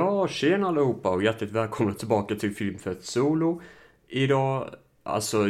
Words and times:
Ja, 0.00 0.28
tjena 0.28 0.68
allihopa 0.68 1.10
och 1.10 1.22
hjärtligt 1.22 1.50
välkomna 1.50 1.94
tillbaka 1.94 2.34
till 2.34 2.54
Filmfett 2.54 3.04
Solo. 3.04 3.62
Idag, 4.08 4.74
alltså 5.02 5.48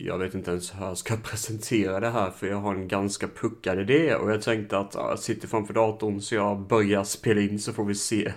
jag 0.00 0.18
vet 0.18 0.34
inte 0.34 0.50
ens 0.50 0.74
hur 0.74 0.86
jag 0.86 0.98
ska 0.98 1.16
presentera 1.16 2.00
det 2.00 2.10
här 2.10 2.30
för 2.30 2.46
jag 2.46 2.56
har 2.56 2.74
en 2.74 2.88
ganska 2.88 3.28
puckad 3.28 3.80
idé 3.80 4.14
och 4.14 4.30
jag 4.30 4.42
tänkte 4.42 4.78
att 4.78 4.94
jag 4.94 5.18
sitter 5.18 5.48
framför 5.48 5.74
datorn 5.74 6.20
så 6.20 6.34
jag 6.34 6.60
börjar 6.60 7.04
spela 7.04 7.40
in 7.40 7.58
så 7.58 7.72
får 7.72 7.84
vi 7.84 7.94
se 7.94 8.32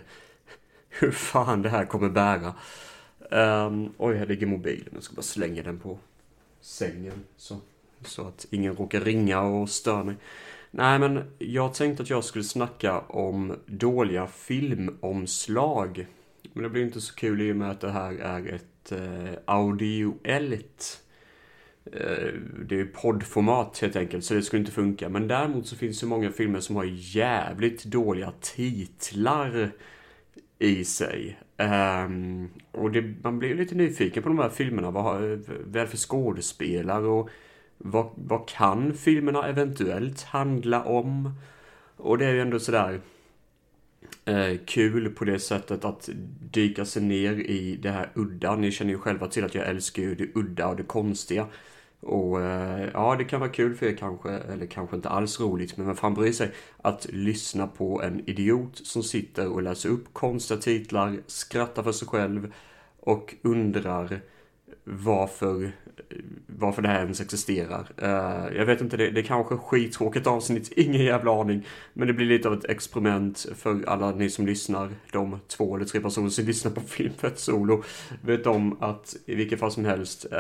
hur 0.90 1.12
fan 1.12 1.62
det 1.62 1.70
här 1.70 1.86
kommer 1.86 2.10
bära. 2.10 2.54
Um, 3.66 3.94
oj, 3.98 4.16
här 4.16 4.26
ligger 4.26 4.48
mobilen. 4.48 4.90
Jag 4.94 5.04
ska 5.04 5.16
bara 5.16 5.22
slänga 5.22 5.64
den 5.64 5.80
på 5.80 6.00
sängen 6.62 7.24
så, 7.38 7.58
så 8.06 8.28
att 8.28 8.46
ingen 8.50 8.76
råkar 8.76 9.00
ringa 9.00 9.42
och 9.42 9.70
störa 9.70 10.04
mig. 10.04 10.16
Nej, 10.76 11.00
men 11.00 11.24
jag 11.38 11.74
tänkte 11.74 12.04
att 12.04 12.10
jag 12.10 12.24
skulle 12.24 12.44
snacka 12.44 13.00
om 13.00 13.56
dåliga 13.66 14.28
filmomslag. 14.28 16.08
Men 16.54 16.64
det 16.64 16.70
blir 16.70 16.84
inte 16.84 17.02
så 17.02 17.16
kul 17.16 17.42
i 17.42 17.52
och 17.52 17.56
med 17.56 17.72
att 17.72 17.82
det 17.82 17.92
här 17.92 18.14
är 18.14 18.54
ett 18.54 18.92
eh, 18.92 19.40
audioellt 19.46 21.02
eh, 21.86 22.34
det 22.66 22.80
är 22.80 22.86
poddformat 22.86 23.80
helt 23.80 23.96
enkelt, 23.96 24.26
så 24.26 24.34
det 24.34 24.42
skulle 24.42 24.60
inte 24.60 24.72
funka. 24.72 25.10
Men 25.10 25.28
däremot 25.28 25.68
så 25.68 25.76
finns 25.76 26.00
det 26.00 26.06
många 26.06 26.32
filmer 26.32 26.60
som 26.60 26.76
har 26.76 26.88
jävligt 26.90 27.84
dåliga 27.84 28.34
titlar 28.42 29.72
i 30.60 30.86
sig. 30.86 31.40
Um, 31.58 32.50
och 32.72 32.92
det, 32.92 33.16
man 33.24 33.40
blir 33.40 33.56
lite 33.56 33.76
nyfiken 33.76 34.24
på 34.24 34.30
de 34.30 34.40
här 34.40 34.50
filmerna. 34.50 34.92
Vad, 34.92 35.04
vad 35.04 35.24
är 35.24 35.40
det 35.72 35.88
för 35.88 35.98
skådespelare 35.98 37.08
och 37.08 37.30
vad, 37.84 38.10
vad 38.16 38.48
kan 38.48 38.94
filmerna 38.94 39.48
eventuellt 39.48 40.22
handla 40.22 40.84
om? 40.84 41.34
Och 41.98 42.18
det 42.18 42.26
är 42.26 42.34
ju 42.34 42.42
ändå 42.42 42.60
sådär 42.60 43.02
eh, 44.26 44.58
kul 44.66 45.10
på 45.10 45.26
det 45.26 45.40
sättet 45.40 45.86
att 45.86 46.10
dyka 46.52 46.86
sig 46.86 47.02
ner 47.02 47.34
i 47.34 47.76
det 47.82 47.92
här 47.92 48.10
udda. 48.14 48.56
Ni 48.56 48.72
känner 48.72 48.92
ju 48.92 49.00
själva 49.00 49.28
till 49.28 49.46
att 49.46 49.56
jag 49.56 49.68
älskar 49.68 50.04
ju 50.04 50.16
det 50.16 50.36
udda 50.36 50.68
och 50.68 50.76
det 50.76 50.84
konstiga. 50.84 51.48
Och 52.00 52.42
eh, 52.42 52.90
ja, 52.94 53.16
det 53.16 53.24
kan 53.24 53.40
vara 53.40 53.50
kul 53.50 53.76
för 53.76 53.86
er 53.86 53.96
kanske, 53.96 54.30
eller 54.30 54.66
kanske 54.66 54.96
inte 54.96 55.10
alls 55.10 55.40
roligt, 55.40 55.78
men 55.78 55.86
vem 55.86 55.96
fan 55.96 56.14
bryr 56.14 56.32
sig? 56.32 56.52
Att 56.78 57.08
lyssna 57.10 57.68
på 57.68 58.02
en 58.02 58.30
idiot 58.30 58.78
som 58.78 59.04
sitter 59.04 59.48
och 59.48 59.64
läser 59.64 59.90
upp 59.90 60.14
konstiga 60.14 60.60
titlar, 60.60 61.20
skrattar 61.28 61.84
för 61.84 61.92
sig 61.92 62.08
själv 62.08 62.54
och 63.00 63.36
undrar 63.42 64.22
varför, 64.84 65.72
varför 66.48 66.82
det 66.82 66.88
här 66.88 67.04
ens 67.04 67.22
existerar. 67.22 67.88
Uh, 68.04 68.58
jag 68.58 68.66
vet 68.66 68.82
inte, 68.82 68.98
det, 68.98 69.10
det 69.12 69.22
är 69.22 69.24
kanske 69.24 69.58
skittråkigt 69.58 70.28
avsnitt, 70.28 70.72
ingen 70.76 71.04
jävla 71.04 71.42
aning. 71.42 71.66
Men 71.94 72.08
det 72.08 72.14
blir 72.14 72.26
lite 72.26 72.48
av 72.48 72.54
ett 72.54 72.66
experiment 72.66 73.46
för 73.56 73.84
alla 73.88 74.12
ni 74.12 74.30
som 74.30 74.46
lyssnar, 74.46 74.90
de 75.12 75.40
två 75.48 75.76
eller 75.76 75.86
tre 75.86 76.02
personer 76.02 76.30
som 76.30 76.46
lyssnar 76.46 76.72
på 76.72 76.82
Filmfett 76.82 77.40
Solo, 77.40 77.84
vet 78.22 78.48
om 78.48 78.84
att 78.84 79.16
i 79.26 79.36
vilket 79.36 79.60
fall 79.60 79.72
som 79.72 79.86
helst, 79.86 80.26
uh, 80.32 80.40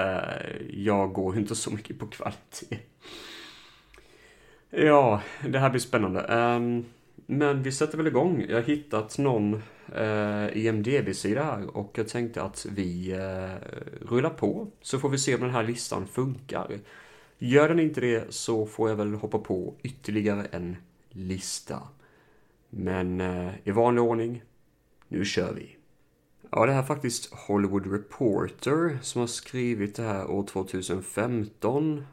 jag 0.73 1.13
går 1.13 1.37
inte 1.37 1.55
så 1.55 1.71
mycket 1.71 1.99
på 1.99 2.07
kvalitet. 2.07 2.77
Ja, 4.69 5.21
det 5.47 5.59
här 5.59 5.69
blir 5.69 5.79
spännande. 5.79 6.21
Um, 6.21 6.85
men 7.25 7.63
vi 7.63 7.71
sätter 7.71 7.97
väl 7.97 8.07
igång. 8.07 8.45
Jag 8.49 8.55
har 8.55 8.63
hittat 8.63 9.17
någon 9.17 9.61
eh, 9.95 10.57
IMDB-sida 10.57 11.43
här 11.43 11.77
och 11.77 11.91
jag 11.97 12.07
tänkte 12.07 12.41
att 12.41 12.65
vi 12.69 13.11
eh, 13.11 13.67
rullar 14.01 14.29
på 14.29 14.67
så 14.81 14.99
får 14.99 15.09
vi 15.09 15.17
se 15.17 15.35
om 15.35 15.41
den 15.41 15.49
här 15.49 15.63
listan 15.63 16.07
funkar. 16.07 16.79
Gör 17.37 17.69
den 17.69 17.79
inte 17.79 18.01
det 18.01 18.33
så 18.33 18.65
får 18.65 18.89
jag 18.89 18.95
väl 18.95 19.13
hoppa 19.13 19.39
på 19.39 19.73
ytterligare 19.83 20.45
en 20.51 20.75
lista. 21.09 21.79
Men 22.69 23.21
eh, 23.21 23.51
i 23.63 23.71
vanlig 23.71 24.03
ordning, 24.03 24.43
nu 25.07 25.25
kör 25.25 25.53
vi. 25.53 25.77
Ja, 26.51 26.65
det 26.65 26.71
här 26.71 26.79
är 26.79 26.85
faktiskt 26.85 27.33
Hollywood 27.33 27.91
Reporter 27.91 28.99
som 29.01 29.19
har 29.19 29.27
skrivit 29.27 29.95
det 29.95 30.03
här 30.03 30.31
år 30.31 30.43
2015. 30.43 32.05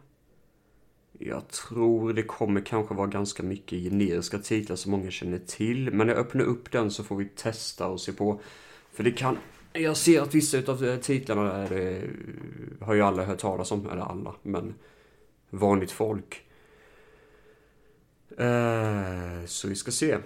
Jag 1.22 1.48
tror 1.48 2.12
det 2.12 2.22
kommer 2.22 2.60
kanske 2.60 2.94
vara 2.94 3.06
ganska 3.06 3.42
mycket 3.42 3.78
generiska 3.78 4.38
titlar 4.38 4.76
som 4.76 4.90
många 4.90 5.10
känner 5.10 5.38
till. 5.38 5.90
Men 5.90 6.06
när 6.06 6.14
jag 6.14 6.20
öppnar 6.20 6.44
upp 6.44 6.70
den 6.70 6.90
så 6.90 7.04
får 7.04 7.16
vi 7.16 7.24
testa 7.24 7.86
och 7.86 8.00
se 8.00 8.12
på. 8.12 8.40
För 8.92 9.04
det 9.04 9.10
kan... 9.10 9.38
Jag 9.72 9.96
ser 9.96 10.20
att 10.22 10.34
vissa 10.34 10.72
av 10.72 10.84
eh, 10.84 10.96
titlarna 10.96 11.52
är 11.52 11.68
det, 11.68 12.02
har 12.84 12.94
ju 12.94 13.02
alla 13.02 13.24
hört 13.24 13.38
talas 13.38 13.72
om. 13.72 13.90
Eller 13.90 14.02
alla, 14.02 14.34
men 14.42 14.74
vanligt 15.50 15.90
folk. 15.90 16.44
Uh, 18.40 19.46
så 19.46 19.68
vi 19.68 19.74
ska 19.74 19.90
se. 19.90 20.18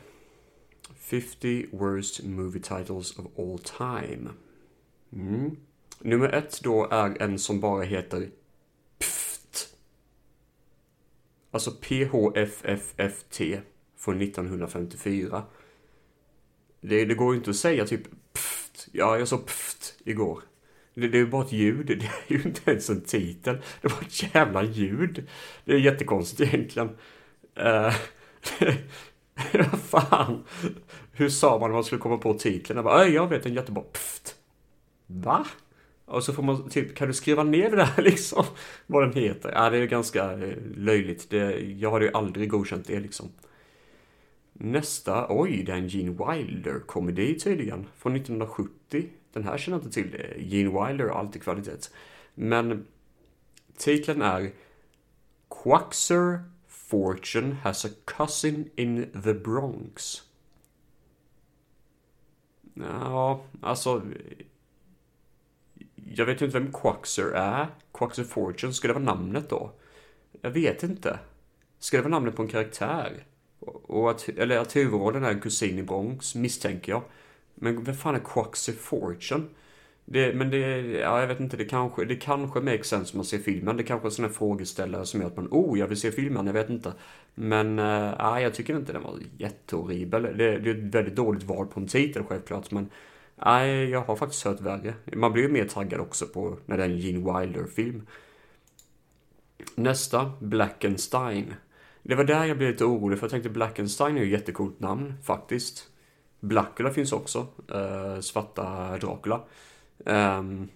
50 0.96 1.66
worst 1.72 2.24
movie 2.24 2.62
titles 2.62 3.18
of 3.18 3.26
all 3.38 3.58
time. 3.58 4.30
Mm. 5.12 5.56
Nummer 6.00 6.28
ett 6.28 6.60
då 6.62 6.88
är 6.90 7.22
en 7.22 7.38
som 7.38 7.60
bara 7.60 7.82
heter 7.82 8.30
Alltså 11.54 11.70
PHFFFT 11.70 13.40
från 13.98 14.22
1954. 14.22 15.42
Det, 16.80 17.04
det 17.04 17.14
går 17.14 17.32
ju 17.32 17.38
inte 17.38 17.50
att 17.50 17.56
säga 17.56 17.86
typ 17.86 18.02
pft. 18.32 18.88
Ja, 18.92 19.18
jag 19.18 19.28
sa 19.28 19.38
pft 19.38 19.94
igår. 20.04 20.42
Det, 20.94 21.08
det 21.08 21.18
är 21.18 21.20
ju 21.20 21.26
bara 21.26 21.44
ett 21.44 21.52
ljud. 21.52 21.86
Det 21.86 21.94
är 21.94 22.38
ju 22.38 22.42
inte 22.42 22.70
ens 22.70 22.90
en 22.90 23.00
titel. 23.00 23.58
Det 23.82 23.88
var 23.88 24.00
ett 24.00 24.34
jävla 24.34 24.62
ljud. 24.62 25.28
Det 25.64 25.72
är 25.72 25.78
jättekonstigt 25.78 26.54
egentligen. 26.54 26.88
Uh, 27.58 27.94
vad 29.70 29.80
fan. 29.80 30.44
Hur 31.12 31.28
sa 31.28 31.58
man 31.58 31.70
när 31.70 31.74
man 31.74 31.84
skulle 31.84 32.00
komma 32.00 32.18
på 32.18 32.34
titeln? 32.34 32.76
Jag 32.76 32.84
bara, 32.84 33.08
jag 33.08 33.28
vet 33.28 33.46
en 33.46 33.54
jättebra 33.54 33.82
pft. 33.82 34.36
Va? 35.06 35.46
Och 36.06 36.24
så 36.24 36.32
får 36.32 36.42
man 36.42 36.68
typ, 36.68 36.94
kan 36.94 37.08
du 37.08 37.14
skriva 37.14 37.42
ner 37.42 37.70
det 37.70 37.76
där 37.76 38.02
liksom? 38.02 38.44
Vad 38.86 39.02
den 39.02 39.22
heter. 39.22 39.52
Ja, 39.52 39.70
det 39.70 39.78
är 39.78 39.86
ganska 39.86 40.32
eh, 40.32 40.56
löjligt. 40.76 41.30
Det, 41.30 41.60
jag 41.60 41.90
hade 41.90 42.04
ju 42.04 42.10
aldrig 42.14 42.50
godkänt 42.50 42.86
det 42.86 43.00
liksom. 43.00 43.32
Nästa, 44.52 45.26
oj, 45.28 45.62
det 45.62 45.72
är 45.72 45.76
en 45.76 45.88
Gene 45.88 46.10
Wilder-komedi 46.10 47.38
tydligen. 47.38 47.86
Från 47.96 48.16
1970. 48.16 49.08
Den 49.32 49.44
här 49.44 49.58
känner 49.58 49.78
jag 49.78 49.86
inte 49.86 49.94
till. 49.94 50.14
Eh, 50.14 50.48
Gene 50.54 50.86
Wilder 50.86 51.08
har 51.08 51.18
alltid 51.20 51.42
kvalitet. 51.42 51.90
Men 52.34 52.86
titeln 53.76 54.22
är 54.22 54.52
Quaxer 55.62 56.44
Fortune 56.68 57.54
has 57.54 57.84
a 57.84 57.88
cousin 58.04 58.70
in 58.76 59.10
the 59.24 59.34
Bronx. 59.34 60.22
Ja, 62.74 63.42
alltså 63.60 64.02
jag 65.94 66.26
vet 66.26 66.42
inte 66.42 66.58
vem 66.58 66.72
Quaxer 66.72 67.30
är. 67.30 67.66
Quaxer 67.92 68.24
Fortune, 68.24 68.72
ska 68.72 68.88
det 68.88 68.94
vara 68.94 69.04
namnet 69.04 69.50
då? 69.50 69.72
Jag 70.42 70.50
vet 70.50 70.82
inte. 70.82 71.18
Ska 71.78 71.96
det 71.96 72.02
vara 72.02 72.10
namnet 72.10 72.36
på 72.36 72.42
en 72.42 72.48
karaktär? 72.48 73.24
Och 73.60 74.10
att, 74.10 74.28
eller 74.28 74.58
att 74.58 74.76
huvudrollen 74.76 75.24
är 75.24 75.30
en 75.30 75.40
kusin 75.40 75.78
i 75.78 75.82
Bronx, 75.82 76.34
misstänker 76.34 76.92
jag. 76.92 77.02
Men 77.54 77.84
vem 77.84 77.94
fan 77.94 78.14
är 78.14 78.18
Quaxer 78.18 78.72
Fortune? 78.72 79.44
Det, 80.04 80.34
men 80.34 80.50
det, 80.50 80.58
ja, 80.86 81.20
jag 81.20 81.26
vet 81.26 81.40
inte, 81.40 81.56
det 81.56 81.64
kanske, 81.64 82.04
det 82.04 82.16
kanske 82.16 82.60
makes 82.60 82.86
sense 82.86 83.12
om 83.12 83.18
man 83.18 83.24
ser 83.24 83.38
filmen. 83.38 83.76
Det 83.76 83.82
kanske 83.82 84.08
är 84.08 84.10
sådana 84.10 84.32
frågeställare 84.32 85.06
som 85.06 85.20
gör 85.20 85.26
att 85.26 85.36
man, 85.36 85.48
oh, 85.50 85.78
jag 85.78 85.86
vill 85.86 86.00
se 86.00 86.12
filmen, 86.12 86.46
jag 86.46 86.52
vet 86.52 86.70
inte. 86.70 86.92
Men, 87.34 87.78
äh, 87.78 88.42
jag 88.42 88.54
tycker 88.54 88.76
inte 88.76 88.92
den 88.92 89.02
var 89.02 89.18
jättehorribel. 89.38 90.22
Det, 90.22 90.58
det 90.58 90.70
är 90.70 90.74
ett 90.74 90.94
väldigt 90.94 91.16
dåligt 91.16 91.42
val 91.42 91.66
på 91.66 91.80
en 91.80 91.86
titel 91.86 92.22
självklart, 92.24 92.70
men 92.70 92.90
Nej, 93.36 93.90
jag 93.90 94.00
har 94.00 94.16
faktiskt 94.16 94.44
hört 94.44 94.60
värre. 94.60 94.94
Man 95.12 95.32
blir 95.32 95.42
ju 95.42 95.48
mer 95.48 95.64
taggad 95.64 96.00
också 96.00 96.26
på 96.26 96.58
när 96.66 96.76
det 96.76 96.84
är 96.84 96.88
en 96.88 96.98
Gene 96.98 97.40
Wilder-film. 97.40 98.06
Nästa, 99.74 100.32
Blackenstein. 100.40 101.54
Det 102.02 102.14
var 102.14 102.24
där 102.24 102.44
jag 102.44 102.58
blev 102.58 102.70
lite 102.70 102.84
orolig 102.84 103.18
för 103.18 103.24
jag 103.24 103.30
tänkte 103.30 103.50
Blackenstein 103.50 104.16
är 104.16 104.20
ju 104.20 104.26
ett 104.26 104.40
jättecoolt 104.40 104.80
namn 104.80 105.14
faktiskt. 105.22 105.88
Blackula 106.40 106.90
finns 106.90 107.12
också. 107.12 107.46
Eh, 107.72 108.20
svarta 108.20 108.96
Dracula. 108.98 109.40
Ehm, 110.06 110.68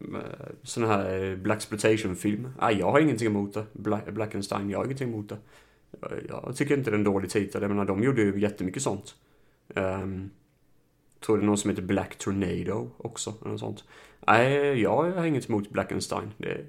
eh, 0.00 0.46
sån 0.62 0.84
här 0.84 1.36
Blaxploitation-film. 1.36 2.48
Nej, 2.60 2.78
jag 2.78 2.90
har 2.90 3.00
ingenting 3.00 3.26
emot 3.26 3.54
det. 3.54 3.66
Bla 3.72 4.00
Blackenstein, 4.10 4.70
jag 4.70 4.78
har 4.78 4.84
ingenting 4.84 5.08
emot 5.08 5.28
det. 5.28 5.38
Jag 6.28 6.56
tycker 6.56 6.76
inte 6.76 6.90
det 6.90 6.94
är 6.94 6.98
en 6.98 7.04
dålig 7.04 7.30
titel. 7.30 7.62
Jag 7.62 7.68
menar, 7.68 7.84
de 7.84 8.02
gjorde 8.02 8.22
ju 8.22 8.40
jättemycket 8.40 8.82
sånt. 8.82 9.14
Um, 9.74 10.30
tror 11.20 11.36
det 11.36 11.42
är 11.42 11.46
någon 11.46 11.58
som 11.58 11.70
heter 11.70 11.82
Black 11.82 12.18
Tornado 12.18 12.90
också. 12.96 13.34
Eller 13.40 13.50
något 13.50 13.60
sånt. 13.60 13.84
Nej, 14.26 14.80
jag 14.82 15.10
har 15.10 15.24
inget 15.24 15.48
emot 15.48 15.70
Blackenstein. 15.70 16.32
Det 16.38 16.64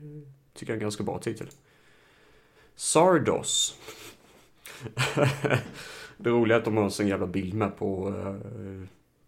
tycker 0.53 0.73
jag 0.73 0.77
är 0.77 0.79
en 0.79 0.85
ganska 0.85 1.03
bra 1.03 1.19
titel. 1.19 1.47
Sardos. 2.75 3.77
det 6.17 6.29
roliga 6.29 6.55
är 6.55 6.59
att 6.59 6.65
de 6.65 6.77
har 6.77 6.83
en 6.83 6.91
sån 6.91 7.07
jävla 7.07 7.27
bild 7.27 7.53
med 7.53 7.77
på 7.77 8.09
uh, 8.09 8.83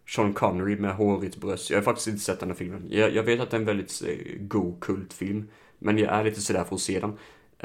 Sean 0.08 0.32
Connery 0.32 0.76
med 0.76 0.94
hårigt 0.94 1.36
bröst. 1.36 1.70
Jag 1.70 1.78
har 1.78 1.82
faktiskt 1.82 2.08
inte 2.08 2.20
sett 2.20 2.40
den 2.40 2.48
här 2.48 2.56
filmen. 2.56 2.86
Jag, 2.90 3.14
jag 3.14 3.22
vet 3.22 3.40
att 3.40 3.50
det 3.50 3.56
är 3.56 3.60
en 3.60 3.66
väldigt 3.66 4.02
uh, 4.08 4.38
god 4.40 4.80
kultfilm. 4.80 5.48
Men 5.78 5.98
jag 5.98 6.12
är 6.12 6.24
lite 6.24 6.40
sådär 6.40 6.64
för 6.64 6.74
att 6.74 6.80
se 6.80 7.00
den. 7.00 7.10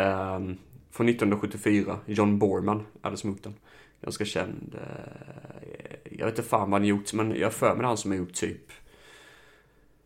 Um, 0.07 0.57
från 0.91 1.09
1974. 1.09 1.99
John 2.05 2.39
Borman 2.39 2.85
är 3.01 3.11
det 3.11 3.17
som 3.17 3.29
gjort 3.29 3.43
den. 3.43 3.53
Ganska 4.01 4.25
känd. 4.25 4.75
Eh, 4.75 5.97
jag 6.11 6.25
vet 6.25 6.37
inte 6.37 6.49
fan 6.49 6.71
vad 6.71 6.81
han 6.81 6.87
gjort, 6.87 7.13
men 7.13 7.35
jag 7.35 7.53
för 7.53 7.75
mig 7.75 7.85
han 7.85 7.97
som 7.97 8.11
har 8.11 8.17
gjort 8.17 8.33
typ 8.33 8.71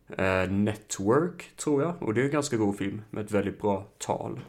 eh, 0.08 0.50
Network, 0.50 1.56
tror 1.56 1.82
jag. 1.82 2.02
Och 2.02 2.14
det 2.14 2.20
är 2.20 2.24
en 2.24 2.30
ganska 2.30 2.56
god 2.56 2.78
film 2.78 3.02
med 3.10 3.24
ett 3.24 3.30
väldigt 3.30 3.60
bra 3.60 3.86
tal. 3.98 4.40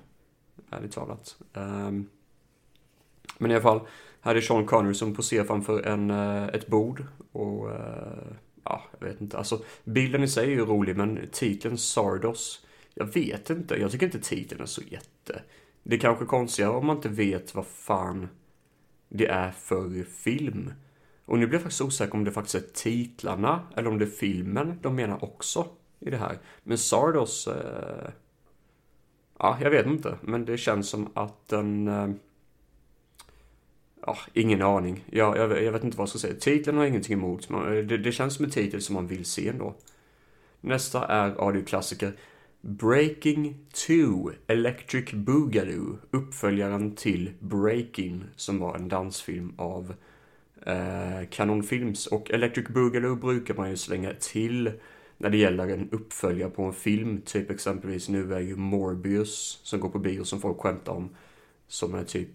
Ärligt 0.69 0.91
talat. 0.91 1.37
Ehm, 1.53 2.09
men 3.37 3.51
i 3.51 3.53
alla 3.53 3.63
fall, 3.63 3.87
här 4.21 4.35
är 4.35 4.41
Sean 4.41 4.65
Connery 4.65 4.93
som 4.93 5.15
poserar 5.15 5.45
framför 5.45 5.83
en, 5.83 6.11
eh, 6.11 6.47
ett 6.47 6.67
bord. 6.67 7.05
Och 7.31 7.69
ja, 8.63 8.83
jag 8.99 9.07
vet 9.07 9.21
inte. 9.21 9.37
Alltså, 9.37 9.63
bilden 9.83 10.23
i 10.23 10.27
sig 10.27 10.45
är 10.45 10.49
ju 10.49 10.65
rolig, 10.65 10.97
men 10.97 11.29
titeln 11.31 11.77
Sardos, 11.77 12.65
jag 12.93 13.05
vet 13.05 13.49
inte. 13.49 13.75
Jag 13.75 13.91
tycker 13.91 14.05
inte 14.05 14.19
titeln 14.19 14.61
är 14.61 14.65
så 14.65 14.81
jätte... 14.81 15.41
Det 15.83 15.95
är 15.95 15.99
kanske 15.99 16.25
konstigare 16.25 16.71
om 16.71 16.85
man 16.85 16.95
inte 16.95 17.09
vet 17.09 17.55
vad 17.55 17.65
fan 17.65 18.29
det 19.13 19.27
är 19.27 19.51
för 19.51 20.03
film. 20.03 20.73
Och 21.25 21.39
nu 21.39 21.47
blir 21.47 21.55
jag 21.55 21.61
faktiskt 21.61 21.81
osäker 21.81 22.13
om 22.13 22.23
det 22.23 22.31
faktiskt 22.31 22.55
är 22.55 22.73
titlarna 22.73 23.67
eller 23.75 23.89
om 23.89 23.97
det 23.99 24.05
är 24.05 24.09
filmen 24.09 24.79
de 24.81 24.95
menar 24.95 25.23
också 25.23 25.67
i 25.99 26.09
det 26.09 26.17
här. 26.17 26.37
Men 26.63 26.77
Sardos... 26.77 27.47
Eh... 27.47 28.09
Ja, 29.39 29.57
jag 29.61 29.69
vet 29.69 29.85
inte. 29.85 30.17
Men 30.21 30.45
det 30.45 30.57
känns 30.57 30.89
som 30.89 31.09
att 31.13 31.47
den... 31.47 31.87
Eh... 31.87 32.09
Ja, 34.05 34.17
ingen 34.33 34.61
aning. 34.61 35.05
Jag, 35.11 35.37
jag, 35.37 35.63
jag, 35.63 35.71
vet 35.71 35.83
inte 35.83 35.97
vad 35.97 36.03
jag 36.03 36.09
ska 36.09 36.19
säga. 36.19 36.39
Titeln 36.39 36.77
har 36.77 36.83
jag 36.83 36.89
ingenting 36.89 37.13
emot. 37.13 37.49
Men 37.49 37.77
eh, 37.77 37.83
det, 37.83 37.97
det 37.97 38.11
känns 38.11 38.35
som 38.35 38.45
en 38.45 38.51
titel 38.51 38.81
som 38.81 38.95
man 38.95 39.07
vill 39.07 39.25
se 39.25 39.47
ändå. 39.47 39.75
Nästa 40.61 41.07
är 41.07 41.41
audioklassiker 41.47 42.13
Breaking 42.63 43.55
2 43.73 44.31
Electric 44.47 45.11
Boogaloo, 45.13 45.97
uppföljaren 46.11 46.95
till 46.95 47.31
Breaking, 47.39 48.23
som 48.35 48.59
var 48.59 48.75
en 48.75 48.89
dansfilm 48.89 49.53
av 49.57 49.93
eh, 50.65 51.27
Canon 51.29 51.63
Films. 51.63 52.07
Och 52.07 52.31
Electric 52.31 52.67
Boogaloo 52.67 53.15
brukar 53.15 53.53
man 53.53 53.69
ju 53.69 53.77
slänga 53.77 54.13
till 54.13 54.71
när 55.17 55.29
det 55.29 55.37
gäller 55.37 55.67
en 55.67 55.89
uppföljare 55.89 56.49
på 56.49 56.63
en 56.63 56.73
film. 56.73 57.21
Typ 57.21 57.51
exempelvis 57.51 58.09
nu 58.09 58.33
är 58.33 58.39
ju 58.39 58.55
Morbius, 58.55 59.59
som 59.63 59.79
går 59.79 59.89
på 59.89 59.99
bio 59.99 60.23
som 60.23 60.41
folk 60.41 60.59
skämtar 60.59 60.93
om, 60.93 61.09
som 61.67 61.95
är 61.95 62.03
typ 62.03 62.31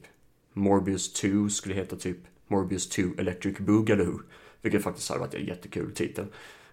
Morbius 0.53 1.13
2 1.13 1.49
skulle 1.49 1.75
heta 1.75 1.97
typ 1.97 2.19
Morbius 2.49 2.89
2 2.89 3.03
Electric 3.19 3.59
Boogaloo. 3.59 4.21
Vilket 4.63 4.83
faktiskt 4.83 5.09
hade 5.09 5.21
varit 5.21 5.35
en 5.35 5.47
jättekul 5.47 5.93
titel. 5.93 6.27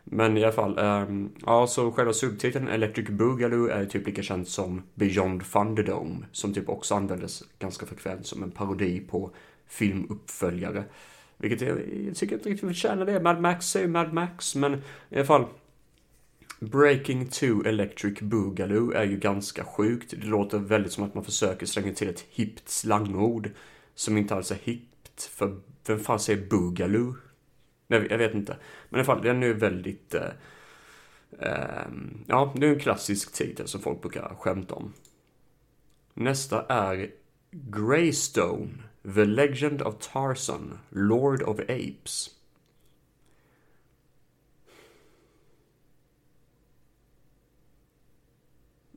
Men 0.03 0.37
i 0.37 0.43
alla 0.43 0.53
fall, 0.53 0.79
um, 0.79 1.31
ja 1.45 1.67
så 1.67 1.91
själva 1.91 2.13
subtiteln 2.13 2.67
Electric 2.67 3.09
Boogaloo 3.09 3.67
är 3.67 3.85
typ 3.85 4.07
lika 4.07 4.23
känd 4.23 4.47
som 4.47 4.81
Beyond 4.95 5.43
Thunderdome. 5.51 6.25
Som 6.31 6.53
typ 6.53 6.69
också 6.69 6.95
användes 6.95 7.43
ganska 7.59 7.85
frekvent 7.85 8.25
som 8.25 8.43
en 8.43 8.51
parodi 8.51 8.99
på 8.99 9.31
filmuppföljare. 9.67 10.83
Vilket 11.37 11.61
jag, 11.61 11.77
jag 12.07 12.15
tycker 12.15 12.35
inte 12.35 12.49
riktigt 12.49 12.69
förtjänar 12.69 13.05
det. 13.05 13.19
Mad 13.19 13.41
Max 13.41 13.75
är 13.75 13.79
ju 13.79 13.87
Mad 13.87 14.13
Max, 14.13 14.55
men 14.55 14.73
i 15.09 15.15
alla 15.15 15.25
fall. 15.25 15.45
Breaking 16.59 17.27
to 17.27 17.65
Electric 17.65 18.19
Boogaloo 18.19 18.91
är 18.91 19.03
ju 19.03 19.17
ganska 19.17 19.63
sjukt. 19.63 20.13
Det 20.21 20.27
låter 20.27 20.57
väldigt 20.57 20.91
som 20.91 21.03
att 21.03 21.15
man 21.15 21.23
försöker 21.23 21.65
slänga 21.65 21.93
till 21.93 22.09
ett 22.09 22.25
hippt 22.29 22.69
slangord. 22.69 23.51
Som 23.95 24.17
inte 24.17 24.35
alls 24.35 24.51
är 24.51 24.57
hippt, 24.63 25.23
för 25.23 25.59
vem 25.87 25.99
fan 25.99 26.19
säger 26.19 26.49
Boogaloo? 26.49 27.15
Jag, 27.93 28.11
jag 28.11 28.17
vet 28.17 28.33
inte. 28.33 28.57
Men 28.89 28.97
i 28.97 28.99
alla 28.99 29.05
fall, 29.05 29.21
den 29.21 29.43
är 29.43 29.53
väldigt... 29.53 30.13
Eh, 30.13 30.29
eh, 31.39 31.87
ja, 32.27 32.53
det 32.55 32.67
är 32.67 32.73
en 32.73 32.79
klassisk 32.79 33.33
titel 33.33 33.67
som 33.67 33.81
folk 33.81 34.01
brukar 34.01 34.35
skämta 34.39 34.75
om. 34.75 34.93
Nästa 36.13 36.65
är 36.65 37.11
Greystone, 37.51 38.69
The 39.15 39.25
Legend 39.25 39.81
of 39.81 39.95
Tarzan, 40.13 40.79
Lord 40.89 41.43
of 41.43 41.59
Apes. 41.59 42.29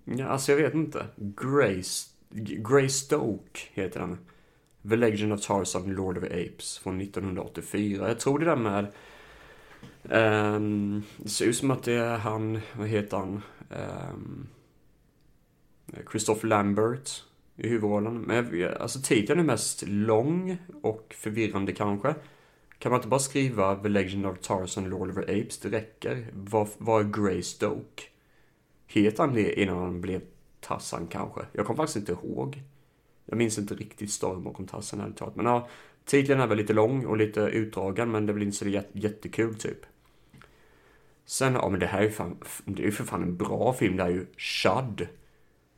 Ja, 0.04 0.26
alltså 0.26 0.52
jag 0.52 0.58
vet 0.58 0.74
inte. 0.74 1.06
Grace, 1.16 2.08
Greystoke 2.30 3.60
heter 3.72 4.00
den. 4.00 4.18
The 4.88 4.96
Legend 4.96 5.32
of 5.32 5.46
Tarzan, 5.46 5.94
Lord 5.94 6.18
of 6.18 6.24
the 6.24 6.46
Apes 6.46 6.78
från 6.78 7.00
1984. 7.00 8.08
Jag 8.08 8.20
tror 8.20 8.38
det 8.38 8.44
där 8.44 8.56
med... 8.56 8.86
Um, 10.02 11.02
det 11.16 11.28
ser 11.28 11.46
ut 11.46 11.56
som 11.56 11.70
att 11.70 11.82
det 11.82 11.92
är 11.92 12.18
han, 12.18 12.60
vad 12.78 12.88
heter 12.88 13.16
han? 13.16 13.42
Um, 13.70 14.48
Christopher 16.10 16.48
Lambert 16.48 17.22
i 17.56 17.68
huvudrollen. 17.68 18.20
Men 18.20 18.68
alltså 18.80 19.00
titeln 19.02 19.40
är 19.40 19.44
mest 19.44 19.84
lång 19.86 20.58
och 20.82 21.14
förvirrande 21.18 21.72
kanske. 21.72 22.14
Kan 22.78 22.92
man 22.92 22.98
inte 22.98 23.08
bara 23.08 23.20
skriva 23.20 23.76
The 23.76 23.88
Legend 23.88 24.26
of 24.26 24.38
Tarzan, 24.38 24.88
Lord 24.88 25.08
of 25.08 25.14
the 25.14 25.40
Apes? 25.40 25.58
Det 25.58 25.68
räcker. 25.68 26.26
Vad, 26.32 26.68
vad 26.78 27.06
är 27.06 27.22
Greystoke? 27.22 28.02
Heter 28.86 29.22
han 29.22 29.34
det 29.34 29.60
innan 29.60 29.78
han 29.78 30.00
blev 30.00 30.20
Tarzan 30.60 31.06
kanske? 31.06 31.40
Jag 31.52 31.66
kommer 31.66 31.76
faktiskt 31.76 31.96
inte 31.96 32.12
ihåg. 32.12 32.62
Jag 33.26 33.38
minns 33.38 33.58
inte 33.58 33.74
riktigt 33.74 34.10
Storm 34.10 34.44
bakom 34.44 34.66
tassen 34.66 35.00
ärligt 35.00 35.16
talat. 35.16 35.36
Men 35.36 35.46
ja, 35.46 35.68
titeln 36.04 36.40
är 36.40 36.46
väl 36.46 36.58
lite 36.58 36.72
lång 36.72 37.06
och 37.06 37.16
lite 37.16 37.40
utdragen 37.40 38.10
men 38.10 38.26
det 38.26 38.30
är 38.30 38.34
väl 38.34 38.42
inte 38.42 38.56
så 38.56 38.82
jättekul 38.92 39.54
typ. 39.54 39.86
Sen, 41.24 41.54
ja 41.54 41.68
men 41.68 41.80
det 41.80 41.86
här 41.86 41.98
är 41.98 42.04
ju 42.04 42.10
fan, 42.10 42.36
det 42.64 42.82
är 42.82 42.86
ju 42.86 42.92
för 42.92 43.04
fan 43.04 43.22
en 43.22 43.36
bra 43.36 43.72
film. 43.72 43.96
Det 43.96 44.02
är 44.02 44.08
ju 44.08 44.26
Chud. 44.36 45.08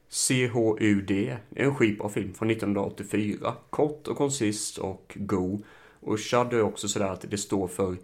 C-H-U-D. 0.09 1.37
Det 1.50 1.61
är 1.61 1.65
en 1.65 1.75
skitbra 1.75 2.09
film 2.09 2.35
från 2.35 2.50
1984. 2.50 3.55
Kort 3.71 4.09
och 4.09 4.17
koncist 4.17 4.79
och 4.79 5.17
go. 5.19 5.62
Och 6.00 6.19
Chud 6.19 6.53
är 6.53 6.62
också 6.62 6.89
sådär 6.89 7.12
att 7.12 7.31
det 7.31 7.38
står 7.38 7.69
för 7.69 7.97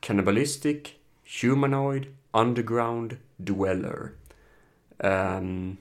Cannibalistic, 0.00 0.82
Humanoid, 1.42 2.16
Underground, 2.30 3.16
Dweller. 3.36 4.10
Um, 4.98 5.76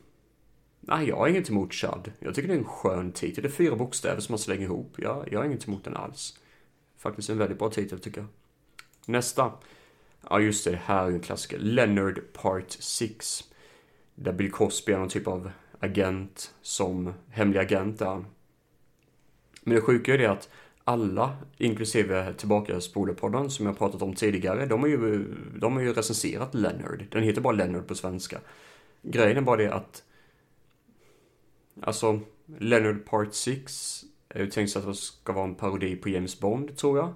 Nej, 0.88 1.08
jag 1.08 1.16
har 1.16 1.28
inget 1.28 1.50
emot 1.50 1.74
Chad. 1.74 2.12
Jag 2.20 2.36
tycker 2.36 2.48
det 2.48 2.54
är 2.54 2.58
en 2.58 2.66
skön 2.66 3.12
titel. 3.12 3.44
Det 3.44 3.48
är 3.48 3.52
fyra 3.52 3.76
bokstäver 3.76 4.22
som 4.22 4.34
man 4.34 4.40
slänger 4.40 4.64
ihop. 4.64 4.94
Jag, 4.98 5.28
jag 5.32 5.40
har 5.40 5.46
inget 5.46 5.68
emot 5.68 5.84
den 5.84 5.96
alls. 5.96 6.40
Faktiskt 6.98 7.30
en 7.30 7.38
väldigt 7.38 7.60
bra 7.60 7.70
titel 7.70 8.00
tycker 8.00 8.22
jag. 8.22 8.28
Nästa. 9.06 9.52
Ja, 10.30 10.40
just 10.40 10.66
det. 10.66 10.72
Det 10.72 10.82
här 10.86 11.06
är 11.06 11.12
en 11.12 11.20
klassiker. 11.20 11.60
Leonard 11.60 12.20
Part 12.34 12.72
6. 12.72 13.44
Där 14.16 14.34
Bill 14.34 14.52
Cosby 14.52 14.94
är 14.94 14.98
någon 14.98 15.10
typ 15.10 15.28
av 15.28 15.52
agent 15.80 16.54
som 16.62 17.14
hemlig 17.30 17.60
agent 17.60 18.00
där. 18.00 18.26
Men 19.62 19.76
det 19.76 19.82
sjuka 19.82 20.14
är 20.14 20.18
det 20.18 20.32
att 20.32 20.50
alla, 20.84 21.38
inklusive 21.58 22.34
tillbaka 22.34 22.80
podden 23.18 23.50
som 23.50 23.66
jag 23.66 23.78
pratat 23.78 24.02
om 24.02 24.16
tidigare, 24.16 24.66
de 24.66 24.82
har 24.82 24.88
ju, 24.88 25.26
de 25.60 25.74
har 25.74 25.82
ju 25.82 25.94
recenserat 25.94 26.54
Leonard. 26.54 27.06
Den 27.12 27.24
heter 27.24 27.42
bara 27.42 27.56
Leonard 27.56 27.88
på 27.88 27.96
svenska. 27.96 28.40
Grejen 29.02 29.38
är 29.38 29.42
bara 29.42 29.58
det 29.58 29.74
att 29.74 30.04
Alltså, 31.82 32.20
Leonard 32.60 33.06
Part 33.06 33.34
6 33.34 34.04
är 34.30 34.40
ju 34.40 34.52
tänkt 34.52 34.76
att 34.76 34.86
det 34.86 34.96
ska 34.96 35.34
vara 35.34 35.46
en 35.46 35.56
parodi 35.56 35.96
på 35.96 36.10
James 36.10 36.40
Bond, 36.40 36.78
tror 36.78 36.98
jag. 36.98 37.14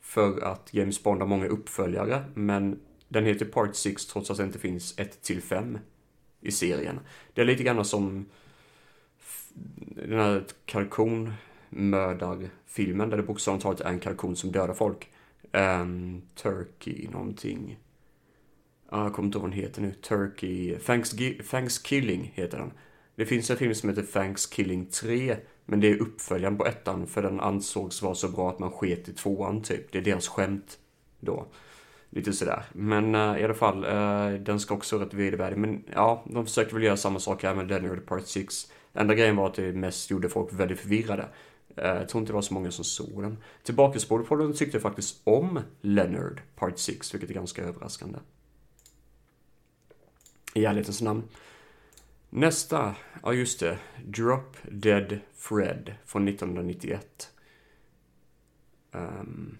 För 0.00 0.40
att 0.40 0.74
James 0.74 1.02
Bond 1.02 1.20
har 1.20 1.28
många 1.28 1.46
uppföljare, 1.46 2.24
men 2.34 2.80
den 3.08 3.24
heter 3.24 3.46
Part 3.46 3.74
6 3.74 4.06
trots 4.06 4.30
att 4.30 4.36
det 4.36 4.44
inte 4.44 4.58
finns 4.58 4.98
1 4.98 5.22
till 5.22 5.42
5 5.42 5.78
i 6.40 6.52
serien. 6.52 7.00
Det 7.34 7.40
är 7.40 7.44
lite 7.44 7.62
grann 7.62 7.84
som 7.84 8.26
den 9.78 10.20
här 10.20 10.44
kalkonmördarfilmen 10.64 13.10
där 13.10 13.16
det 13.16 13.22
bokstavligt 13.22 13.62
talat 13.62 13.80
är 13.80 13.88
en 13.88 14.00
kalkon 14.00 14.36
som 14.36 14.52
dödar 14.52 14.74
folk. 14.74 15.10
Um, 15.52 16.22
Turkey 16.34 17.08
någonting. 17.08 17.78
Ah, 18.88 19.02
jag 19.02 19.14
kommer 19.14 19.26
inte 19.26 19.38
ihåg 19.38 19.42
vad 19.42 19.50
den 19.50 19.60
heter 19.60 19.82
nu. 19.82 19.92
Turkey... 19.92 20.78
Thanks 21.50 21.78
Killing 21.78 22.32
heter 22.34 22.58
den. 22.58 22.72
Det 23.16 23.26
finns 23.26 23.50
en 23.50 23.56
film 23.56 23.74
som 23.74 23.88
heter 23.88 24.02
Thanksgiving 24.02 24.86
3, 24.86 25.36
men 25.64 25.80
det 25.80 25.90
är 25.90 26.02
uppföljaren 26.02 26.58
på 26.58 26.66
ettan 26.66 27.06
för 27.06 27.22
den 27.22 27.40
ansågs 27.40 28.02
vara 28.02 28.14
så 28.14 28.28
bra 28.28 28.50
att 28.50 28.58
man 28.58 28.70
sket 28.70 29.08
i 29.08 29.12
tvåan 29.12 29.62
typ. 29.62 29.92
Det 29.92 29.98
är 29.98 30.02
deras 30.02 30.28
skämt 30.28 30.78
då. 31.20 31.46
Lite 32.10 32.32
sådär. 32.32 32.64
Men 32.72 33.14
uh, 33.14 33.40
i 33.40 33.44
alla 33.44 33.54
fall, 33.54 33.84
uh, 33.84 34.40
den 34.40 34.60
ska 34.60 34.74
också 34.74 34.96
vara 34.96 35.06
rätt 35.06 35.14
vedervärdig. 35.14 35.58
Men 35.58 35.84
ja, 35.94 36.24
de 36.26 36.46
försökte 36.46 36.74
väl 36.74 36.84
göra 36.84 36.96
samma 36.96 37.18
sak 37.18 37.42
här 37.42 37.54
med 37.54 37.68
Leonard 37.68 38.06
Part 38.06 38.26
6. 38.26 38.72
Enda 38.92 39.14
grejen 39.14 39.36
var 39.36 39.46
att 39.46 39.54
det 39.54 39.72
mest 39.72 40.10
gjorde 40.10 40.28
folk 40.28 40.52
väldigt 40.52 40.80
förvirrade. 40.80 41.28
Eh, 41.76 41.86
jag 41.86 42.08
tror 42.08 42.20
inte 42.20 42.32
det 42.32 42.34
var 42.34 42.42
så 42.42 42.54
många 42.54 42.70
som 42.70 42.84
såg 42.84 43.22
den. 43.22 43.38
Tillbakaspåret 43.62 44.56
tyckte 44.56 44.80
faktiskt 44.80 45.20
om 45.24 45.60
Leonard 45.80 46.40
Part 46.56 46.78
6, 46.78 47.14
vilket 47.14 47.30
är 47.30 47.34
ganska 47.34 47.62
överraskande. 47.62 48.18
I 50.54 50.64
ärlighetens 50.64 51.02
namn. 51.02 51.22
Nästa, 52.30 52.96
ja 53.22 53.32
just 53.32 53.60
det, 53.60 53.78
Drop 54.04 54.56
Dead 54.62 55.18
Fred 55.34 55.94
från 56.04 56.28
1991. 56.28 57.32
Um. 58.92 59.00
Ehm. 59.00 59.58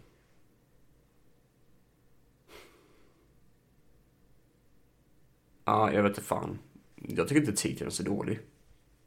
Ja, 5.64 5.92
jag 5.92 6.02
vet 6.02 6.10
inte 6.10 6.22
fan. 6.22 6.58
Jag 6.96 7.28
tycker 7.28 7.40
inte 7.40 7.62
titeln 7.62 7.86
är 7.86 7.90
så 7.90 8.02
dålig. 8.02 8.40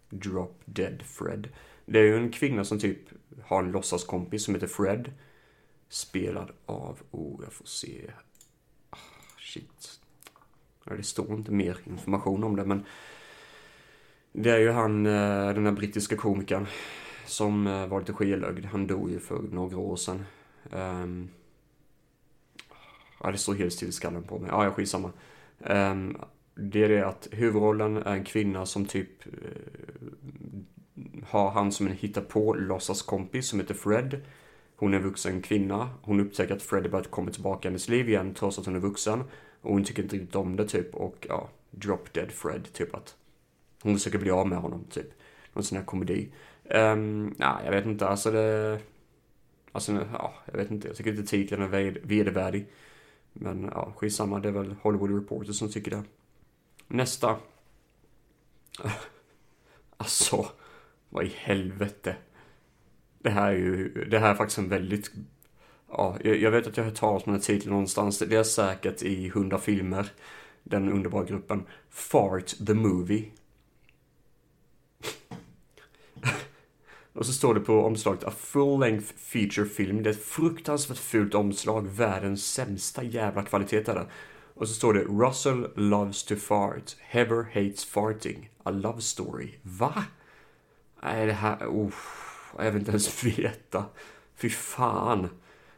Drop 0.10 0.62
Dead 0.66 1.02
Fred. 1.02 1.50
Det 1.86 2.00
är 2.00 2.04
ju 2.04 2.16
en 2.16 2.32
kvinna 2.32 2.64
som 2.64 2.80
typ 2.80 3.00
har 3.44 3.64
en 3.64 3.72
låtsaskompis 3.72 4.44
som 4.44 4.54
heter 4.56 4.68
Fred. 4.68 5.14
Spelad 5.90 6.52
av, 6.66 7.00
oh, 7.12 7.40
jag 7.44 7.54
får 7.54 7.66
se. 7.66 8.12
Ah, 8.90 8.98
shit. 9.38 10.02
Ja, 10.84 10.96
det 10.96 11.04
står 11.04 11.34
inte 11.34 11.52
mer 11.52 11.78
information 11.86 12.44
om 12.44 12.56
det, 12.56 12.66
men 12.66 12.86
det 14.32 14.52
är 14.52 14.60
ju 14.60 14.72
han, 14.72 15.06
eh, 15.06 15.54
den 15.54 15.64
där 15.64 15.72
brittiska 15.72 16.16
komikern 16.16 16.68
som 17.26 17.68
eh, 17.68 17.88
var 17.88 18.00
lite 18.00 18.14
skelögd. 18.14 18.66
Han 18.66 18.88
dog 18.88 19.12
ju 19.12 19.20
för 19.20 19.42
några 19.52 19.78
år 19.78 19.96
sedan. 19.96 20.26
Um, 20.72 21.30
ja, 23.24 23.32
det 23.32 23.38
står 23.38 23.54
helt 23.54 23.74
still 23.74 23.90
i 23.90 23.92
skallen 23.92 24.24
på 24.24 24.40
mig. 24.40 24.50
Ja, 24.52 24.64
jag 24.64 24.74
skitsamma. 24.74 25.12
Um, 25.58 26.18
det 26.56 26.84
är 26.84 26.90
det 26.90 27.08
att 27.08 27.28
huvudrollen 27.32 27.98
är 27.98 28.14
en 28.14 28.24
kvinna 28.24 28.66
som 28.66 28.86
typ 28.86 29.28
uh, 29.28 29.34
har 31.28 31.52
han 31.52 31.72
som 31.72 31.88
en 31.88 31.94
hittapå 31.94 32.54
låtsaskompis 32.54 33.48
som 33.48 33.60
heter 33.60 33.74
Fred. 33.74 34.22
Hon 34.76 34.94
är 34.94 34.98
en 34.98 35.04
vuxen 35.04 35.42
kvinna. 35.42 35.90
Hon 36.02 36.20
upptäcker 36.20 36.56
att 36.56 36.62
Fred 36.62 36.84
har 36.84 36.90
börjat 36.90 37.12
komma 37.12 37.32
tillbaka 37.32 37.68
i 37.68 37.70
hennes 37.70 37.90
liv 37.90 38.10
igen 38.10 38.34
trots 38.34 38.60
att 38.60 38.66
hon 38.66 38.76
är 38.76 38.80
vuxen. 38.80 39.24
Och 39.62 39.74
hon 39.74 39.84
tycker 39.84 40.04
inte 40.04 40.16
riktigt 40.16 40.36
om 40.36 40.56
det 40.56 40.68
typ 40.68 40.96
och 40.96 41.26
ja, 41.30 41.50
drop 41.72 42.14
dead 42.14 42.32
Fred 42.32 42.74
typ 42.74 42.96
att 42.96 43.16
hon 43.82 43.96
försöker 43.96 44.20
bli 44.20 44.32
av 44.32 44.48
med 44.48 44.58
honom 44.58 44.84
typ. 44.90 45.08
Någon 45.54 45.64
sån 45.64 45.78
här 45.78 45.86
komedi. 45.86 46.30
Ehm, 46.70 47.00
um, 47.00 47.36
nej, 47.38 47.66
jag 47.66 47.72
vet 47.72 47.86
inte, 47.86 48.08
alltså 48.08 48.32
det... 48.32 48.80
Alltså, 49.72 50.08
ja, 50.14 50.34
jag 50.46 50.58
vet 50.58 50.72
inte. 50.72 50.88
Jag 50.88 50.98
tycker 50.98 51.12
inte 51.12 51.24
titeln 51.24 51.62
är 51.62 52.00
vedervärdig. 52.04 52.66
Men 53.34 53.64
ja, 53.64 53.94
skitsamma. 53.98 54.40
Det 54.40 54.50
är 54.50 54.54
väl 54.54 54.76
Hollywood 54.82 55.16
Reporter 55.16 55.54
som 55.54 55.70
tycker 55.70 55.92
det. 55.92 56.04
Nästa. 56.88 57.38
Alltså, 60.02 60.46
vad 61.10 61.26
i 61.26 61.34
helvete. 61.36 62.16
Det 63.20 63.30
här 63.30 63.52
är 63.52 63.56
ju, 63.56 64.06
det 64.06 64.20
här 64.20 64.32
är 64.32 64.36
faktiskt 64.36 64.58
en 64.58 64.70
väldigt... 64.70 65.12
Ja, 65.90 66.18
jag 66.24 66.52
vet 66.52 66.68
att 66.68 66.78
jag 66.78 66.84
har 66.84 66.90
hört 66.90 67.00
talas 67.00 67.24
om 67.24 67.34
den 67.34 67.42
här 67.42 67.46
titeln 67.46 67.72
någonstans. 67.72 68.20
Det 68.20 68.36
är 68.36 68.44
säkert 68.44 69.04
i 69.04 69.28
100 69.28 69.58
filmer. 69.58 70.12
Den 70.64 70.92
underbara 70.92 71.24
gruppen. 71.24 71.64
Fart 71.90 72.66
the 72.68 72.74
Movie. 72.74 73.32
Och 77.20 77.26
så 77.26 77.34
står 77.34 77.54
det 77.54 77.60
på 77.60 77.86
omslaget 77.86 78.24
A 78.24 78.32
full 78.38 78.80
length 78.80 79.14
feature 79.18 79.66
film. 79.66 80.04
Det 80.04 80.10
är 80.10 80.14
ett 80.14 80.24
fruktansvärt 80.24 80.98
fult 80.98 81.36
omslag. 81.36 81.88
Världens 81.88 82.46
sämsta 82.46 83.04
jävla 83.04 83.44
kvalitet 83.44 83.90
är 83.90 83.96
det. 83.96 84.08
Och 84.54 84.68
så 84.68 84.74
står 84.74 84.94
det 84.94 85.04
Russell 85.04 85.68
loves 85.76 86.24
to 86.24 86.36
fart. 86.36 86.96
Heather 87.00 87.44
hates 87.44 87.86
farting. 87.86 88.50
A 88.64 88.72
love 88.72 89.02
story. 89.02 89.50
Va? 89.62 90.04
Nej, 91.04 91.26
det 91.26 91.34
här... 91.34 91.68
Oh, 91.68 91.94
jag 92.58 92.72
vill 92.72 92.80
inte 92.80 92.92
ens 92.92 93.24
veta. 93.24 93.86
Fy 94.36 94.50
fan. 94.50 95.30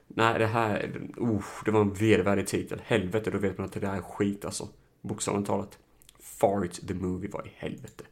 Nej, 0.08 0.40
det 0.40 0.48
här... 0.48 1.02
Oh, 1.18 1.46
det 1.66 1.72
var 1.72 1.82
en 1.82 1.94
vedervärdig 1.94 2.48
titel. 2.48 2.82
Helvete, 2.86 3.32
då 3.32 3.38
vet 3.38 3.58
man 3.58 3.66
att 3.66 3.74
det 3.74 3.80
där 3.80 3.96
är 3.96 4.02
skit 4.02 4.46
alltså. 4.46 4.68
Bokstavligt 5.02 5.48
talat. 5.48 5.80
Fart 6.20 6.88
the 6.88 6.94
movie, 6.94 7.30
vad 7.34 7.48
i 7.48 7.52
helvete. 7.56 8.04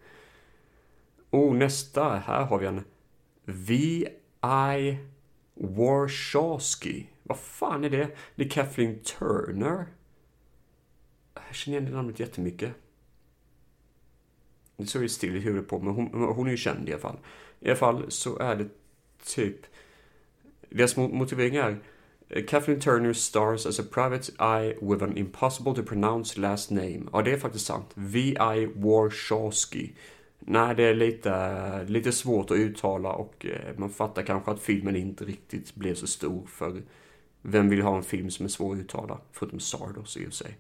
Oh, 1.30 1.56
nästa. 1.56 2.16
Här 2.16 2.46
har 2.46 2.60
vi 2.60 2.66
en 2.66 2.84
V.I. 3.50 4.98
Warshawski. 5.54 7.08
Vad 7.24 7.40
fan 7.40 7.84
är 7.84 7.90
det? 7.90 8.10
Det 8.36 8.46
är 8.46 8.50
Kathleen 8.50 9.00
Turner. 9.00 9.86
Jag 11.34 11.56
känner 11.56 11.78
igen 11.78 11.92
det 11.92 11.98
namnet 11.98 12.20
jättemycket. 12.20 12.72
Det 14.78 14.86
står 14.86 15.02
ju 15.02 15.10
still 15.10 15.36
i 15.36 15.40
huvudet 15.40 15.70
på 15.70 15.80
men 15.80 15.94
hon, 15.94 16.08
hon 16.14 16.48
är 16.48 16.52
ju 16.52 16.58
känd 16.58 16.90
i 16.90 16.92
alla 16.92 17.02
fall. 17.02 17.18
I 17.60 17.68
alla 17.68 17.76
fall 17.76 18.12
så 18.12 18.40
är 18.40 18.56
det 18.56 18.70
typ... 19.26 19.56
Deras 20.70 20.98
motivering 20.98 21.56
är 21.56 21.80
eh, 22.30 22.46
Kathleen 22.46 22.80
Turner 22.80 23.14
stars 23.14 23.66
as 23.66 23.80
a 23.80 23.84
private 23.92 24.32
eye 24.40 24.78
with 24.82 25.04
an 25.04 25.18
impossible 25.18 25.76
to 25.76 25.84
pronounce 25.84 26.40
last 26.40 26.72
name. 26.72 27.02
Ja, 27.14 27.22
det 27.22 27.32
är 27.32 27.38
faktiskt 27.38 27.66
sant. 27.66 27.92
V.I. 27.94 28.66
Warshawski. 28.76 29.94
Nej, 30.40 30.76
det 30.76 30.84
är 30.84 30.94
lite, 30.94 31.84
lite 31.84 32.12
svårt 32.12 32.52
att 32.52 32.58
uttala 32.58 33.14
och 33.14 33.46
eh, 33.46 33.78
man 33.78 33.90
fattar 33.90 34.24
kanske 34.24 34.52
att 34.52 34.60
filmen 34.60 34.96
inte 34.96 35.26
riktigt 35.26 35.76
blev 35.76 35.96
så 35.96 36.08
stor 36.08 36.46
för 36.46 36.82
vem 37.42 37.70
vill 37.70 37.82
ha 37.82 37.98
en 37.98 38.04
film 38.04 38.32
som 38.32 38.46
är 38.46 38.50
svår 38.50 38.74
att 38.74 38.80
uttala? 38.80 39.20
Förutom 39.32 39.60
Sardos 39.60 40.18
i 40.18 40.28
och 40.28 40.34
sig. 40.34 40.58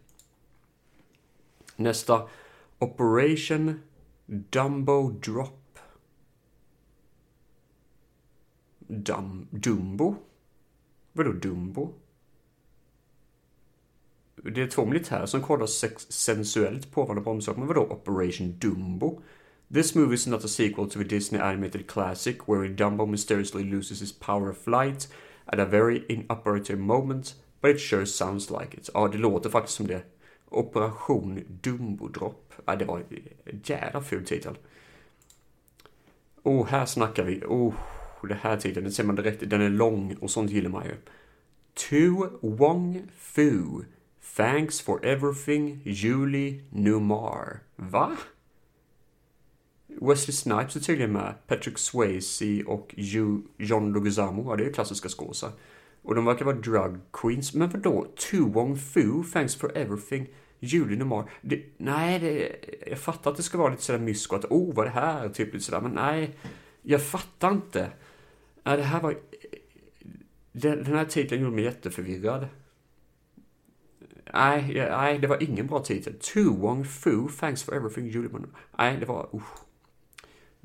Nästa. 1.75 2.29
Operation 2.79 3.79
Dumbo 4.25 5.12
Drop. 5.12 5.79
Dum, 8.79 9.48
Dumbo? 9.51 10.15
Vadå 11.13 11.31
Dumbo? 11.31 11.93
Det 14.36 14.62
är 14.62 14.67
två 14.67 14.86
militärer 14.86 15.25
som 15.25 15.41
kollar 15.41 15.65
sex 15.65 16.12
sensuellt 16.12 16.91
på 16.91 17.03
varandra 17.03 17.24
på 17.24 17.31
omslaget. 17.31 17.59
Men 17.59 17.67
vadå 17.67 17.81
Operation 17.81 18.59
Dumbo? 18.59 19.21
This 19.71 19.95
movie 19.95 20.15
is 20.15 20.25
not 20.27 20.43
a 20.43 20.47
sequel 20.47 20.88
to 20.88 20.97
the 20.97 21.03
Disney 21.05 21.39
animated 21.39 21.85
classic 21.88 22.47
wherein 22.47 22.75
Dumbo 22.75 23.05
mysteriously 23.05 23.63
loses 23.63 23.99
his 23.99 24.11
power 24.11 24.49
of 24.49 24.57
flight 24.57 25.07
at 25.47 25.59
a 25.59 25.65
very 25.65 26.05
inoperative 26.09 26.79
moment, 26.79 27.35
but 27.61 27.71
it 27.71 27.79
sure 27.79 28.05
sounds 28.05 28.49
like 28.49 28.73
it. 28.73 28.89
Ja, 28.93 29.07
det 29.07 29.17
låter 29.17 29.49
faktiskt 29.49 29.77
som 29.77 29.88
det. 29.88 30.01
Operation 30.49 31.43
Dumbo-dropp. 31.61 32.53
Ja, 32.65 32.75
det 32.75 32.85
var 32.85 33.03
en 33.45 33.61
jävla 33.63 34.01
ful 34.01 34.25
titel. 34.25 34.57
Oh, 36.43 36.67
här 36.67 36.85
snackar 36.85 37.23
vi. 37.23 37.43
Oh, 37.45 37.73
det 38.27 38.33
här 38.41 38.57
titeln, 38.57 38.83
den 38.83 38.93
ser 38.93 39.03
man 39.03 39.15
direkt. 39.15 39.49
Den 39.49 39.61
är 39.61 39.69
lång 39.69 40.15
och 40.21 40.31
sånt 40.31 40.51
gillar 40.51 40.69
man 40.69 40.85
ju. 40.85 40.95
To 41.73 42.27
Wong 42.41 43.01
Fu. 43.17 43.83
Thanks 44.35 44.81
for 44.81 45.05
everything, 45.05 45.81
Julie 45.83 46.61
Numar. 46.69 47.59
Va? 47.75 48.17
Wesley 50.01 50.34
Snipes 50.34 50.75
är 50.75 50.79
tydligen 50.79 51.12
med. 51.12 51.34
Patrick 51.48 51.77
Swayze 51.77 52.63
och 52.63 52.96
John 53.58 53.93
Leguizamo. 53.93 54.51
Ja, 54.51 54.55
det 54.55 54.65
är 54.65 54.74
klassiska 54.74 55.10
skådisar. 55.10 55.51
Och 56.01 56.15
de 56.15 56.25
verkar 56.25 56.46
vara 56.46 56.55
drug 56.55 57.00
queens. 57.13 57.53
Men 57.53 57.69
vadå? 57.69 58.08
Tu 58.15 58.39
Wong 58.39 58.77
Fu, 58.77 59.24
Thanks 59.34 59.55
for 59.55 59.77
everything. 59.77 60.27
Julie 60.60 60.98
Nomar. 60.98 61.29
Nej, 61.77 62.19
det, 62.19 62.55
jag 62.89 63.00
fattar 63.00 63.31
att 63.31 63.38
det 63.38 63.43
ska 63.43 63.58
vara 63.58 63.69
lite 63.69 63.84
sådär 63.84 64.00
mysko. 64.00 64.36
Att 64.36 64.46
oh, 64.46 64.75
vad 64.75 64.88
är 64.88 64.89
det 64.89 65.00
här? 65.00 65.29
Typ 65.29 65.53
lite 65.53 65.65
sådär. 65.65 65.81
Men 65.81 65.91
nej, 65.91 66.36
jag 66.81 67.03
fattar 67.03 67.51
inte. 67.51 67.91
Nej, 68.63 68.77
det 68.77 68.84
här 68.84 69.01
var... 69.01 69.15
Den, 70.51 70.84
den 70.84 70.96
här 70.96 71.05
titeln 71.05 71.41
gjorde 71.41 71.55
mig 71.55 71.63
jätteförvirrad. 71.63 72.48
Nej, 74.34 74.74
nej, 74.91 75.19
det 75.19 75.27
var 75.27 75.43
ingen 75.43 75.67
bra 75.67 75.79
titel. 75.79 76.13
Tu 76.19 76.50
Wong 76.50 76.86
Fu, 76.86 77.27
Thanks 77.39 77.63
for 77.63 77.75
everything, 77.75 78.08
Julie 78.08 78.29
Nomar. 78.31 78.50
Nej, 78.77 78.98
det 79.00 79.05
var... 79.05 79.29
Uh. 79.36 79.41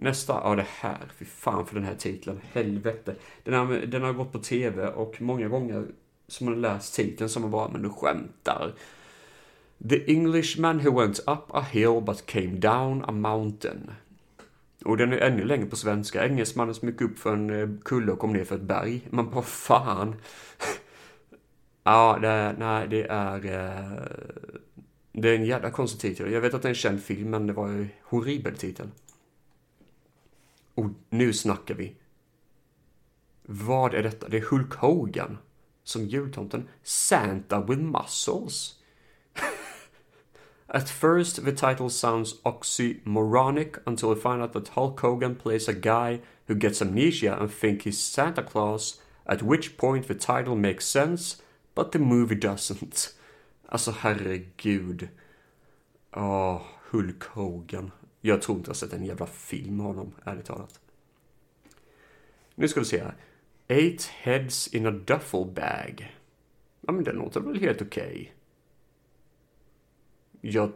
Nästa, 0.04 0.40
ja 0.44 0.54
det 0.54 0.66
här, 0.68 0.98
fy 1.18 1.24
fan 1.24 1.66
för 1.66 1.74
den 1.74 1.84
här 1.84 1.94
titeln, 1.94 2.40
helvete. 2.52 3.14
Den 3.44 3.54
har, 3.54 3.74
den 3.74 4.02
har 4.02 4.12
gått 4.12 4.32
på 4.32 4.38
tv 4.38 4.86
och 4.86 5.22
många 5.22 5.48
gånger 5.48 5.86
som 6.28 6.44
man 6.44 6.54
har 6.54 6.60
läst 6.60 6.94
titeln 6.94 7.28
som 7.30 7.42
man 7.42 7.50
bara, 7.50 7.68
men 7.68 7.82
du 7.82 7.90
skämtar. 7.90 8.74
The 9.88 10.14
Englishman 10.14 10.78
who 10.78 11.00
went 11.00 11.18
up 11.18 11.44
a 11.48 11.66
hill 11.70 12.02
but 12.06 12.26
came 12.26 12.50
down 12.50 13.04
a 13.04 13.12
mountain. 13.12 13.90
Och 14.84 14.96
den 14.96 15.12
är 15.12 15.18
ännu 15.18 15.44
längre 15.44 15.66
på 15.66 15.76
svenska. 15.76 16.26
Engelsmannen 16.26 16.74
som 16.74 16.88
gick 16.88 17.00
upp 17.00 17.18
för 17.18 17.32
en 17.32 17.50
eh, 17.50 17.68
kulle 17.84 18.12
och 18.12 18.18
kom 18.18 18.32
ner 18.32 18.44
för 18.44 18.54
ett 18.54 18.62
berg. 18.62 19.00
Man 19.10 19.30
bara, 19.30 19.42
fan. 19.42 20.14
ja, 21.84 22.18
det, 22.22 22.54
nej, 22.58 22.88
det 22.88 23.02
är... 23.02 23.46
Eh, 23.46 24.02
det 25.12 25.28
är 25.28 25.34
en 25.34 25.44
jävla 25.44 25.70
konstig 25.70 26.00
titel. 26.00 26.32
Jag 26.32 26.40
vet 26.40 26.54
att 26.54 26.62
det 26.62 26.68
är 26.68 26.70
en 26.70 26.74
känd 26.74 27.02
film, 27.02 27.30
men 27.30 27.46
det 27.46 27.52
var 27.52 27.68
ju 27.68 27.88
horribel 28.02 28.56
titel. 28.56 28.86
Och 30.74 30.90
nu 31.10 31.32
snackar 31.32 31.74
vi. 31.74 31.96
Vad 33.42 33.94
är 33.94 34.02
detta? 34.02 34.28
Det 34.28 34.36
är 34.36 34.50
Hulk 34.50 34.74
Hogan 34.74 35.38
som 35.84 36.06
jultomten. 36.06 36.68
Santa 36.82 37.60
with 37.60 37.80
muscles. 37.80 38.74
At 40.66 40.88
first, 40.88 41.44
the 41.44 41.52
title 41.52 41.90
sounds 41.90 42.40
oxymoronic 42.42 43.78
until 43.86 44.08
we 44.08 44.16
find 44.20 44.42
out 44.42 44.52
that 44.52 44.68
Hulk 44.68 45.00
Hogan 45.00 45.36
plays 45.36 45.68
a 45.68 45.72
guy 45.72 46.20
who 46.46 46.54
gets 46.54 46.82
amnesia 46.82 47.36
and 47.36 47.50
think 47.52 47.82
he's 47.82 47.98
Santa 47.98 48.42
Claus, 48.42 49.00
at 49.26 49.42
which 49.42 49.76
point 49.76 50.08
the 50.08 50.14
title 50.14 50.56
makes 50.56 50.86
sense, 50.86 51.42
but 51.74 51.92
the 51.92 51.98
movie 51.98 52.34
doesn't. 52.34 53.14
Alltså 53.68 53.90
herregud. 53.90 55.08
Åh, 56.12 56.22
oh, 56.22 56.62
Hulk 56.90 57.24
Hogan. 57.24 57.90
Jag 58.26 58.42
tror 58.42 58.58
inte 58.58 58.68
jag 58.68 58.76
sett 58.76 58.92
en 58.92 59.04
jävla 59.04 59.26
film 59.26 59.80
av 59.80 59.86
honom, 59.86 60.12
ärligt 60.24 60.44
talat. 60.44 60.80
Nu 62.54 62.68
ska 62.68 62.80
vi 62.80 62.86
se 62.86 62.98
här. 62.98 63.14
Eight 63.68 64.02
heads 64.02 64.74
in 64.74 64.86
a 64.86 64.90
duffel 64.90 65.46
bag. 65.46 66.16
Ja, 66.80 66.92
men 66.92 67.04
den 67.04 67.16
låter 67.16 67.40
väl 67.40 67.60
helt 67.60 67.82
okej. 67.82 68.34
Okay. 70.40 70.50
Jag 70.52 70.72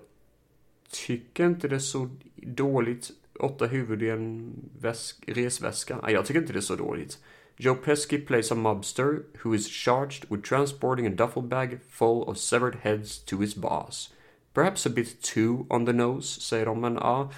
tycker 0.91 1.47
inte 1.47 1.69
det 1.69 1.75
är 1.75 1.79
så 1.81 2.11
dåligt. 2.37 3.11
Åtta 3.41 3.67
huvud 3.67 4.03
i 4.03 4.11
en 4.11 4.55
väsk, 4.81 5.25
resväska. 5.27 6.01
Nej, 6.03 6.13
jag 6.13 6.27
tycker 6.27 6.41
inte 6.41 6.53
det 6.53 6.59
är 6.59 6.61
så 6.61 6.77
dåligt. 6.77 7.19
Joe 7.57 7.75
Pesci 7.75 8.19
plays 8.19 8.53
a 8.53 8.55
mobster 8.55 9.23
who 9.43 9.55
is 9.55 9.69
charged 9.69 10.31
with 10.31 10.49
transporting 10.49 11.07
a 11.07 11.11
duffel 11.11 11.43
bag 11.43 11.79
full 11.89 12.23
of 12.23 12.39
severed 12.39 12.75
heads 12.75 13.25
to 13.25 13.41
his 13.41 13.57
boss. 13.57 14.13
Perhaps 14.59 14.87
a 14.87 14.91
bit 14.91 15.23
too 15.23 15.67
on 15.71 15.87
the 15.87 15.93
nose, 15.93 16.41
säger 16.41 16.67
de, 16.67 16.81
men 16.81 16.95
ja. 16.95 17.33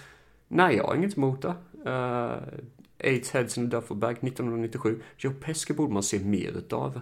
Nej, 0.48 0.76
jag 0.76 0.84
har 0.84 0.94
inget 0.94 1.16
emot 1.16 1.42
det. 1.42 1.54
Eh, 1.86 1.92
uh, 1.92 2.38
Eight 2.98 3.28
Heads 3.28 3.58
in 3.58 3.64
a 3.64 3.68
Duffel 3.68 3.96
Bag 3.96 4.12
1997. 4.12 5.00
Joe 5.18 5.32
Pesci 5.40 5.72
borde 5.72 5.92
man 5.92 6.02
se 6.02 6.18
mer 6.18 6.56
utav. 6.56 7.00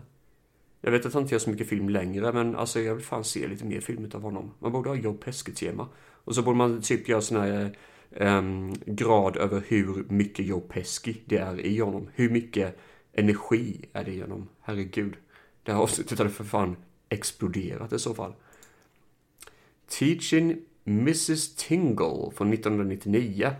Jag 0.81 0.91
vet 0.91 1.07
att 1.07 1.15
han 1.15 1.23
inte 1.23 1.35
gör 1.35 1.39
så 1.39 1.51
mycket 1.51 1.69
film 1.69 1.89
längre, 1.89 2.33
men 2.33 2.57
alltså 2.57 2.81
jag 2.81 2.95
vill 2.95 3.05
fan 3.05 3.25
se 3.25 3.49
lite 3.49 3.65
mer 3.65 3.81
film 3.81 4.05
utav 4.05 4.23
honom. 4.23 4.51
Man 4.59 4.73
borde 4.73 4.89
ha 4.89 4.97
Joe 4.97 5.15
Pesci-tema. 5.15 5.89
Och 6.25 6.35
så 6.35 6.43
borde 6.43 6.59
man 6.59 6.83
typ 6.83 7.09
göra 7.09 7.21
sån 7.21 7.41
här 7.41 7.77
um, 8.11 8.75
grad 8.87 9.37
över 9.37 9.63
hur 9.69 10.05
mycket 10.09 10.47
Joe 10.47 10.61
Pesci 10.61 11.23
det 11.25 11.39
är 11.39 11.61
i 11.61 11.79
honom. 11.79 12.09
Hur 12.15 12.31
mycket 12.31 12.79
energi 13.13 13.85
är 13.93 14.05
det 14.05 14.13
i 14.13 14.21
honom? 14.21 14.49
Herregud. 14.61 15.17
Det 15.63 15.73
här 15.73 15.81
avsnittet 15.81 16.19
hade 16.19 16.31
för 16.31 16.45
fan 16.45 16.77
exploderat 17.09 17.93
i 17.93 17.99
så 17.99 18.15
fall. 18.15 18.35
Teaching 19.88 20.57
Mrs 20.85 21.57
Tingle 21.57 22.30
från 22.37 22.52
1999. 22.52 23.50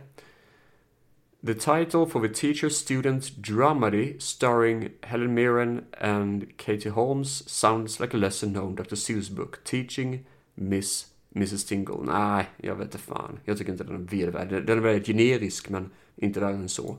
The 1.47 1.55
title 1.55 2.07
for 2.07 2.29
the 2.29 2.35
teacher-student 2.35 3.37
dramedy 3.37 4.19
starring 4.19 4.91
Helen 5.03 5.35
Mirren 5.35 5.85
and 6.01 6.57
Katie 6.57 6.91
Holmes 6.91 7.49
sounds 7.49 8.01
like 8.01 8.17
a 8.17 8.21
lesson 8.21 8.53
known 8.53 8.75
Dr. 8.75 8.97
Seuss 8.97 9.31
book, 9.31 9.65
Teaching 9.65 10.27
Miss 10.55 11.07
Mrs 11.35 11.65
Tingle. 11.65 12.03
Nej, 12.05 12.47
jag 12.57 12.75
vet 12.75 12.85
inte 12.85 12.99
fan. 12.99 13.41
Jag 13.45 13.59
tycker 13.59 13.73
inte 13.73 13.85
den 13.85 13.95
är 13.95 13.99
vedervärd. 13.99 14.49
Den 14.49 14.79
är 14.79 14.83
väldigt 14.83 15.07
generisk, 15.07 15.69
men 15.69 15.91
inte 16.17 16.41
värre 16.41 16.55
än 16.55 16.69
så. 16.69 16.97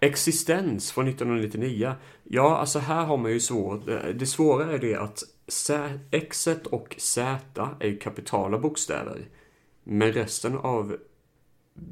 Existens 0.00 0.92
från 0.92 1.08
1999. 1.08 1.94
Ja, 2.24 2.56
alltså 2.56 2.78
här 2.78 3.04
har 3.04 3.16
man 3.16 3.32
ju 3.32 3.40
svårt. 3.40 3.86
Det 4.14 4.26
svåra 4.26 4.72
är 4.72 4.78
det 4.78 4.94
att 4.94 5.22
X 6.10 6.48
och 6.70 6.94
Z 6.98 7.38
är 7.80 7.86
ju 7.86 7.98
kapitala 7.98 8.58
bokstäver. 8.58 9.28
Men 9.84 10.12
resten 10.12 10.58
av 10.58 10.96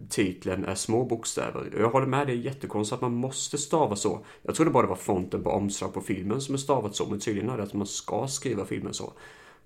titeln 0.09 0.65
är 0.65 0.75
små 0.75 1.05
bokstäver. 1.05 1.73
Jag 1.79 1.91
håller 1.91 2.07
med, 2.07 2.27
det 2.27 2.33
är 2.33 2.37
jättekonstigt 2.37 2.95
att 2.95 3.01
man 3.01 3.15
måste 3.15 3.59
stava 3.59 3.97
så. 3.97 4.25
Jag 4.43 4.55
trodde 4.55 4.71
bara 4.71 4.83
det 4.83 4.89
var 4.89 4.97
fonten 4.97 5.43
på 5.43 5.51
omslag 5.51 5.95
på 5.95 6.01
filmen 6.01 6.41
som 6.41 6.55
är 6.55 6.59
stavat 6.59 6.97
så, 6.97 7.07
men 7.07 7.21
tydligen 7.21 7.51
är 7.51 7.57
det 7.57 7.63
att 7.63 7.75
man 7.75 7.87
ska 7.87 8.29
skriva 8.29 8.65
filmen 8.65 8.95
så. 8.95 9.13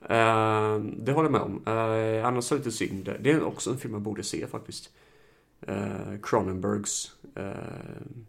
Uh, 0.03 0.85
det 0.97 1.13
håller 1.13 1.31
jag 1.31 1.33
med 1.33 1.41
om. 1.41 1.63
Uh, 1.69 2.27
annars 2.27 2.53
är 2.53 2.57
det 2.57 2.65
lite 2.65 2.77
synd. 2.77 3.17
Det 3.21 3.31
är 3.31 3.43
också 3.43 3.71
en 3.71 3.79
film 3.79 3.93
man 3.93 4.03
borde 4.03 4.23
se 4.23 4.47
faktiskt. 4.47 4.91
Uh, 5.69 6.19
Cronenbergs 6.23 7.13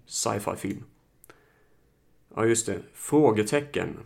sci-fi 0.05 0.55
film. 0.57 0.83
Ja, 2.35 2.45
just 2.45 2.65
det. 2.65 2.79
Frågetecken. 2.93 3.97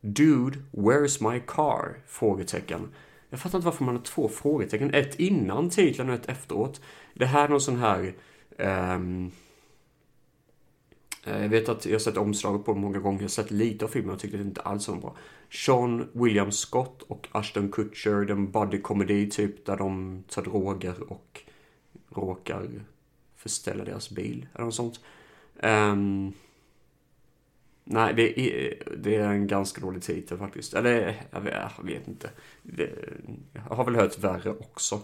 Dude, 0.00 0.58
where's 0.70 1.32
my 1.32 1.40
car? 1.46 2.02
Frågetecken. 2.06 2.88
Jag 3.30 3.40
fattar 3.40 3.58
inte 3.58 3.66
varför 3.66 3.84
man 3.84 3.96
har 3.96 4.02
två 4.02 4.28
frågetecken. 4.28 4.94
Ett 4.94 5.20
innan 5.20 5.70
titeln 5.70 6.08
och 6.08 6.14
ett 6.14 6.28
efteråt. 6.28 6.80
Det 7.14 7.26
här 7.26 7.44
är 7.44 7.48
någon 7.48 7.60
sån 7.60 7.78
här... 7.78 8.14
Um, 8.58 9.30
jag 11.24 11.48
vet 11.48 11.68
att 11.68 11.86
jag 11.86 11.92
har 11.92 11.98
sett 11.98 12.16
omslaget 12.16 12.64
på 12.64 12.74
många 12.74 12.98
gånger. 12.98 13.18
Jag 13.18 13.24
har 13.24 13.28
sett 13.28 13.50
lite 13.50 13.84
av 13.84 13.88
filmen 13.88 14.14
och 14.14 14.20
tyckte 14.20 14.36
det 14.36 14.42
inte 14.42 14.60
alls 14.60 14.88
var 14.88 14.96
bra. 14.96 15.16
Sean 15.50 16.08
William 16.12 16.52
Scott 16.52 17.02
och 17.02 17.28
Ashton 17.32 17.72
Kutcher, 17.72 18.24
den 18.24 18.50
buddy 18.50 18.80
comedy 18.80 19.30
typ 19.30 19.66
där 19.66 19.76
de 19.76 20.22
tar 20.28 20.42
droger 20.42 21.12
och 21.12 21.42
råkar 22.08 22.84
förställa 23.36 23.84
deras 23.84 24.10
bil 24.10 24.46
eller 24.54 24.64
något 24.64 24.74
sånt. 24.74 25.00
Um, 25.62 26.32
Nej, 27.90 28.14
det 28.14 28.40
är, 28.40 28.82
det 28.96 29.14
är 29.14 29.28
en 29.28 29.46
ganska 29.46 29.80
dålig 29.80 30.02
titel 30.02 30.38
faktiskt. 30.38 30.74
Eller, 30.74 31.22
jag 31.30 31.40
vet, 31.40 31.54
jag 31.76 31.84
vet 31.84 32.08
inte. 32.08 32.30
Det, 32.62 32.90
jag 33.52 33.76
har 33.76 33.84
väl 33.84 33.96
hört 33.96 34.18
värre 34.18 34.50
också. 34.50 35.00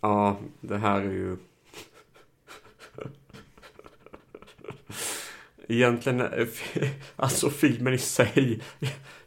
Ja, 0.00 0.36
det 0.60 0.76
här 0.76 1.00
är 1.00 1.10
ju... 1.10 1.36
Egentligen, 5.68 6.20
eh, 6.20 6.46
alltså 7.16 7.50
filmen 7.50 7.94
i 7.94 7.98
sig, 7.98 8.60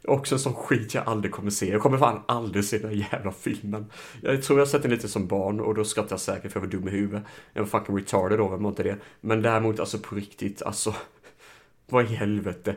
också 0.04 0.34
en 0.34 0.38
sån 0.38 0.54
skit 0.54 0.94
jag 0.94 1.08
aldrig 1.08 1.32
kommer 1.32 1.50
se. 1.50 1.70
Jag 1.70 1.82
kommer 1.82 1.98
fan 1.98 2.22
aldrig 2.28 2.64
se 2.64 2.78
den 2.78 2.98
jävla 2.98 3.32
filmen. 3.32 3.86
Jag 4.20 4.42
tror 4.42 4.58
jag 4.58 4.66
har 4.66 4.70
sett 4.70 4.82
den 4.82 4.90
lite 4.90 5.08
som 5.08 5.26
barn 5.26 5.60
och 5.60 5.74
då 5.74 5.84
skrattade 5.84 6.12
jag 6.12 6.20
säkert 6.20 6.52
för 6.52 6.60
jag 6.60 6.66
var 6.66 6.72
dum 6.72 6.88
i 6.88 6.90
huvudet. 6.90 7.22
Jag 7.52 7.62
var 7.62 7.80
fucking 7.80 7.96
retarded 7.96 8.38
då, 8.38 8.48
vem 8.48 8.62
var 8.62 8.70
inte 8.70 8.82
det? 8.82 8.96
Men 9.20 9.42
däremot 9.42 9.80
alltså 9.80 9.98
på 9.98 10.14
riktigt, 10.14 10.62
alltså 10.62 10.94
vad 11.92 12.04
i 12.04 12.14
helvete? 12.14 12.76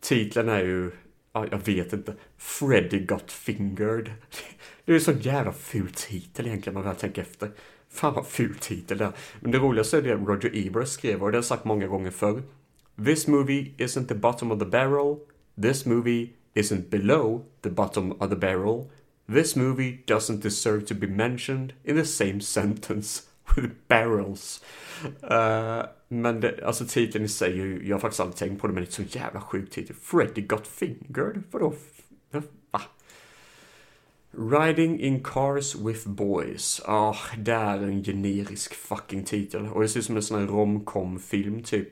Titeln 0.00 0.48
är 0.48 0.64
ju, 0.64 0.90
ja, 1.32 1.46
jag 1.50 1.58
vet 1.58 1.92
inte. 1.92 2.14
Freddy 2.38 2.98
Got 3.06 3.32
Fingered. 3.32 4.10
Det 4.84 4.92
är 4.92 4.96
en 4.96 5.00
sån 5.00 5.18
jävla 5.18 5.52
ful 5.52 5.90
titel 5.94 6.46
egentligen, 6.46 6.74
man 6.74 6.84
väl 6.84 6.96
tänker 6.96 7.22
efter. 7.22 7.50
Fan 7.90 8.14
vad 8.14 8.26
ful 8.26 8.54
titel 8.54 8.98
det 8.98 9.04
är. 9.04 9.12
Men 9.40 9.50
det 9.50 9.58
roligaste 9.58 9.98
är 9.98 10.02
det 10.02 10.14
Roger 10.14 10.66
Ebert 10.66 10.88
skrev, 10.88 11.22
och 11.22 11.30
det 11.30 11.36
har 11.36 11.38
jag 11.38 11.44
sagt 11.44 11.64
många 11.64 11.86
gånger 11.86 12.10
förr. 12.10 12.42
This 13.04 13.26
movie 13.26 13.74
isn't 13.78 14.06
the 14.06 14.14
bottom 14.14 14.52
of 14.52 14.58
the 14.58 14.64
barrel. 14.64 15.16
This 15.62 15.86
movie 15.86 16.30
isn't 16.54 16.88
below 16.88 17.44
the 17.62 17.70
bottom 17.70 18.12
of 18.12 18.30
the 18.30 18.36
barrel. 18.36 18.90
This 19.26 19.56
movie 19.56 19.98
doesn't 20.06 20.42
deserve 20.42 20.86
to 20.86 20.94
be 20.94 21.06
mentioned 21.06 21.72
in 21.84 21.96
the 21.96 22.04
same 22.04 22.40
sentence 22.40 23.22
with 23.56 23.74
barrels. 23.88 24.64
Uh, 25.30 25.82
men 26.08 26.40
det, 26.40 26.64
alltså 26.64 26.84
titeln 26.86 27.24
i 27.24 27.28
sig, 27.28 27.88
jag 27.88 27.96
har 27.96 28.00
faktiskt 28.00 28.20
aldrig 28.20 28.36
tänkt 28.36 28.60
på 28.60 28.66
det, 28.66 28.72
men 28.72 28.82
det 28.82 28.90
är 28.90 28.92
så 28.92 29.18
jävla 29.18 29.40
sjuk 29.40 29.70
titel. 29.70 29.96
Freddy 30.02 30.42
Got 30.42 30.66
Fingered? 30.66 31.42
Vadå? 31.50 31.74
Va? 32.70 32.80
Riding 34.36 35.00
in 35.00 35.22
Cars 35.22 35.74
with 35.74 36.08
Boys. 36.08 36.82
Ah, 36.84 37.10
oh, 37.10 37.38
det 37.38 37.52
är 37.52 37.78
en 37.78 38.04
generisk 38.04 38.74
fucking 38.74 39.24
titel. 39.24 39.66
Och 39.66 39.82
det 39.82 39.88
ser 39.88 40.00
ut 40.00 40.06
som 40.06 40.16
en 40.16 40.22
sån 40.22 40.40
här 40.40 40.46
romcom-film 40.46 41.62
typ. 41.62 41.88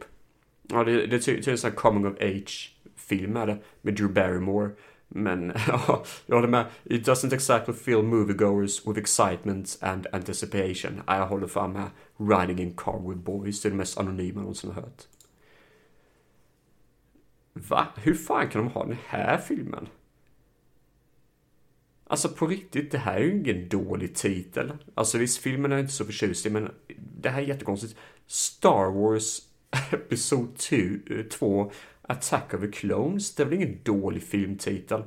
Ja, 0.68 0.85
det, 0.85 1.07
det 1.07 1.16
är 1.16 1.20
typ 1.20 1.48
en 1.48 1.59
sån 1.59 1.70
här 1.70 1.77
coming 1.77 2.07
of 2.07 2.14
age-film 2.20 3.37
är 3.37 3.46
det. 3.46 3.59
Med 3.83 3.94
Drew 3.94 4.12
Barrymore. 4.12 4.70
Men 5.14 5.53
ja, 5.68 6.05
jag 6.27 6.37
håller 6.37 6.48
med. 6.48 6.66
It 6.85 7.09
doesn't 7.09 7.35
exactly 7.35 7.75
fill 7.75 8.03
moviegoers 8.03 8.87
with 8.87 8.98
excitement 8.98 9.79
and 9.81 10.07
anticipation. 10.12 11.03
Jag 11.07 11.27
håller 11.27 11.46
fan 11.46 11.72
med. 11.72 11.90
Riding 12.16 12.59
in 12.59 12.77
car 12.77 13.09
with 13.09 13.20
boys. 13.20 13.62
Det 13.62 13.68
är 13.68 13.70
det 13.70 13.77
mest 13.77 13.98
anonyma 13.98 14.35
jag 14.35 14.42
någonsin 14.42 14.70
har 14.70 14.83
hört. 14.83 15.03
Va? 17.53 17.87
Hur 17.96 18.14
fan 18.14 18.48
kan 18.48 18.64
de 18.64 18.70
ha 18.70 18.85
den 18.85 18.96
här 19.07 19.38
filmen? 19.38 19.88
Alltså 22.07 22.29
på 22.29 22.46
riktigt, 22.46 22.90
det 22.90 22.98
här 22.98 23.14
är 23.14 23.25
ju 23.25 23.40
ingen 23.40 23.68
dålig 23.68 24.14
titel. 24.14 24.72
Alltså 24.94 25.18
visst, 25.18 25.38
filmen 25.38 25.72
är 25.72 25.79
inte 25.79 25.92
så 25.92 26.05
förtjust 26.05 26.46
i, 26.46 26.51
men 26.51 26.70
det 26.96 27.31
här 27.31 27.42
är 27.42 27.46
jättekonstigt. 27.46 27.96
Star 28.27 28.90
Wars 28.90 29.40
Episod 29.92 30.59
2 31.31 31.72
Attack 32.12 32.55
of 32.55 32.61
the 32.61 32.68
Clones, 32.68 33.35
det 33.35 33.42
är 33.42 33.44
väl 33.44 33.55
ingen 33.55 33.79
dålig 33.83 34.22
filmtitel? 34.22 35.03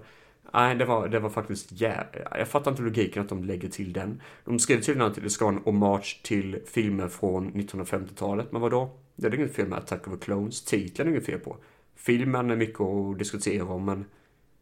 Nej, 0.54 0.76
det 0.76 0.86
var, 0.86 1.08
det 1.08 1.20
var 1.20 1.30
faktiskt 1.30 1.72
jävligt. 1.72 2.24
Jag 2.32 2.48
fattar 2.48 2.72
inte 2.72 2.84
logiken 2.84 3.24
att 3.24 3.30
de 3.30 3.44
lägger 3.44 3.70
till 3.70 3.94
den. 3.94 4.22
De 4.46 4.60
skrev 4.60 4.82
tydligen 4.82 5.12
att 5.12 5.24
det 5.24 5.30
ska 5.30 5.46
vara 5.46 5.56
en 5.56 5.62
hommage 5.62 6.22
till 6.24 6.60
filmer 6.66 7.08
från 7.08 7.54
1950-talet, 7.54 8.52
men 8.52 8.62
vadå? 8.62 8.90
Det 9.16 9.28
är 9.28 9.36
inget 9.36 9.56
fel 9.56 9.68
med 9.68 9.78
Attack 9.78 10.08
of 10.08 10.14
the 10.14 10.26
Clones. 10.26 10.66
Titeln 10.66 11.10
är 11.10 11.12
inget 11.12 11.26
fel 11.26 11.40
på. 11.40 11.58
Filmen 11.96 12.52
är 12.52 12.56
mycket 12.56 12.82
att 12.82 13.20
diskutera 13.20 13.66
om, 13.66 13.86
men 13.86 14.06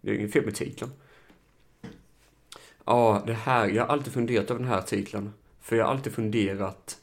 det 0.02 0.12
är 0.12 0.16
inget 0.16 0.34
fel 0.34 0.46
med 0.46 0.56
titeln. 0.56 0.92
Ja, 2.86 3.24
det 3.26 3.34
här, 3.34 3.68
jag 3.68 3.84
har 3.84 3.94
alltid 3.94 4.14
funderat 4.14 4.52
över 4.52 4.60
den 4.60 4.70
här 4.70 4.82
titeln. 4.82 5.34
För 5.62 5.76
jag 5.76 5.86
har 5.86 5.92
alltid 5.92 6.14
funderat 6.14 6.98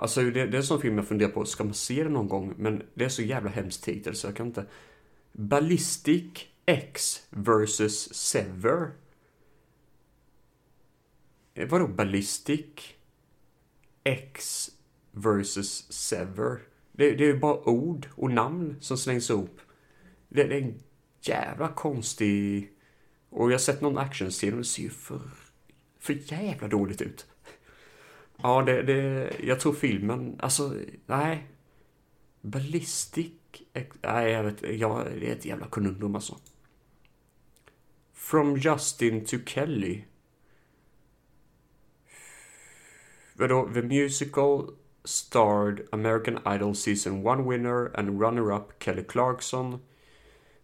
Alltså 0.00 0.22
det, 0.22 0.30
det 0.30 0.40
är 0.40 0.54
en 0.56 0.62
sån 0.62 0.80
film 0.80 0.96
jag 0.96 1.08
funderar 1.08 1.30
på, 1.30 1.44
ska 1.44 1.64
man 1.64 1.74
se 1.74 2.02
den 2.02 2.12
någon 2.12 2.28
gång? 2.28 2.54
Men 2.56 2.82
det 2.94 3.04
är 3.04 3.08
så 3.08 3.22
jävla 3.22 3.50
hemskt 3.50 3.84
titel 3.84 4.16
så 4.16 4.26
jag 4.26 4.36
kan 4.36 4.46
inte. 4.46 4.66
Ballistic 5.32 6.46
X 6.66 7.26
vs 7.30 8.14
Sever. 8.14 8.90
Eh, 11.54 11.68
vadå 11.68 11.88
Ballistic 11.88 12.66
X 14.04 14.70
vs 15.12 15.92
Sever? 15.92 16.60
Det, 16.92 17.10
det 17.10 17.24
är 17.24 17.34
bara 17.34 17.68
ord 17.68 18.08
och 18.14 18.30
namn 18.30 18.76
som 18.80 18.98
slängs 18.98 19.30
ihop. 19.30 19.60
Det, 20.28 20.44
det 20.44 20.54
är 20.54 20.62
en 20.62 20.82
jävla 21.20 21.68
konstig... 21.68 22.72
Och 23.30 23.48
jag 23.48 23.54
har 23.54 23.58
sett 23.58 23.80
någon 23.80 23.98
actionscen 23.98 24.52
och 24.52 24.58
det 24.58 24.64
ser 24.64 24.82
ju 24.82 24.90
för, 24.90 25.20
för 25.98 26.32
jävla 26.32 26.68
dåligt 26.68 27.02
ut. 27.02 27.26
Ja, 28.42 28.62
det, 28.62 28.82
det, 28.82 29.30
jag 29.42 29.60
tror 29.60 29.72
filmen, 29.72 30.36
alltså, 30.40 30.74
nej. 31.06 31.46
Ballistic, 32.40 33.32
nej 34.02 34.30
jag 34.30 34.42
vet, 34.42 34.62
jag, 34.62 35.06
det 35.20 35.28
är 35.28 35.32
ett 35.32 35.44
jävla 35.44 35.66
konundrum 35.66 36.14
alltså. 36.14 36.36
From 38.14 38.56
Justin 38.56 39.24
to 39.24 39.36
Kelly. 39.46 40.04
Vadå, 43.34 43.70
the 43.74 43.82
musical 43.82 44.70
starred 45.04 45.88
American 45.92 46.38
Idol 46.54 46.74
season 46.74 47.26
1 47.26 47.46
winner 47.46 47.90
and 47.94 48.20
runner-up 48.20 48.82
Kelly 48.82 49.02
Clarkson 49.02 49.80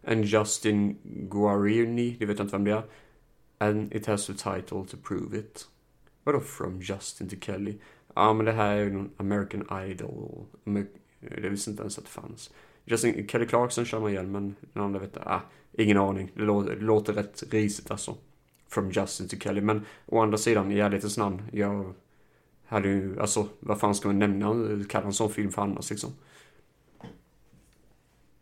and 0.05 0.25
Justin 0.25 0.99
Guarini, 1.05 2.17
det 2.19 2.27
vet 2.27 2.39
jag 2.39 2.45
inte 2.45 2.57
vem 2.57 2.65
det 2.65 2.73
är. 2.73 2.85
And 3.59 3.95
it 3.95 4.07
has 4.07 4.27
the 4.27 4.35
title 4.35 4.85
to 4.89 4.97
prove 5.03 5.39
it. 5.39 5.69
Vadå 6.27 6.41
from 6.41 6.81
Justin 6.81 7.29
till 7.29 7.41
Kelly? 7.41 7.79
Ja, 8.15 8.33
men 8.33 8.47
det 8.47 8.53
här 8.53 8.77
är 8.77 8.85
ju 8.85 8.93
någon 8.93 9.11
American 9.17 9.83
Idol. 9.89 10.47
Det 11.21 11.49
visste 11.49 11.71
inte 11.71 11.83
ens 11.83 11.99
att 11.99 12.05
det 12.05 12.11
fanns. 12.11 12.51
Justin, 12.85 13.29
Kelly 13.29 13.47
Clarkson 13.47 13.85
känner 13.85 14.03
man 14.03 14.11
igen, 14.11 14.33
men 14.33 14.57
den 14.73 14.83
andra 14.83 15.01
vet 15.01 15.17
jag, 15.17 15.25
ah, 15.27 15.41
ingen 15.73 15.97
aning. 15.97 16.33
Det 16.35 16.43
låter, 16.43 16.77
det 16.77 16.85
låter 16.85 17.13
rätt 17.13 17.43
risigt 17.51 17.91
alltså. 17.91 18.17
From 18.69 18.91
Justin 18.91 19.29
till 19.29 19.41
Kelly, 19.41 19.61
men 19.61 19.85
å 20.07 20.21
andra 20.21 20.39
sidan, 20.39 20.73
i 20.73 20.79
ärlighetens 20.79 21.19
namn, 21.19 21.43
jag 21.53 21.95
hade 22.67 22.89
ju, 22.89 23.21
alltså 23.21 23.49
vad 23.61 23.81
fan 23.81 23.95
ska 23.95 24.09
man 24.09 24.19
nämna, 24.19 24.85
kalla 24.89 25.07
en 25.07 25.13
sån 25.13 25.31
film 25.31 25.51
för 25.51 25.63
annars 25.63 25.91
liksom. 25.91 26.11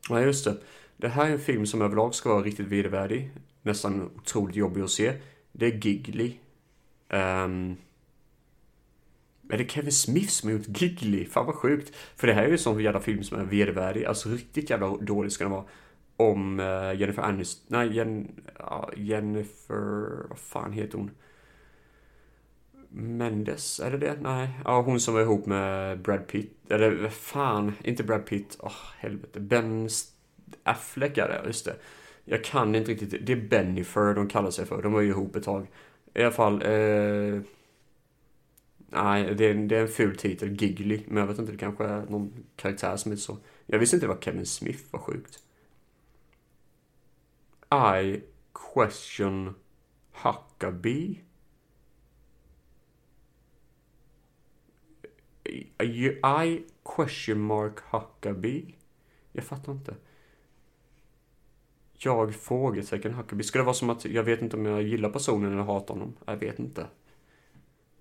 Ja, 0.08 0.20
just 0.20 0.44
det. 0.44 0.56
Det 0.96 1.08
här 1.08 1.26
är 1.26 1.30
en 1.30 1.38
film 1.38 1.66
som 1.66 1.82
överlag 1.82 2.14
ska 2.14 2.28
vara 2.28 2.42
riktigt 2.42 2.66
vedervärdig. 2.66 3.30
Nästan 3.62 4.10
otroligt 4.16 4.56
jobbig 4.56 4.82
att 4.82 4.90
se. 4.90 5.14
Det 5.52 5.66
är 5.66 5.86
Gigli 5.86 6.38
Um, 7.08 7.76
är 9.48 9.58
det 9.58 9.70
Kevin 9.70 9.92
Smith 9.92 10.28
som 10.28 10.50
har 10.50 10.56
gjort 10.56 10.82
Gigli? 10.82 11.24
Fan 11.24 11.46
vad 11.46 11.54
sjukt. 11.54 11.96
För 12.16 12.26
det 12.26 12.32
här 12.32 12.42
är 12.42 12.46
ju 12.46 12.52
en 12.52 12.58
sån 12.58 12.82
jävla 12.82 13.00
film 13.00 13.22
som 13.22 13.40
är 13.40 13.44
vedervärdig. 13.44 14.04
Alltså 14.04 14.28
riktigt 14.28 14.70
jävla 14.70 14.96
dålig 14.96 15.32
ska 15.32 15.44
den 15.44 15.52
vara. 15.52 15.64
Om 16.16 16.60
uh, 16.60 17.00
Jennifer 17.00 17.22
Aniston, 17.22 17.66
nej 17.68 17.96
Jen, 17.96 18.40
uh, 18.60 18.88
Jennifer, 18.96 20.26
vad 20.28 20.38
fan 20.38 20.72
heter 20.72 20.98
hon? 20.98 21.10
Mendes, 22.96 23.80
är 23.80 23.90
det 23.90 23.98
det? 23.98 24.16
Nej. 24.20 24.48
Ja, 24.64 24.80
hon 24.80 25.00
som 25.00 25.14
var 25.14 25.20
ihop 25.20 25.46
med 25.46 25.98
Brad 26.00 26.26
Pitt. 26.26 26.56
Eller 26.70 27.08
fan, 27.08 27.72
inte 27.84 28.04
Brad 28.04 28.26
Pitt. 28.26 28.56
Åh, 28.60 28.68
oh, 28.68 28.92
helvete. 28.98 29.40
Ben 29.40 29.88
Affleck 30.62 31.18
är 31.18 31.28
det, 31.28 31.42
just 31.46 31.64
det. 31.64 31.76
Jag 32.24 32.44
kan 32.44 32.74
inte 32.74 32.90
riktigt. 32.90 33.26
Det 33.26 33.32
är 33.32 33.48
Bennifer 33.48 34.14
de 34.14 34.28
kallar 34.28 34.50
sig 34.50 34.66
för. 34.66 34.82
De 34.82 34.92
var 34.92 35.00
ju 35.00 35.08
ihop 35.08 35.36
ett 35.36 35.44
tag. 35.44 35.66
I 36.14 36.22
alla 36.22 36.32
fall. 36.32 36.62
Eh, 36.62 37.40
nej, 38.88 39.34
det 39.34 39.44
är, 39.44 39.54
det 39.54 39.76
är 39.76 39.82
en 39.82 39.88
ful 39.88 40.16
titel. 40.16 40.62
Giggly. 40.62 41.02
Men 41.06 41.16
jag 41.16 41.26
vet 41.26 41.38
inte, 41.38 41.52
det 41.52 41.58
kanske 41.58 41.84
är 41.84 42.06
någon 42.06 42.44
karaktär 42.56 42.96
som 42.96 43.12
är 43.12 43.16
så. 43.16 43.38
Jag 43.66 43.78
visste 43.78 43.96
inte 43.96 44.06
det 44.06 44.14
var 44.14 44.20
Kevin 44.20 44.46
Smith, 44.46 44.84
vad 44.90 45.00
sjukt. 45.02 45.38
I 48.04 48.20
question 48.74 49.54
Huckabee. 50.12 51.20
I 55.82 56.64
question 56.96 57.40
mark 57.40 57.80
Huckabee. 57.80 58.74
Jag 59.32 59.44
fattar 59.44 59.72
inte. 59.72 59.94
Jag 62.04 62.34
frågetecken 62.34 63.14
Huckabee. 63.14 63.44
Ska 63.44 63.58
det 63.58 63.64
vara 63.64 63.74
som 63.74 63.90
att 63.90 64.04
jag 64.04 64.22
vet 64.22 64.42
inte 64.42 64.56
om 64.56 64.66
jag 64.66 64.82
gillar 64.82 65.10
personen 65.10 65.52
eller 65.52 65.62
hatar 65.62 65.94
honom? 65.94 66.16
Jag 66.24 66.36
vet 66.36 66.58
inte. 66.58 66.86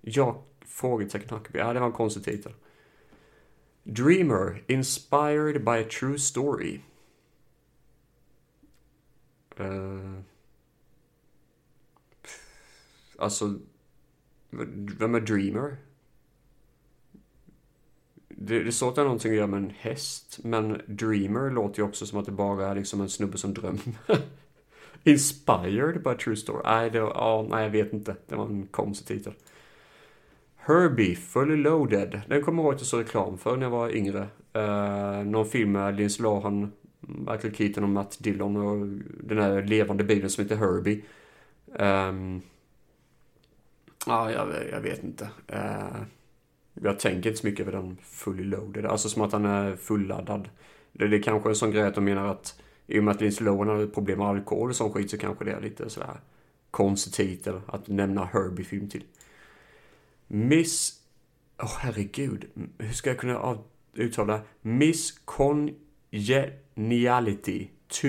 Jag 0.00 0.42
frågetecken 0.60 1.28
Huckabee. 1.28 1.58
Ja, 1.58 1.72
det 1.72 1.80
var 1.80 1.86
en 1.86 1.92
konstig 1.92 2.24
titel. 2.24 2.52
Dreamer, 3.82 4.64
inspired 4.66 5.64
by 5.64 5.70
a 5.70 5.86
true 6.00 6.18
story. 6.18 6.80
Uh, 9.60 10.20
alltså, 13.18 13.58
vem 14.98 15.14
är 15.14 15.20
Dreamer? 15.20 15.76
Det, 18.36 18.62
det 18.62 18.72
står 18.72 18.88
att 18.88 18.94
det 18.94 19.00
har 19.00 19.06
någonting 19.06 19.30
att 19.30 19.36
göra 19.36 19.46
med 19.46 19.58
en 19.58 19.72
häst, 19.78 20.38
men 20.42 20.80
Dreamer 20.86 21.50
låter 21.50 21.78
ju 21.78 21.88
också 21.88 22.06
som 22.06 22.18
att 22.18 22.26
det 22.26 22.32
bara 22.32 22.68
är 22.68 22.74
liksom 22.74 23.00
en 23.00 23.08
snubbe 23.08 23.38
som 23.38 23.54
drömmer. 23.54 23.80
Inspired 25.04 26.02
by 26.02 26.14
true 26.14 26.36
story. 26.36 26.62
Nej, 26.64 26.90
det 26.90 27.00
var, 27.00 27.12
ja, 27.14 27.46
nej, 27.50 27.62
jag 27.62 27.70
vet 27.70 27.92
inte. 27.92 28.16
Det 28.26 28.36
var 28.36 28.44
en 28.46 28.66
konstig 28.66 29.06
titel. 29.06 29.32
Herbie, 30.56 31.16
Fully 31.16 31.56
Loaded. 31.56 32.20
Den 32.28 32.42
kommer 32.42 32.62
jag 32.62 32.66
ihåg 32.66 32.74
att 32.74 32.80
jag 32.80 32.86
såg 32.86 33.00
reklam 33.00 33.38
för 33.38 33.56
när 33.56 33.62
jag 33.62 33.70
var 33.70 33.96
yngre. 33.96 34.28
Uh, 34.56 35.24
någon 35.26 35.46
film 35.46 35.72
med 35.72 35.96
Lindsay 35.96 36.22
Lohan, 36.22 36.72
Michael 37.00 37.54
Keaton 37.54 37.84
och 37.84 37.90
Matt 37.90 38.16
Dillon 38.20 38.56
och 38.56 38.86
den 39.24 39.38
här 39.38 39.62
levande 39.62 40.04
bilen 40.04 40.30
som 40.30 40.44
heter 40.44 40.56
Herbie. 40.56 41.02
Um, 41.66 42.42
ja, 44.06 44.32
jag, 44.32 44.48
jag, 44.70 44.80
vet 44.80 45.04
inte. 45.04 45.28
Uh, 45.52 46.02
jag 46.74 46.98
tänker 46.98 47.30
inte 47.30 47.40
så 47.40 47.46
mycket 47.46 47.60
över 47.60 47.72
den 47.72 47.96
fully 48.02 48.44
loaded. 48.44 48.86
Alltså 48.86 49.08
som 49.08 49.22
att 49.22 49.32
han 49.32 49.44
är 49.44 49.76
fulladdad. 49.76 50.48
Det, 50.92 51.08
det 51.08 51.16
är 51.16 51.22
kanske 51.22 51.48
en 51.48 51.54
sån 51.54 51.70
grej 51.70 51.82
att 51.82 51.94
de 51.94 52.04
menar 52.04 52.26
att 52.26 52.60
i 52.86 52.98
och 52.98 53.04
med 53.04 53.14
att 53.14 53.20
Lindsay 53.20 53.44
Lohan 53.44 53.68
har 53.68 53.86
problem 53.86 54.18
med 54.18 54.28
alkohol 54.28 54.70
och 54.70 54.76
sån 54.76 54.92
skit 54.92 55.10
så 55.10 55.18
kanske 55.18 55.44
det 55.44 55.52
är 55.52 55.60
lite 55.60 55.90
sådär 55.90 56.20
konstig 56.70 57.12
titel 57.12 57.60
att 57.66 57.88
nämna 57.88 58.24
Herbie-film 58.24 58.88
till. 58.88 59.04
Miss... 60.26 61.00
Åh 61.58 61.66
oh, 61.66 61.76
herregud. 61.78 62.44
Hur 62.78 62.92
ska 62.92 63.10
jag 63.10 63.18
kunna 63.18 63.58
uttala? 63.92 64.40
Miss 64.60 65.20
Congeniality 65.24 67.68
2. 67.88 68.08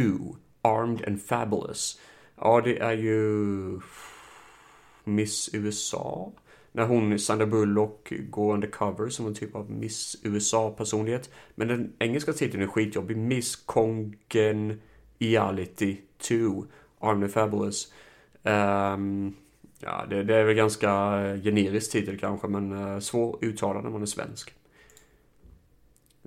Armed 0.62 1.08
and 1.08 1.22
Fabulous. 1.22 2.00
Ja, 2.36 2.62
det 2.62 2.80
är 2.80 2.94
ju... 2.94 3.80
Miss 5.04 5.50
USA 5.54 6.32
när 6.76 6.86
hon, 6.86 7.20
Sandra 7.20 7.46
Bullock, 7.46 8.14
går 8.30 8.54
undercover 8.54 9.10
som 9.10 9.28
en 9.28 9.34
typ 9.34 9.56
av 9.56 9.72
Miss 9.72 10.18
USA-personlighet. 10.24 11.30
Men 11.56 11.68
den 11.68 11.94
engelska 12.00 12.34
titeln 12.34 12.64
är 12.64 12.68
skitjobbig. 12.68 13.18
Miss 13.18 13.56
Congeniality 13.56 15.98
2. 16.18 16.66
Army 17.00 17.28
Fabulous. 17.28 17.94
Um, 18.44 19.36
ja, 19.80 20.06
det, 20.10 20.24
det, 20.24 20.36
är 20.36 20.44
väl 20.44 20.56
ganska 20.56 21.22
eh, 21.22 21.42
generisk 21.42 21.92
titel 21.92 22.20
kanske, 22.20 22.48
men 22.48 22.72
uh, 22.72 23.00
svår 23.00 23.38
uttalad 23.42 23.84
när 23.84 23.92
man 23.92 24.02
är 24.02 24.06
svensk. 24.06 24.54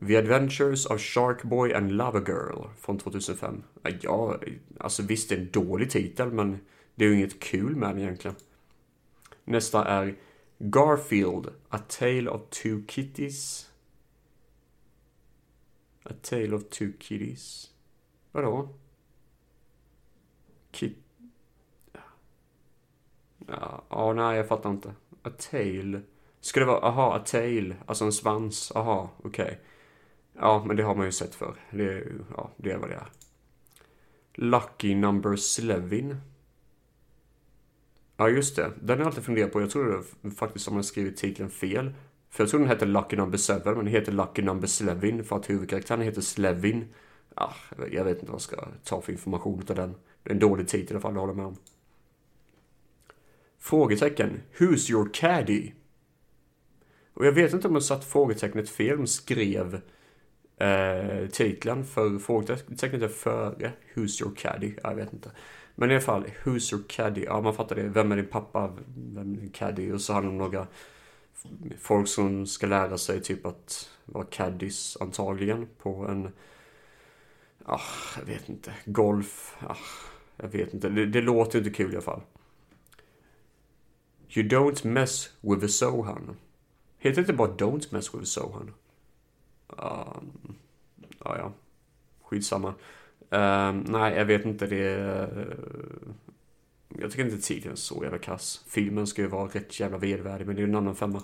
The 0.06 0.16
Adventures 0.16 0.87
of 0.87 1.00
Sharkboy 1.00 1.74
and 1.74 1.92
Lovergirl 1.92 2.28
Girl 2.28 2.64
från 2.80 2.98
2005. 2.98 3.62
Ja, 4.00 4.38
alltså 4.80 5.02
visst 5.02 5.28
det 5.28 5.34
är 5.34 5.38
en 5.38 5.50
dålig 5.50 5.90
titel, 5.90 6.32
men 6.32 6.58
det 6.94 7.04
är 7.04 7.08
ju 7.08 7.14
inget 7.14 7.40
kul 7.40 7.76
med 7.76 7.88
den 7.88 7.98
egentligen. 7.98 8.37
Nästa 9.44 9.84
är 9.84 10.14
Garfield, 10.58 11.48
A 11.68 11.78
Tale 11.88 12.28
of 12.30 12.42
Two 12.50 12.82
Kitties. 12.88 13.70
A 16.02 16.12
Tale 16.22 16.54
of 16.54 16.68
Two 16.70 16.92
Kitties. 17.00 17.70
Vadå? 18.32 18.68
Kit... 20.70 20.98
Ja, 23.46 23.82
ja, 23.88 24.12
nej, 24.12 24.36
jag 24.36 24.48
fattar 24.48 24.70
inte. 24.70 24.94
A 25.22 25.30
tail. 25.38 26.00
Ska 26.40 26.60
det 26.60 26.66
vara, 26.66 26.80
aha, 26.80 27.16
a 27.16 27.18
tail, 27.26 27.74
alltså 27.86 28.04
en 28.04 28.12
svans, 28.12 28.72
aha, 28.74 29.10
okej. 29.16 29.44
Okay. 29.44 29.56
Ja, 30.32 30.64
men 30.66 30.76
det 30.76 30.82
har 30.82 30.94
man 30.94 31.06
ju 31.06 31.12
sett 31.12 31.34
för. 31.34 31.54
Det 31.70 31.84
är, 31.84 32.12
ja, 32.36 32.50
det 32.56 32.70
är 32.70 32.78
vad 32.78 32.90
det 32.90 32.94
är. 32.94 33.08
Lucky 34.34 34.94
number 34.94 35.36
Slevin. 35.36 36.16
Ja, 38.20 38.28
just 38.28 38.57
det. 38.57 38.72
Den 38.81 38.88
har 38.88 38.98
jag 38.98 39.07
alltid 39.07 39.24
funderat 39.24 39.52
på. 39.52 39.61
Jag 39.61 39.70
tror 39.70 40.04
faktiskt 40.37 40.66
att 40.66 40.72
man 40.72 40.78
har 40.78 40.83
skrivit 40.83 41.16
titeln 41.16 41.50
fel. 41.50 41.92
För 42.31 42.44
jag 42.44 42.50
tror 42.50 42.61
den 42.61 42.68
heter 42.68 42.87
Lucky 42.87 43.16
Number 43.16 43.38
7, 43.38 43.62
men 43.64 43.74
den 43.74 43.87
heter 43.87 44.12
Lucky 44.12 44.42
Number 44.42 44.66
Slevin 44.66 45.24
för 45.24 45.37
att 45.37 45.50
huvudkaraktären 45.50 46.00
heter 46.00 46.20
Slevin. 46.20 46.85
Ah, 47.35 47.54
ja, 47.78 47.85
jag 47.90 48.04
vet 48.04 48.18
inte 48.18 48.26
vad 48.26 48.35
jag 48.35 48.40
ska 48.40 48.68
ta 48.85 49.00
för 49.00 49.12
information 49.12 49.64
av 49.68 49.76
den. 49.76 49.94
Det 50.22 50.31
är 50.31 50.35
en 50.35 50.40
dålig 50.40 50.68
titel 50.68 50.92
i 50.92 50.94
alla 50.94 51.00
fall, 51.00 51.14
det 51.14 51.20
håller 51.20 51.35
med 51.35 51.46
om. 51.46 51.57
Frågetecken. 53.59 54.40
Who's 54.59 54.90
your 54.90 55.11
caddy? 55.12 55.72
Och 57.14 57.26
jag 57.26 57.33
vet 57.33 57.52
inte 57.52 57.68
om 57.68 57.74
jag 57.74 57.83
satt 57.83 58.04
frågetecknet 58.04 58.70
fel, 58.70 58.96
men 58.96 59.07
skrev 59.07 59.81
eh, 60.57 61.28
titeln 61.33 61.85
för 61.85 62.18
frågetecknet 62.18 63.02
är 63.02 63.09
före 63.09 63.72
Who's 63.94 64.22
your 64.22 64.35
caddy? 64.37 64.74
Jag 64.83 64.94
vet 64.94 65.12
inte. 65.12 65.31
Men 65.80 65.90
i 65.90 65.94
alla 65.94 66.00
fall, 66.00 66.24
who's 66.44 66.72
your 66.72 66.84
caddy? 66.88 67.24
Ja, 67.24 67.40
man 67.40 67.54
fattar 67.54 67.76
det. 67.76 67.82
Vem 67.82 68.12
är 68.12 68.16
din 68.16 68.26
pappa? 68.26 68.72
Vem 68.96 69.34
är 69.34 69.40
din 69.40 69.50
caddy? 69.50 69.92
Och 69.92 70.00
så 70.00 70.12
har 70.12 70.22
de 70.22 70.38
några 70.38 70.66
folk 71.78 72.08
som 72.08 72.46
ska 72.46 72.66
lära 72.66 72.98
sig 72.98 73.22
typ 73.22 73.46
att 73.46 73.90
vara 74.04 74.24
caddies 74.24 74.96
antagligen 75.00 75.68
på 75.78 76.06
en, 76.06 76.32
ah, 77.64 77.80
jag 78.18 78.24
vet 78.24 78.48
inte, 78.48 78.74
golf, 78.84 79.56
ah, 79.60 79.76
jag 80.36 80.48
vet 80.48 80.74
inte. 80.74 80.88
Det, 80.88 81.06
det 81.06 81.20
låter 81.20 81.58
inte 81.58 81.70
kul 81.70 81.92
i 81.92 81.96
alla 81.96 82.02
fall. 82.02 82.22
You 84.36 84.48
don't 84.48 84.86
mess 84.86 85.30
with 85.40 85.64
a 85.64 85.68
Sohan. 85.68 86.36
Heter 86.98 87.14
det 87.14 87.20
inte 87.20 87.32
bara 87.32 87.52
Don't 87.52 87.86
mess 87.90 88.14
with 88.14 88.22
a 88.22 88.26
Sohan? 88.26 88.74
Um, 89.68 90.54
ja, 91.24 91.38
ja. 91.38 91.52
Skitsamma. 92.22 92.74
Uh, 93.34 93.72
nej, 93.72 94.14
jag 94.16 94.24
vet 94.24 94.44
inte. 94.44 94.66
Det 94.66 94.84
är, 94.84 95.38
eh, 95.38 96.08
Jag 97.00 97.10
tycker 97.10 97.24
inte 97.24 97.46
titeln 97.46 97.72
är 97.72 97.76
så 97.76 98.02
jävla 98.02 98.18
kass. 98.18 98.64
Filmen 98.68 99.06
ska 99.06 99.22
ju 99.22 99.28
vara 99.28 99.48
rätt 99.48 99.80
jävla 99.80 99.98
vedervärdig, 99.98 100.46
men 100.46 100.56
det 100.56 100.62
är 100.62 100.66
ju 100.66 100.70
en 100.70 100.76
annan 100.76 100.96
femma. 100.96 101.22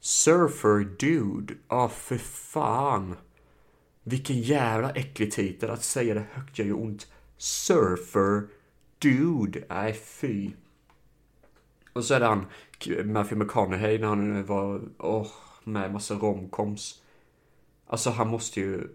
Surfer 0.00 0.78
Dude. 0.98 1.54
Ja, 1.68 1.84
oh, 1.84 1.90
för 1.90 2.18
fan. 2.18 3.16
Vilken 4.02 4.40
jävla 4.40 4.90
äcklig 4.90 5.32
titel. 5.32 5.70
Att 5.70 5.82
säga 5.82 6.14
det 6.14 6.26
högt 6.32 6.58
gör 6.58 6.66
ju 6.66 6.72
ont. 6.72 7.06
Surfer 7.36 8.48
Dude. 8.98 9.64
Nej, 9.68 9.92
fy. 9.92 10.50
Och 11.92 12.04
så 12.04 12.14
är 12.14 12.20
det 12.20 12.26
han, 12.26 12.46
Matthew 13.04 13.36
McConaughey, 13.36 13.98
när 13.98 14.08
han 14.08 14.44
var, 14.44 14.82
åh, 14.98 15.22
oh, 15.22 15.28
med 15.64 15.92
massa 15.92 16.14
romcoms. 16.14 17.02
Alltså 17.86 18.10
han 18.10 18.28
måste 18.28 18.60
ju... 18.60 18.88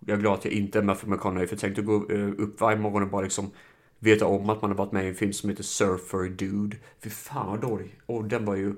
Jag 0.00 0.16
är 0.16 0.20
glad 0.20 0.34
att 0.34 0.44
jag 0.44 0.54
inte 0.54 0.78
är 0.78 0.82
med 0.82 0.98
för 0.98 1.06
McConaughey, 1.06 1.46
för 1.46 1.54
jag 1.54 1.60
tänkte 1.60 1.82
gå 1.82 2.10
eh, 2.10 2.28
upp 2.38 2.60
varje 2.60 2.78
morgon 2.78 3.02
och 3.02 3.08
bara 3.08 3.22
liksom 3.22 3.50
veta 3.98 4.26
om 4.26 4.50
att 4.50 4.62
man 4.62 4.70
har 4.70 4.78
varit 4.78 4.92
med 4.92 5.04
i 5.04 5.08
en 5.08 5.14
film 5.14 5.32
som 5.32 5.50
heter 5.50 5.62
Surfer 5.62 6.28
Dude. 6.28 6.76
Fy 7.02 7.10
fan 7.10 7.50
vad 7.50 7.60
dålig. 7.60 8.00
Och 8.06 8.24
den 8.24 8.44
var 8.44 8.56
ju... 8.56 8.74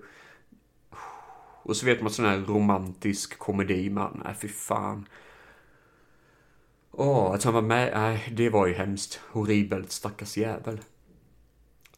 Och 1.62 1.76
så 1.76 1.86
vet 1.86 2.02
man 2.02 2.10
sån 2.10 2.24
här 2.24 2.38
romantisk 2.38 3.38
komedi, 3.38 3.90
man. 3.90 4.22
Nej, 4.24 4.34
fy 4.40 4.48
fan. 4.48 5.08
Åh, 6.90 7.34
att 7.34 7.44
han 7.44 7.54
var 7.54 7.62
med, 7.62 7.92
nej, 7.94 8.32
det 8.36 8.50
var 8.50 8.66
ju 8.66 8.74
hemskt. 8.74 9.20
Horribelt, 9.30 9.92
stackars 9.92 10.36
jävel. 10.36 10.80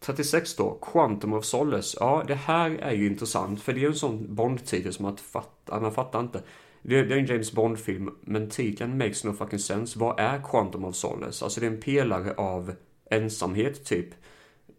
36 0.00 0.56
då, 0.56 0.78
Quantum 0.82 1.32
of 1.32 1.44
Solace. 1.44 1.96
Ja, 2.00 2.24
det 2.26 2.34
här 2.34 2.70
är 2.70 2.92
ju 2.92 3.06
intressant, 3.06 3.62
för 3.62 3.72
det 3.72 3.78
är 3.78 3.82
ju 3.82 3.88
en 3.88 3.94
sån 3.94 4.34
Bond-titel 4.34 4.92
som 4.92 5.02
man 5.02 5.16
fattar, 5.16 5.80
man 5.80 5.92
fattar 5.92 6.20
inte. 6.20 6.42
Det 6.82 6.98
är, 6.98 7.12
en 7.12 7.26
James 7.26 7.52
Bond-film, 7.52 8.10
men 8.20 8.50
titeln 8.50 8.98
makes 8.98 9.24
no 9.24 9.32
fucking 9.32 9.58
sense. 9.58 9.98
Vad 9.98 10.20
är 10.20 10.42
Quantum 10.50 10.84
of 10.84 10.96
Solace? 10.96 11.44
Alltså 11.44 11.60
det 11.60 11.66
är 11.66 11.70
en 11.70 11.80
pelare 11.80 12.34
av 12.34 12.74
ensamhet, 13.10 13.84
typ. 13.84 14.08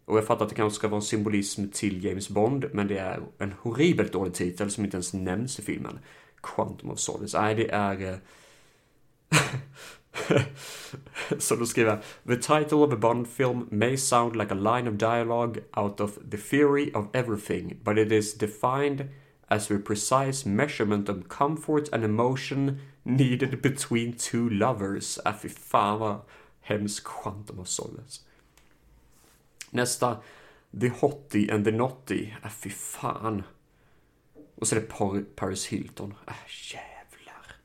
Och 0.04 0.16
jag 0.16 0.26
fattar 0.26 0.44
att 0.44 0.48
det 0.48 0.54
kanske 0.54 0.76
ska 0.76 0.88
vara 0.88 0.98
en 0.98 1.02
symbolism 1.02 1.68
till 1.72 2.04
James 2.04 2.28
Bond, 2.28 2.66
men 2.72 2.88
det 2.88 2.98
är 2.98 3.20
en 3.38 3.54
horribelt 3.60 4.12
dålig 4.12 4.34
titel 4.34 4.70
som 4.70 4.84
inte 4.84 4.96
ens 4.96 5.14
nämns 5.14 5.58
i 5.58 5.62
filmen. 5.62 5.98
Quantum 6.42 6.90
of 6.90 6.98
Solace. 6.98 7.40
Nej, 7.40 7.54
det 7.54 7.70
är... 7.70 8.12
Eh, 8.12 8.16
Så 11.38 11.56
då 11.56 11.66
skriver 11.66 11.90
jag 11.90 12.00
The 12.36 12.42
title 12.42 12.76
of 12.76 12.92
a 12.92 12.96
Bond 12.96 13.28
film 13.28 13.68
may 13.70 13.96
sound 13.96 14.36
like 14.36 14.52
a 14.52 14.54
line 14.54 14.88
of 14.88 14.94
dialogue 14.94 15.60
out 15.76 16.00
of 16.00 16.18
the 16.30 16.36
theory 16.36 16.90
of 16.94 17.06
everything, 17.12 17.80
but 17.84 17.98
it 17.98 18.12
is 18.12 18.34
defined 18.34 19.08
as 19.48 19.70
a 19.70 19.78
precise 19.78 20.48
measurement 20.48 21.08
of 21.08 21.28
comfort 21.28 21.88
and 21.92 22.04
emotion 22.04 22.80
needed 23.04 23.62
between 23.62 24.16
two 24.16 24.48
lovers. 24.48 25.18
Äh, 25.24 25.32
fy 25.32 25.48
fan 25.48 26.00
vad 26.00 26.20
hemskt 26.60 27.04
Quantum 27.04 27.58
of 27.58 27.68
Solace. 27.68 28.20
Nästa, 29.70 30.22
The 30.80 30.88
Hottie 30.88 31.50
and 31.50 31.64
the 31.64 31.72
Nottie. 31.72 32.36
Äh, 32.42 32.50
fy 32.50 32.70
fan. 32.70 33.42
Och 34.54 34.68
så 34.68 34.76
är 34.76 34.80
det 34.80 35.36
Paris 35.36 35.66
Hilton. 35.66 36.14
Äh, 36.26 36.34
jävlar. 36.72 37.56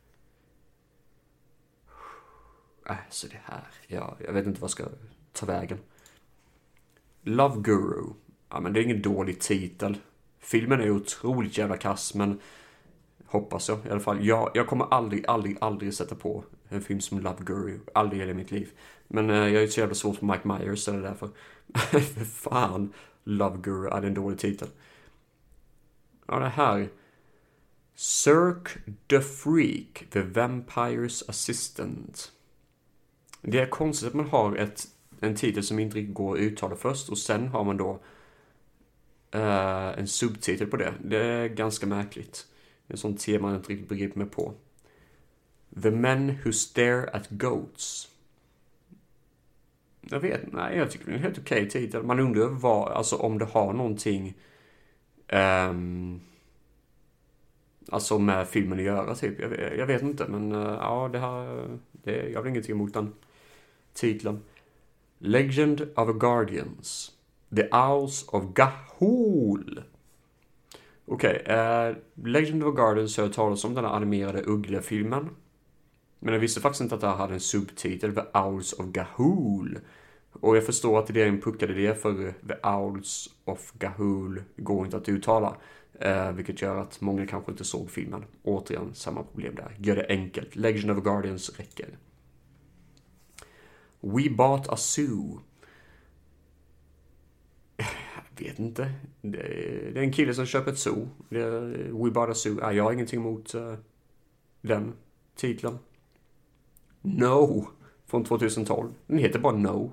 Äh, 2.89 2.95
så 3.09 3.27
det 3.27 3.39
här. 3.43 3.67
Ja, 3.87 4.17
jag 4.25 4.33
vet 4.33 4.47
inte 4.47 4.61
vad 4.61 4.71
ska 4.71 4.85
ta 5.33 5.45
vägen. 5.45 5.79
Love 7.21 7.61
Guru. 7.61 8.13
Ja, 8.49 8.59
men 8.59 8.73
det 8.73 8.79
är 8.79 8.83
ingen 8.83 9.01
dålig 9.01 9.39
titel. 9.39 9.97
Filmen 10.49 10.81
är 10.81 10.89
otroligt 10.89 11.57
jävla 11.57 11.77
kass, 11.77 12.13
men 12.13 12.39
hoppas 13.25 13.69
jag 13.69 13.85
i 13.85 13.89
alla 13.89 13.99
fall. 13.99 14.25
Jag, 14.25 14.51
jag 14.53 14.67
kommer 14.67 14.85
aldrig, 14.93 15.25
aldrig, 15.27 15.57
aldrig 15.61 15.93
sätta 15.93 16.15
på 16.15 16.43
en 16.69 16.81
film 16.81 17.01
som 17.01 17.19
Love 17.19 17.43
Guru. 17.43 17.79
Aldrig 17.93 18.21
i 18.21 18.25
hela 18.25 18.37
mitt 18.37 18.51
liv. 18.51 18.69
Men 19.07 19.29
eh, 19.29 19.47
jag 19.47 19.63
är 19.63 19.67
så 19.67 19.79
jävla 19.79 19.95
svårt 19.95 20.17
för 20.17 20.25
Mike 20.25 20.47
Myers, 20.47 20.79
så 20.79 20.91
det 20.91 20.97
är 20.97 21.01
därför. 21.01 21.29
För 22.01 22.25
fan. 22.25 22.93
Love 23.23 23.57
Guru, 23.57 23.87
är 23.87 24.01
en 24.01 24.13
dålig 24.13 24.39
titel. 24.39 24.67
Ja, 26.27 26.39
det 26.39 26.49
här. 26.49 26.89
Cirque 27.95 28.79
the 29.07 29.21
Freak, 29.21 30.03
The 30.09 30.21
Vampires 30.21 31.29
Assistant. 31.29 32.31
Det 33.41 33.59
är 33.59 33.69
konstigt 33.69 34.07
att 34.07 34.13
man 34.13 34.29
har 34.29 34.55
ett, 34.55 34.87
en 35.19 35.35
titel 35.35 35.63
som 35.63 35.79
inte 35.79 35.97
riktigt 35.97 36.15
går 36.15 36.35
att 36.35 36.41
uttala 36.41 36.75
först 36.75 37.09
och 37.09 37.17
sen 37.17 37.47
har 37.47 37.63
man 37.63 37.77
då 37.77 37.99
Eh, 39.31 39.99
en 39.99 40.07
subtitel 40.07 40.67
på 40.67 40.77
det. 40.77 40.93
Det 41.03 41.17
är 41.17 41.47
ganska 41.47 41.85
märkligt. 41.85 42.47
Det 42.87 42.93
är 42.93 42.95
ett 42.95 42.99
sånt 42.99 43.19
tema 43.19 43.49
jag 43.49 43.57
inte 43.57 43.71
riktigt 43.71 43.89
begriper 43.89 44.17
mig 44.19 44.27
på. 44.27 44.53
The 45.81 45.91
Men 45.91 46.37
Who 46.43 46.51
Stare 46.51 47.09
at 47.09 47.29
Goats. 47.29 48.09
Jag 50.01 50.19
vet 50.19 50.53
nej, 50.53 50.77
jag 50.77 50.91
tycker 50.91 51.05
det 51.05 51.11
är 51.11 51.15
en 51.15 51.23
helt 51.23 51.39
okej 51.39 51.65
okay 51.65 51.69
titel. 51.69 52.03
Man 52.03 52.19
undrar 52.19 52.47
vad, 52.47 52.91
alltså 52.91 53.15
om 53.15 53.37
det 53.37 53.45
har 53.45 53.73
någonting 53.73 54.37
um, 55.27 56.21
Alltså 57.91 58.19
med 58.19 58.47
filmen 58.47 58.79
att 58.79 58.85
göra 58.85 59.15
typ. 59.15 59.39
Jag, 59.39 59.77
jag 59.77 59.85
vet 59.85 60.01
inte 60.01 60.27
men 60.27 60.51
uh, 60.51 60.77
ja 60.81 61.09
det 61.11 61.19
här, 61.19 61.67
det, 61.91 62.29
jag 62.29 62.41
har 62.41 62.47
ingenting 62.47 62.71
emot 62.71 62.93
den 62.93 63.13
titeln. 63.93 64.39
Legend 65.17 65.81
of 65.81 66.09
a 66.09 66.13
Guardians. 66.13 67.11
The 67.55 67.69
Owls 67.71 68.27
of 68.27 68.43
Gahul. 68.53 69.83
Okej, 71.05 71.41
okay, 71.45 71.55
eh, 71.55 71.95
Legend 72.13 72.63
of 72.63 72.75
the 72.75 72.81
Gardens 72.81 73.17
har 73.17 73.23
jag 73.23 73.33
talat 73.33 73.65
om 73.65 73.73
den 73.73 73.85
här 73.85 73.91
animerade 73.91 74.41
ugglefilmen. 74.41 75.29
Men 76.19 76.33
jag 76.33 76.41
visste 76.41 76.61
faktiskt 76.61 76.81
inte 76.81 76.95
att 76.95 77.01
det 77.01 77.07
här 77.07 77.15
hade 77.15 77.33
en 77.33 77.39
subtitel, 77.39 78.15
The 78.15 78.39
Owls 78.39 78.73
of 78.73 78.85
Gahul. 78.85 79.79
Och 80.31 80.57
jag 80.57 80.65
förstår 80.65 80.99
att 80.99 81.07
det 81.07 81.21
är 81.21 81.27
en 81.27 81.41
puckade 81.41 81.73
det 81.73 82.01
för 82.01 82.33
The 82.47 82.67
Owls 82.69 83.29
of 83.45 83.71
Gahul 83.73 84.43
går 84.57 84.85
inte 84.85 84.97
att 84.97 85.09
uttala. 85.09 85.55
Eh, 85.99 86.31
vilket 86.31 86.61
gör 86.61 86.75
att 86.75 87.01
många 87.01 87.27
kanske 87.27 87.51
inte 87.51 87.63
såg 87.63 87.91
filmen. 87.91 88.25
Återigen, 88.43 88.93
samma 88.93 89.23
problem 89.23 89.55
där. 89.55 89.75
Gör 89.79 89.95
det 89.95 90.05
enkelt. 90.09 90.55
Legend 90.55 90.91
of 90.91 91.03
Guardians 91.03 91.59
räcker. 91.59 91.97
We 94.01 94.29
bought 94.29 94.69
a 94.69 94.75
zoo. 94.77 95.41
Jag 98.39 98.45
vet 98.47 98.59
inte. 98.59 98.91
Det 99.21 99.39
är 99.39 99.97
en 99.97 100.11
kille 100.11 100.33
som 100.33 100.45
köper 100.45 100.71
ett 100.71 100.79
zoo. 100.79 101.09
Det 101.29 101.39
är 101.39 101.61
We 102.03 102.11
bought 102.11 102.29
a 102.29 102.33
zoo. 102.33 102.71
jag 102.71 102.83
har 102.83 102.93
ingenting 102.93 103.19
emot 103.19 103.55
uh, 103.55 103.73
den 104.61 104.93
titeln. 105.35 105.79
No, 107.01 107.67
från 108.05 108.23
2012. 108.23 108.93
Den 109.07 109.17
heter 109.17 109.39
bara 109.39 109.55
No. 109.55 109.91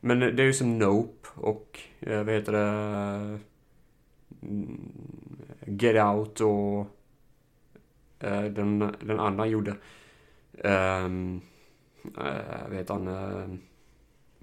Men 0.00 0.20
det 0.20 0.42
är 0.42 0.46
ju 0.46 0.52
som 0.52 0.78
Nope 0.78 1.28
och, 1.34 1.80
uh, 2.06 2.22
vad 2.22 2.34
heter 2.34 2.52
det, 2.52 3.38
mm, 4.42 4.92
Get 5.66 6.04
Out 6.04 6.40
och 6.40 6.80
uh, 8.24 8.44
den, 8.44 8.78
den 9.00 9.20
andra 9.20 9.46
gjorde. 9.46 9.76
Um, 10.52 11.40
uh, 12.18 12.68
vad 12.68 12.76
heter 12.76 12.94
han, 12.94 13.08
ehm, 13.08 13.58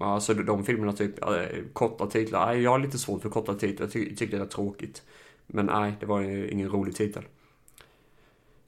alltså 0.02 0.34
de 0.34 0.64
filmerna 0.64 0.92
typ, 0.92 1.24
äh, 1.24 1.28
korta 1.72 2.06
titlar. 2.06 2.54
Jag 2.54 2.70
har 2.70 2.78
lite 2.78 2.98
svårt 2.98 3.22
för 3.22 3.28
korta 3.30 3.54
titlar, 3.54 3.86
jag 3.86 3.92
ty 3.92 4.16
tycker 4.16 4.36
det 4.36 4.44
är 4.44 4.48
tråkigt. 4.48 5.02
Men 5.46 5.66
nej, 5.66 5.96
det 6.00 6.06
var 6.06 6.22
ingen 6.22 6.68
rolig 6.68 6.96
titel. 6.96 7.24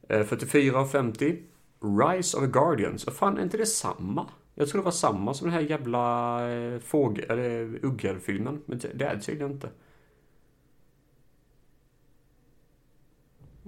Eh, 0.09 0.25
44 0.25 0.79
av 0.79 0.87
50. 0.87 1.37
Rise 1.81 2.37
of 2.37 2.43
the 2.43 2.51
Guardians. 2.51 3.05
Och 3.05 3.13
fan, 3.13 3.39
är 3.39 3.43
inte 3.43 3.57
det 3.57 3.67
samma? 3.67 4.29
Jag 4.55 4.69
tror 4.69 4.81
det 4.81 4.85
var 4.85 4.93
samma 4.93 5.35
som 5.35 5.47
den 5.47 5.55
här 5.55 5.61
jävla 5.61 6.53
eh, 6.53 6.79
fågel, 6.79 7.31
eller 7.31 7.79
uggelfilmen. 7.83 8.63
Men 8.67 8.79
det 8.79 9.05
är 9.05 9.15
det 9.15 9.21
tydligen 9.21 9.53
inte. 9.53 9.71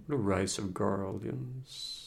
The 0.07 0.13
Rise 0.13 0.63
of 0.63 0.69
Guardians. 0.69 2.06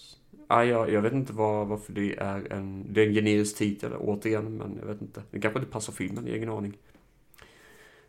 Ah, 0.51 0.63
jag, 0.63 0.91
jag 0.91 1.01
vet 1.01 1.13
inte 1.13 1.33
var, 1.33 1.65
varför 1.65 1.93
det 1.93 2.15
är 2.15 2.53
en... 2.53 2.93
Det 2.93 3.01
är 3.01 3.07
en 3.07 3.13
generisk 3.13 3.57
titel 3.57 3.93
återigen, 3.93 4.57
men 4.57 4.77
jag 4.79 4.85
vet 4.85 5.01
inte. 5.01 5.23
Det 5.31 5.39
kanske 5.39 5.59
inte 5.59 5.71
passar 5.71 5.93
filmen, 5.93 6.25
jag 6.25 6.31
har 6.31 6.37
ingen 6.37 6.49
aning. 6.49 6.77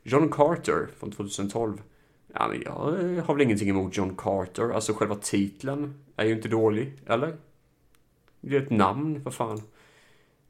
John 0.02 0.28
Carter 0.28 0.88
från 0.98 1.10
2012. 1.10 1.82
Ja, 2.34 2.48
men 2.48 2.62
jag 2.62 3.00
eh, 3.00 3.24
har 3.24 3.34
väl 3.34 3.42
ingenting 3.42 3.68
emot 3.68 3.96
John 3.96 4.14
Carter. 4.16 4.70
Alltså 4.70 4.92
själva 4.92 5.14
titeln 5.14 6.04
är 6.16 6.26
ju 6.26 6.32
inte 6.32 6.48
dålig, 6.48 6.92
eller? 7.06 7.36
Det 8.40 8.56
är 8.56 8.60
ett 8.60 8.70
namn, 8.70 9.22
Vad 9.22 9.34
fan. 9.34 9.62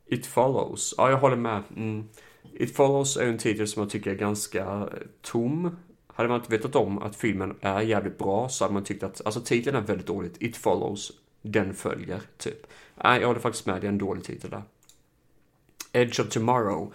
It 0.07 0.27
Follows. 0.27 0.95
Ja, 0.97 1.11
jag 1.11 1.19
håller 1.19 1.37
med. 1.37 1.63
Mm. 1.77 2.09
It 2.53 2.77
Follows 2.77 3.17
är 3.17 3.25
ju 3.25 3.31
en 3.31 3.39
titel 3.39 3.69
som 3.69 3.83
jag 3.83 3.91
tycker 3.91 4.11
är 4.11 4.15
ganska 4.15 4.65
eh, 4.65 4.89
tom. 5.23 5.77
Hade 6.07 6.29
man 6.29 6.41
inte 6.41 6.51
vetat 6.51 6.77
om 6.77 6.99
att 6.99 7.17
filmen 7.17 7.57
är 7.61 7.81
jävligt 7.81 8.19
bra 8.19 8.49
så 8.49 8.65
hade 8.65 8.75
man 8.75 8.85
tyckt 8.85 9.03
att, 9.03 9.21
alltså 9.25 9.41
titeln 9.41 9.77
är 9.77 9.81
väldigt 9.81 10.07
dåligt. 10.07 10.43
It 10.43 10.57
Follows, 10.57 11.13
den 11.43 11.75
följer, 11.75 12.21
typ. 12.37 12.67
Nej, 13.05 13.21
jag 13.21 13.27
håller 13.27 13.41
faktiskt 13.41 13.67
med, 13.67 13.81
det 13.81 13.87
är 13.87 13.89
en 13.89 13.99
dålig 13.99 14.25
titel 14.25 14.51
där. 14.51 14.63
Edge 15.93 16.21
of 16.21 16.29
Tomorrow. 16.29 16.93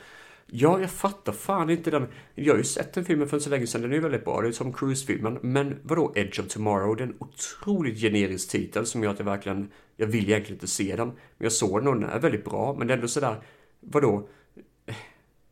Ja, 0.47 0.79
jag 0.79 0.91
fattar 0.91 1.33
fan 1.33 1.69
inte 1.69 1.91
den. 1.91 2.07
Jag 2.35 2.53
har 2.53 2.57
ju 2.57 2.63
sett 2.63 2.93
den 2.93 3.05
filmen 3.05 3.27
för 3.27 3.39
så 3.39 3.49
länge 3.49 3.67
sedan, 3.67 3.81
den 3.81 3.91
är 3.91 3.95
ju 3.95 4.01
väldigt 4.01 4.25
bra. 4.25 4.41
Det 4.41 4.47
är 4.47 4.51
som 4.51 4.73
Cruise-filmen. 4.73 5.39
Men 5.41 5.79
vadå 5.83 6.13
Edge 6.15 6.39
of 6.39 6.47
Tomorrow? 6.47 6.95
Det 6.95 7.03
är 7.03 7.07
en 7.07 7.17
otroligt 7.19 7.99
generisk 7.99 8.49
titel 8.49 8.85
som 8.85 9.03
gör 9.03 9.11
att 9.11 9.19
jag 9.19 9.25
verkligen, 9.25 9.71
jag 9.95 10.07
vill 10.07 10.29
egentligen 10.29 10.55
inte 10.55 10.67
se 10.67 10.95
den. 10.95 11.07
Men 11.07 11.15
jag 11.37 11.51
såg 11.51 11.79
den 11.79 11.87
och 11.87 11.99
den 11.99 12.09
är 12.09 12.19
väldigt 12.19 12.45
bra. 12.45 12.75
Men 12.77 12.87
det 12.87 12.93
är 12.93 12.95
ändå 12.95 13.07
sådär, 13.07 13.41
vadå? 13.79 14.27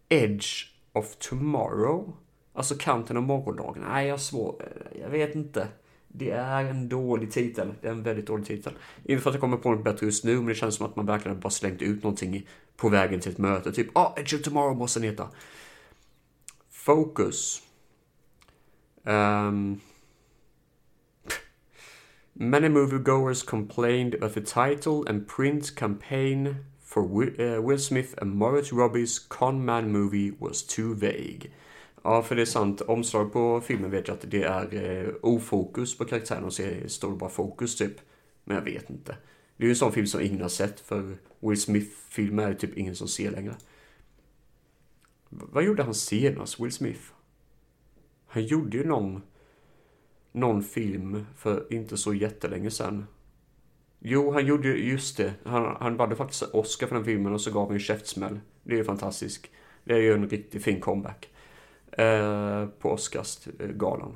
Edge 0.10 0.48
of 0.94 1.16
Tomorrow? 1.16 2.16
Alltså 2.54 2.76
kanten 2.76 3.18
av 3.18 3.24
morgondagen. 3.24 3.84
Nej, 3.90 4.08
jag 4.08 4.20
svår. 4.20 4.64
Jag 5.02 5.10
vet 5.10 5.36
inte. 5.36 5.68
Det 6.16 6.32
är 6.32 6.66
en 6.66 6.90
dålig 6.90 7.32
titel. 7.32 7.74
Det 7.82 7.88
är 7.88 7.92
en 7.92 8.04
väldigt 8.04 8.28
dålig 8.28 8.46
titel. 8.46 8.74
Inte 9.04 9.24
för 9.24 9.30
att 9.30 9.34
jag 9.34 9.42
kommer 9.42 9.58
på 9.58 9.72
något 9.72 9.84
bättre 9.84 10.06
just 10.06 10.24
nu, 10.24 10.36
men 10.36 10.46
det 10.46 10.56
känns 10.56 10.76
som 10.76 10.86
att 10.86 10.96
man 10.96 11.06
verkligen 11.06 11.40
bara 11.40 11.50
slängt 11.50 11.82
ut 11.82 12.04
någonting 12.04 12.48
på 12.78 12.90
vägen 12.90 13.20
till 13.20 13.32
ett 13.32 13.38
möte. 13.38 13.72
Typ, 13.72 13.88
ah, 13.94 14.08
oh, 14.08 14.20
Edge 14.20 14.34
of 14.34 14.42
Tomorrow 14.42 14.78
måste 14.78 15.00
den 15.00 15.10
heta. 15.10 15.30
Focus. 16.72 17.62
Um, 19.04 19.82
many 22.34 22.70
moviegoers 22.70 23.44
complained 23.44 24.22
that 24.22 24.34
the 24.34 24.42
title 24.42 25.04
and 25.08 25.28
print 25.28 25.76
campaign 25.76 26.56
for 26.80 27.02
eh, 27.40 27.60
Will, 27.60 27.80
Smith 27.80 28.14
and 28.22 28.36
Margaret 28.36 28.72
Robbie's 28.72 29.20
Con 29.30 29.66
Man 29.66 29.92
movie 29.92 30.32
was 30.40 30.64
too 30.64 30.94
vague. 30.94 31.52
Ja, 32.04 32.22
för 32.22 32.36
det 32.36 32.42
är 32.42 32.46
sant. 32.46 32.82
Omslag 32.82 33.34
på 33.34 33.62
filmen 33.62 33.92
vet 33.92 34.08
jag 34.08 34.16
att 34.16 34.32
det 34.32 34.44
är 34.44 34.74
eh, 34.74 35.14
ofokus 35.22 35.98
på 35.98 36.06
karaktären 36.06 36.44
och 36.44 36.54
så 36.54 36.64
står 36.88 37.12
det 37.12 37.18
bara 37.18 37.30
fokus 37.30 37.76
typ. 37.76 37.94
Men 38.44 38.58
jag 38.58 38.64
vet 38.64 38.90
inte. 38.90 39.18
Det 39.58 39.64
är 39.64 39.66
ju 39.66 39.70
en 39.70 39.76
sån 39.76 39.92
film 39.92 40.08
som 40.08 40.22
ingen 40.22 40.42
har 40.42 40.50
sett 40.50 40.80
för 40.80 41.18
Will 41.40 41.62
Smith-filmer 41.62 42.44
är 42.44 42.50
det 42.50 42.56
typ 42.56 42.78
ingen 42.78 42.96
som 42.96 43.08
ser 43.08 43.32
längre. 43.32 43.56
Vad 45.30 45.64
gjorde 45.64 45.84
han 45.84 45.94
senast, 45.94 46.60
Will 46.60 46.72
Smith? 46.72 47.02
Han 48.28 48.46
gjorde 48.46 48.78
ju 48.78 48.86
någon, 48.86 49.22
någon 50.32 50.64
film 50.64 51.26
för 51.38 51.74
inte 51.74 51.98
så 51.98 52.14
jättelänge 52.14 52.72
sedan. 52.72 53.06
Jo, 54.00 54.32
han 54.32 54.46
gjorde 54.46 54.68
ju... 54.68 54.92
just 54.92 55.18
det. 55.18 55.34
Han, 55.44 55.76
han 55.80 55.98
vann 55.98 56.16
faktiskt 56.16 56.44
Oscar 56.44 56.88
för 56.88 56.96
den 56.96 57.06
filmen 57.06 57.34
och 57.34 57.42
så 57.42 57.52
gav 57.52 57.66
han 57.68 57.74
en 57.74 57.80
käftsmäll. 57.80 58.40
Det 58.64 58.74
är 58.74 58.78
ju 58.78 58.84
fantastiskt. 58.84 59.46
Det 59.84 59.94
är 59.94 60.00
ju 60.00 60.14
en 60.14 60.30
riktigt 60.30 60.64
fin 60.64 60.82
comeback. 60.82 61.33
Eh, 61.98 62.66
på 62.66 62.92
Oscarsgalan. 62.92 64.16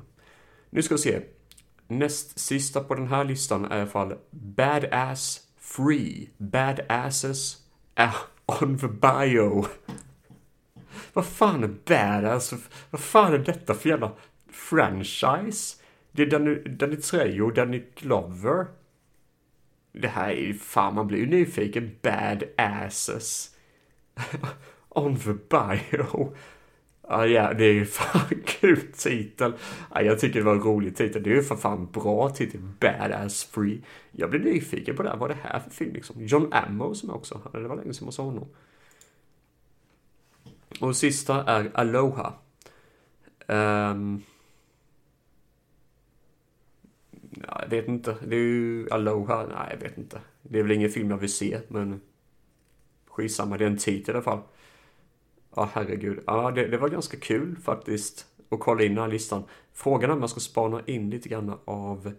Nu 0.70 0.82
ska 0.82 0.94
vi 0.94 1.00
se. 1.00 1.20
Näst 1.86 2.38
sista 2.38 2.80
på 2.80 2.94
den 2.94 3.08
här 3.08 3.24
listan 3.24 3.64
är 3.64 3.76
i 3.76 3.80
alla 3.80 3.90
fall 3.90 4.14
Badass 4.30 5.40
Free. 5.56 6.30
Badasses 6.36 7.56
on 8.46 8.78
the 8.78 8.88
bio. 8.88 9.66
Vad 11.12 11.26
fan 11.26 11.64
är 11.64 11.68
badass? 11.68 12.54
Vad 12.90 13.00
fan 13.00 13.34
är 13.34 13.38
detta 13.38 13.74
för 13.74 13.88
jävla 13.88 14.12
franchise? 14.50 15.82
Det 16.12 16.22
är 16.22 16.30
Danny, 16.30 16.54
Danny 16.54 16.96
Trejo 16.96 17.44
och 17.44 17.54
Danny 17.54 17.82
Glover. 17.94 18.66
Det 19.92 20.08
här 20.08 20.30
är 20.30 20.52
fan, 20.52 20.94
man 20.94 21.06
blir 21.06 21.18
ju 21.18 21.26
nyfiken. 21.26 21.96
Badasses. 22.02 23.56
on 24.88 25.16
the 25.16 25.32
bio. 25.32 26.34
Ja, 27.10 27.26
ja, 27.26 27.52
det 27.54 27.64
är 27.64 27.72
ju 27.72 27.84
fan 27.86 28.42
kul 28.44 28.80
titel. 28.92 29.52
Ja, 29.94 30.02
jag 30.02 30.20
tycker 30.20 30.38
det 30.38 30.44
var 30.44 30.54
en 30.54 30.62
rolig 30.62 30.96
titel. 30.96 31.22
Det 31.22 31.30
är 31.30 31.34
ju 31.34 31.42
för 31.42 31.56
fan 31.56 31.88
bra 31.92 32.30
titel. 32.30 32.60
Badass 32.80 33.44
Free. 33.44 33.82
Jag 34.10 34.30
blir 34.30 34.40
nyfiken 34.40 34.96
på 34.96 35.02
det 35.02 35.08
här. 35.08 35.16
Vad 35.16 35.30
är 35.30 35.34
det 35.34 35.40
här 35.42 35.60
för 35.60 35.70
film 35.70 35.92
liksom? 35.92 36.26
John 36.26 36.52
Ammo 36.52 36.94
som 36.94 37.10
också. 37.10 37.40
Det 37.52 37.68
var 37.68 37.76
länge 37.76 37.94
sedan 37.94 38.04
man 38.04 38.12
såg 38.12 38.26
honom. 38.26 38.48
Och 40.80 40.96
sista 40.96 41.44
är 41.44 41.70
Aloha. 41.74 42.32
Um, 43.46 44.22
ja, 47.46 47.60
jag 47.62 47.68
vet 47.70 47.88
inte. 47.88 48.16
Det 48.26 48.36
är 48.36 48.40
ju 48.40 48.88
Aloha. 48.90 49.46
Nej, 49.46 49.68
jag 49.70 49.88
vet 49.88 49.98
inte. 49.98 50.20
Det 50.42 50.58
är 50.58 50.62
väl 50.62 50.72
ingen 50.72 50.90
film 50.90 51.10
jag 51.10 51.18
vill 51.18 51.32
se, 51.32 51.60
men 51.68 52.00
skitsamma. 53.06 53.56
Det 53.56 53.64
är 53.64 53.70
en 53.70 53.78
titel 53.78 54.14
i 54.14 54.16
alla 54.16 54.24
fall. 54.24 54.40
Ja, 55.56 55.70
herregud. 55.72 56.20
Ja, 56.26 56.50
det, 56.50 56.68
det, 56.68 56.78
var 56.78 56.88
ganska 56.88 57.16
kul 57.16 57.56
faktiskt 57.56 58.26
att 58.48 58.60
kolla 58.60 58.82
in 58.82 58.94
den 58.94 59.04
här 59.04 59.10
listan. 59.10 59.44
Frågan 59.72 60.10
är 60.10 60.14
om 60.14 60.20
jag 60.20 60.30
ska 60.30 60.40
spana 60.40 60.82
in 60.86 61.10
lite 61.10 61.28
grann 61.28 61.58
av 61.64 62.12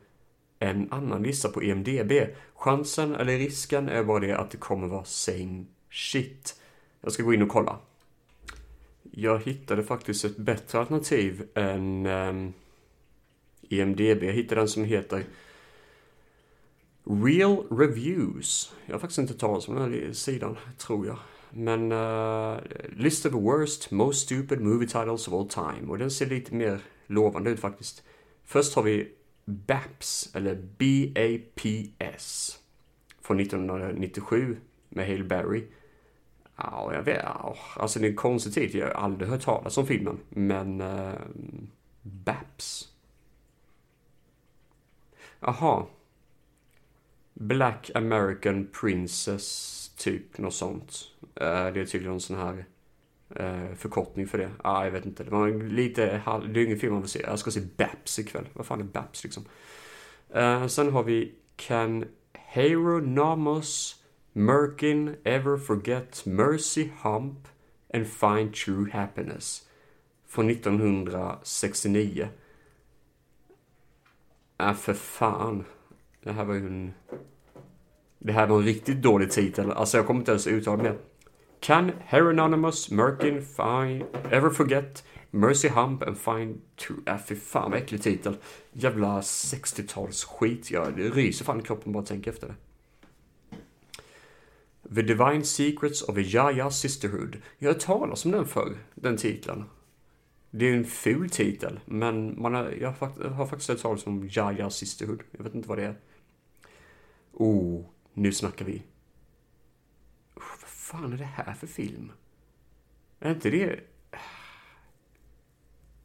en 0.60 0.92
annan 0.92 1.24
lista 1.24 1.50
på 1.50 1.64
EMDB. 1.64 2.12
Chansen, 2.56 3.16
eller 3.16 3.38
risken, 3.38 3.90
är 3.90 4.04
bara 4.04 4.20
det 4.20 4.38
att 4.38 4.52
det 4.52 4.58
kommer 4.58 4.88
vara 4.88 5.04
same 5.04 5.66
shit. 5.92 6.62
Jag 7.02 7.12
ska 7.12 7.24
gå 7.24 7.34
in 7.34 7.42
och 7.42 7.50
kolla. 7.50 7.80
Jag 9.12 9.40
hittade 9.40 9.84
faktiskt 9.84 10.26
ett 10.26 10.38
bättre 10.38 10.80
alternativ 10.80 11.48
än 11.54 12.06
ehm, 12.06 12.38
um, 12.38 12.54
EMDB. 13.70 14.24
Jag 14.24 14.34
hittade 14.34 14.62
en 14.62 14.68
som 14.68 14.84
heter 14.84 15.24
Real 17.04 17.64
Reviews. 17.70 18.74
Jag 18.86 18.94
har 18.94 19.00
faktiskt 19.00 19.20
inte 19.20 19.34
talat 19.34 19.68
om 19.68 19.76
den 19.76 19.94
här 19.94 20.14
sidan, 20.14 20.58
tror 20.78 21.08
jag. 21.08 21.18
Men 21.52 21.92
uh, 21.92 22.60
List 22.90 23.26
of 23.26 23.32
the 23.32 23.40
worst, 23.40 23.92
most 23.92 24.26
stupid 24.26 24.62
movie 24.62 24.88
titles 24.88 25.28
of 25.28 25.34
all 25.34 25.50
time. 25.50 25.90
Och 25.90 25.98
den 25.98 26.12
ser 26.12 26.26
lite 26.26 26.56
mer 26.56 26.82
lovande 27.08 27.50
ut 27.50 27.60
faktiskt. 27.60 28.04
Först 28.44 28.76
har 28.76 28.84
vi 28.84 29.12
BAPS, 29.46 30.30
eller 30.36 30.56
B-A-P-S. 30.78 32.56
Från 33.22 33.40
1997 33.40 34.58
med 34.90 35.08
Hale 35.08 35.24
Berry. 35.24 35.68
Ja, 36.56 36.94
jag 36.94 37.04
vet, 37.04 37.26
alltså 37.76 38.00
det 38.00 38.08
är 38.08 38.10
en 38.10 38.16
konstig 38.16 38.54
tid. 38.54 38.76
Jag 38.76 38.88
har 38.88 38.94
aldrig 38.94 39.30
hört 39.30 39.42
talas 39.42 39.78
om 39.78 39.88
filmen. 39.88 40.20
Men 40.30 40.82
uh, 40.82 41.14
BAPS. 42.02 42.88
Jaha. 45.40 45.86
Black 47.34 47.92
American 47.96 48.68
Princess 48.82 49.79
Typ 50.00 50.38
något 50.38 50.54
sånt. 50.54 51.12
Eh, 51.36 51.68
det 51.74 51.82
är 51.82 51.86
tydligen 51.86 52.14
en 52.14 52.20
sån 52.20 52.38
här 52.38 52.66
eh, 53.36 53.76
förkortning 53.76 54.28
för 54.28 54.38
det. 54.38 54.52
Ah, 54.64 54.84
jag 54.84 54.92
vet 54.92 55.06
inte. 55.06 55.24
Det 55.24 55.32
var 55.32 55.64
lite, 55.70 56.06
det 56.26 56.60
är 56.60 56.66
ingen 56.66 56.80
film 56.80 56.94
man 56.94 57.02
vill 57.02 57.12
se. 57.12 57.22
Jag 57.22 57.40
ska 57.40 57.52
se 57.52 57.62
Baps 57.78 58.20
ikväll. 58.20 58.50
Vad 58.54 58.66
fan 58.66 58.80
är 58.80 58.84
Baps 58.84 59.24
liksom? 59.24 59.46
Eh, 60.30 60.68
sen 60.68 60.92
har 60.94 61.04
vi 61.04 61.36
Can 61.56 62.06
Hieronymus 62.34 63.96
Merkin 64.34 65.16
ever 65.24 65.58
forget 65.58 66.26
Mercy 66.26 66.90
Hump 67.02 67.48
and 67.94 68.08
find 68.08 68.54
true 68.54 68.92
happiness? 68.92 69.68
Från 70.28 70.50
1969. 70.50 72.30
Äh, 74.58 74.74
för 74.74 74.94
fan. 74.94 75.66
Det 76.24 76.32
här 76.32 76.46
var 76.46 76.54
ju 76.54 76.68
en 76.68 76.94
det 78.20 78.32
här 78.32 78.48
var 78.48 78.58
en 78.58 78.66
riktigt 78.66 79.02
dålig 79.02 79.32
titel. 79.32 79.72
Alltså 79.72 79.98
jag 79.98 80.08
kommer 80.08 80.20
inte 80.20 80.32
ens 80.32 80.48
uttala 80.48 80.84
det. 80.84 80.96
Can 81.60 81.92
Heronymous 82.00 82.92
Merkin 82.92 83.42
find, 83.42 84.04
ever 84.32 84.50
forget 84.50 85.04
Mercy 85.32 85.70
Hump 85.70 86.04
and 86.04 86.18
find 86.18 86.62
true... 86.76 86.98
Äh, 87.06 87.18
fy 87.18 87.36
fan 87.36 87.72
vad 87.72 87.80
äcklig 87.80 88.04
titel. 88.04 88.38
Jävla 88.72 89.22
60-tals 89.22 90.24
skit. 90.26 90.72
Jag 90.72 90.96
det 90.98 91.10
ryser 91.10 91.46
fan 91.46 91.60
i 91.60 91.64
kroppen 91.64 91.92
bara 91.92 92.04
tänka 92.04 92.30
efter 92.30 92.48
det. 92.48 92.56
The 94.96 95.02
Divine 95.02 95.44
Secrets 95.44 96.02
of 96.02 96.18
a 96.18 96.20
Yaya 96.20 96.72
Sisterhood. 96.72 97.38
Jag 97.58 97.70
har 97.70 97.74
hört 97.74 97.84
talas 97.84 98.26
om 98.26 98.32
den 98.32 98.46
förr, 98.46 98.78
den 98.96 99.18
titeln. 99.18 99.64
Det 100.52 100.70
är 100.70 100.74
en 100.74 100.86
ful 100.86 101.30
titel, 101.30 101.80
men 101.86 102.42
man 102.42 102.54
har, 102.54 102.72
jag 102.72 102.94
har 103.30 103.48
faktiskt 103.48 103.70
hört 103.70 103.82
talas 103.82 104.08
om 104.08 104.30
Yaya 104.38 104.70
Sisterhood. 104.70 105.24
Jag 105.32 105.44
vet 105.44 105.56
inte 105.56 105.70
vad 105.70 105.78
det 105.78 105.86
är. 105.86 105.96
Oh, 107.34 107.86
nu 108.20 108.32
snackar 108.34 108.66
vi. 108.66 108.84
Oh, 110.36 110.44
vad 110.62 110.70
fan 110.70 111.14
är 111.14 111.18
det 111.18 111.24
här 111.24 111.54
för 111.54 111.68
film? 111.68 112.12
Är 113.20 113.32
inte 113.32 113.50
det... 113.50 113.80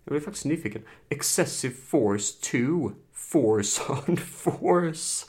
Jag 0.05 0.13
blir 0.13 0.21
faktiskt 0.21 0.45
nyfiken. 0.45 0.83
Excessive 1.09 1.75
Force 1.75 2.41
2. 2.41 2.93
Force 3.13 3.83
on 3.89 4.17
Force. 4.17 5.27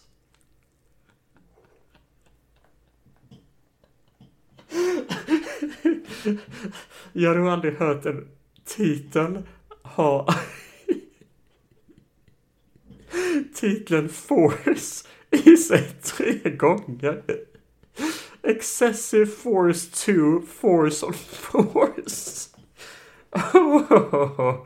Jag 7.14 7.30
har 7.30 7.36
nog 7.36 7.48
aldrig 7.48 7.78
hört 7.78 8.06
en 8.06 8.28
titel 8.66 9.44
ha 9.84 10.28
titeln 13.56 14.10
Force 14.10 15.08
i 15.36 15.58
sig 15.58 15.84
tre 16.04 16.50
gånger. 16.50 17.24
Excessive 18.44 19.26
force 19.26 20.06
2, 20.06 20.42
force 20.42 21.06
on 21.06 21.14
force. 21.14 22.50
Oh. 23.54 24.66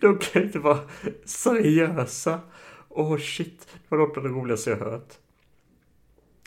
De 0.00 0.18
kan 0.18 0.42
inte 0.42 0.58
vara 0.58 0.80
seriösa. 1.24 2.40
Åh 2.88 3.12
oh, 3.12 3.18
shit, 3.18 3.68
det 3.72 3.96
var 3.96 3.98
något 3.98 4.16
av 4.16 4.22
det 4.22 4.28
roligaste 4.28 4.70
jag 4.70 4.76
hört. 4.76 5.18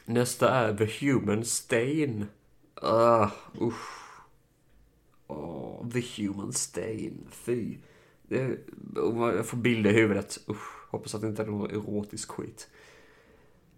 Nästa 0.06 0.50
är 0.50 0.78
The 0.78 1.06
Human 1.06 1.46
Stain. 1.46 2.26
Uh, 2.84 3.32
usch. 3.62 4.00
Oh, 5.28 5.90
The 5.90 6.02
Human 6.18 6.54
Stain, 6.54 7.28
fy. 7.32 7.78
Det, 8.30 8.58
jag 8.96 9.46
får 9.46 9.58
bilder 9.58 9.90
i 9.90 9.94
huvudet. 9.94 10.40
Usch, 10.50 10.92
hoppas 10.92 11.16
att 11.16 11.22
det 11.22 11.28
inte 11.28 11.42
är 11.42 11.48
någon 11.48 11.72
erotisk 11.72 12.32
skit. 12.32 12.70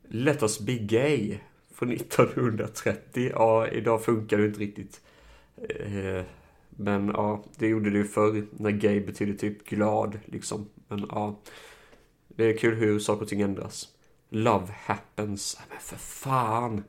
Let 0.08 0.44
us 0.44 0.60
be 0.60 0.74
gay. 0.74 1.38
Från 1.74 1.92
1930. 1.92 3.32
Ja, 3.34 3.68
idag 3.68 4.04
funkar 4.04 4.38
det 4.38 4.46
inte 4.46 4.60
riktigt. 4.60 5.02
Eh, 5.70 6.24
men 6.70 7.08
ja, 7.08 7.44
det 7.58 7.68
gjorde 7.68 7.90
det 7.90 7.98
ju 7.98 8.04
förr 8.04 8.48
när 8.52 8.72
gay 8.72 9.06
betyder 9.06 9.34
typ 9.34 9.66
glad 9.66 10.20
liksom. 10.26 10.70
Men 10.88 11.06
ja, 11.10 11.40
det 12.28 12.46
är 12.46 12.58
kul 12.58 12.76
hur 12.76 13.00
saker 13.00 13.22
och 13.22 13.28
ting 13.28 13.42
ändras. 13.42 13.88
Love 14.30 14.68
happens. 14.86 15.60
Men 15.70 15.80
för 15.80 15.96
fan. 15.96 16.84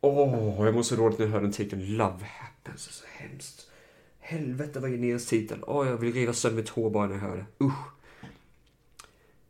Åh, 0.00 0.34
oh, 0.34 0.66
jag 0.66 0.74
mår 0.74 0.82
så 0.82 0.96
dåligt 0.96 1.18
när 1.18 1.26
jag 1.26 1.32
hör 1.32 1.40
den 1.40 1.52
titeln. 1.52 1.96
Love 1.96 2.24
happens. 2.24 2.86
Det 2.86 2.90
är 2.90 2.92
så 2.92 3.22
hemskt. 3.22 3.69
Helvete 4.30 4.80
vad 4.80 4.90
generisk 4.90 5.28
titel. 5.28 5.64
Åh, 5.66 5.82
oh, 5.82 5.86
jag 5.88 5.96
vill 5.96 6.12
riva 6.12 6.32
sönder 6.32 6.62
mitt 6.62 6.68
hår 6.68 6.90
bara 6.90 7.06
när 7.06 7.14
jag 7.14 7.20
hör 7.20 7.36
det. 7.36 7.64
Usch. 7.64 7.92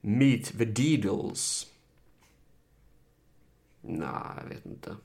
Meet 0.01 0.59
the 0.59 0.65
Deedles. 0.65 1.73
Nej, 3.81 4.09
jag 4.43 4.49
vet 4.49 4.67
inte. 4.67 4.97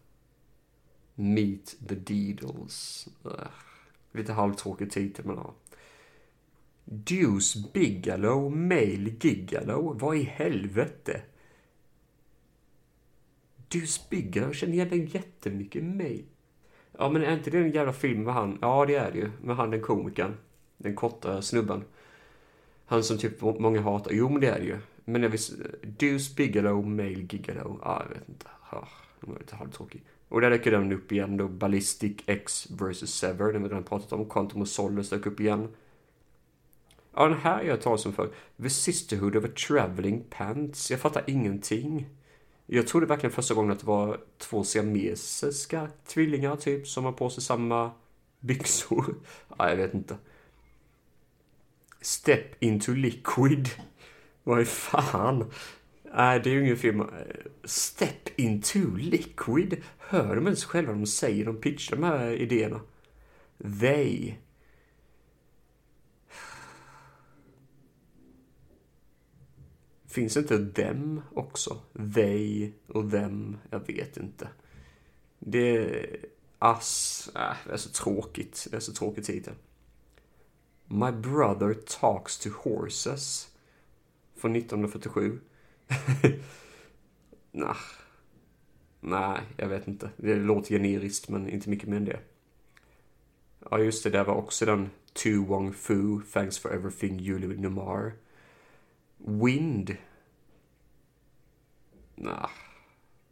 Meet 1.15 1.75
the 1.87 1.95
Deedles. 1.95 3.07
Ugh. 3.23 3.47
Lite 4.11 4.33
halvtråkig 4.33 4.91
titel, 4.91 5.25
men 5.25 5.35
ja. 5.35 5.53
Deuce 6.85 7.55
Bigalow 7.73 8.57
Male 8.57 9.15
Gigalow. 9.19 9.99
Vad 9.99 10.17
i 10.17 10.23
helvete? 10.23 11.21
Deuce 13.67 14.09
Bigalow 14.09 14.53
känner 14.53 14.73
igen 14.73 14.89
den 14.89 15.05
jättemycket 15.05 15.83
mig. 15.83 16.25
Ja, 16.97 17.09
men 17.09 17.23
är 17.23 17.33
inte 17.33 17.49
det 17.49 17.57
en 17.57 17.71
jävla 17.71 17.93
film 17.93 18.23
med 18.23 18.33
han? 18.33 18.57
Ja, 18.61 18.85
det 18.85 18.95
är 18.95 19.11
det 19.11 19.17
ju. 19.17 19.31
Med 19.43 19.55
han 19.55 19.71
den 19.71 19.81
komikern. 19.81 20.37
Den 20.77 20.95
korta 20.95 21.41
snubben. 21.41 21.83
Han 22.85 23.03
som 23.03 23.17
typ 23.17 23.41
många 23.41 23.81
hatar. 23.81 24.11
Jo, 24.11 24.29
men 24.29 24.41
det 24.41 24.47
är 24.47 24.59
det 24.59 24.65
ju. 24.65 24.77
Men 25.05 25.23
jag 25.23 25.29
visste... 25.29 25.55
Deuce 25.81 26.35
Bigelow, 26.35 26.87
Male 26.87 27.27
Gigalow. 27.29 27.79
Ja, 27.83 28.03
jag 28.03 28.15
vet 28.15 28.29
inte. 28.29 28.45
Ah... 28.69 28.87
De 29.25 29.31
var 29.31 29.39
lite 29.39 29.55
halvtråkig. 29.55 30.03
Och 30.29 30.41
där 30.41 30.49
dök 30.49 30.63
den 30.63 30.93
upp 30.93 31.11
igen 31.11 31.37
då. 31.37 31.47
Ballistic 31.47 32.17
X 32.25 32.67
vs. 32.71 33.09
Sever. 33.09 33.53
Den 33.53 33.63
vi 33.63 33.69
redan 33.69 33.83
pratat 33.83 34.13
om. 34.13 34.29
Quantum 34.29 34.61
of 34.61 34.67
Solace 34.67 35.15
dök 35.15 35.25
upp 35.25 35.39
igen. 35.39 35.67
Ja, 37.15 37.27
den 37.27 37.37
här 37.37 37.63
jag 37.63 37.81
talas 37.81 38.01
som 38.01 38.13
för. 38.13 38.29
The 38.61 38.69
Sisterhood 38.69 39.35
of 39.35 39.45
a 39.45 39.47
Traveling 39.67 40.23
Pants. 40.29 40.91
Jag 40.91 40.99
fattar 40.99 41.23
ingenting. 41.27 42.05
Jag 42.65 42.87
trodde 42.87 43.05
verkligen 43.05 43.33
första 43.33 43.53
gången 43.53 43.71
att 43.71 43.79
det 43.79 43.87
var 43.87 44.19
två 44.37 44.63
siamesiska 44.63 45.89
tvillingar 46.05 46.55
typ 46.55 46.87
som 46.87 47.05
har 47.05 47.11
på 47.11 47.29
sig 47.29 47.43
samma 47.43 47.91
byxor. 48.39 49.15
Ja, 49.57 49.69
jag 49.69 49.75
vet 49.75 49.93
inte. 49.93 50.17
Step 52.01 52.63
into 52.63 52.93
liquid. 52.93 53.69
Vad 54.43 54.59
är 54.59 54.65
fan? 54.65 55.51
Nej, 56.15 56.39
det 56.39 56.49
är 56.49 56.53
ju 56.53 56.63
ingen 56.63 56.77
film. 56.77 57.03
Step 57.63 58.39
into 58.39 58.95
liquid. 58.97 59.83
Hör 59.97 60.35
de 60.35 60.45
ens 60.45 60.65
själva 60.65 60.91
vad 60.91 61.01
de 61.01 61.05
säger? 61.05 61.45
De 61.45 61.57
pitchar 61.57 61.95
de 61.95 62.03
här 62.03 62.31
idéerna. 62.31 62.79
They. 63.79 64.33
Finns 70.15 70.37
inte 70.37 70.65
them 70.65 71.21
också? 71.33 71.81
They 72.15 72.71
och 72.87 73.11
them? 73.11 73.57
Jag 73.69 73.87
vet 73.87 74.17
inte. 74.17 74.49
Det 75.39 75.77
är 75.77 76.17
ass. 76.59 77.29
Äh, 77.35 77.55
det 77.65 77.73
är 77.73 77.77
så 77.77 77.89
tråkigt. 77.89 78.67
Det 78.71 78.77
är 78.77 78.81
så 78.81 78.93
tråkig 78.93 79.25
titel. 79.25 79.53
My 80.85 81.11
brother 81.11 81.73
talks 81.73 82.37
to 82.37 82.49
horses. 82.49 83.47
Från 84.35 84.55
1947. 84.55 85.39
nah. 87.51 87.77
Nej, 88.99 89.41
jag 89.57 89.67
vet 89.67 89.87
inte. 89.87 90.09
Det 90.17 90.35
låter 90.35 90.69
generiskt 90.69 91.29
men 91.29 91.49
inte 91.49 91.69
mycket 91.69 91.89
mer 91.89 91.97
än 91.97 92.05
det. 92.05 92.19
Ja, 93.71 93.79
just 93.79 94.03
det. 94.03 94.09
Där 94.09 94.23
var 94.23 94.35
också 94.35 94.65
den 94.65 94.89
Tu 95.13 95.37
Wong 95.37 95.73
Fu, 95.73 96.21
Thanks 96.33 96.57
for 96.57 96.73
everything, 96.73 97.19
Julie 97.19 97.57
Numar. 97.57 98.24
Wind. 99.25 99.97
Nah. 102.15 102.49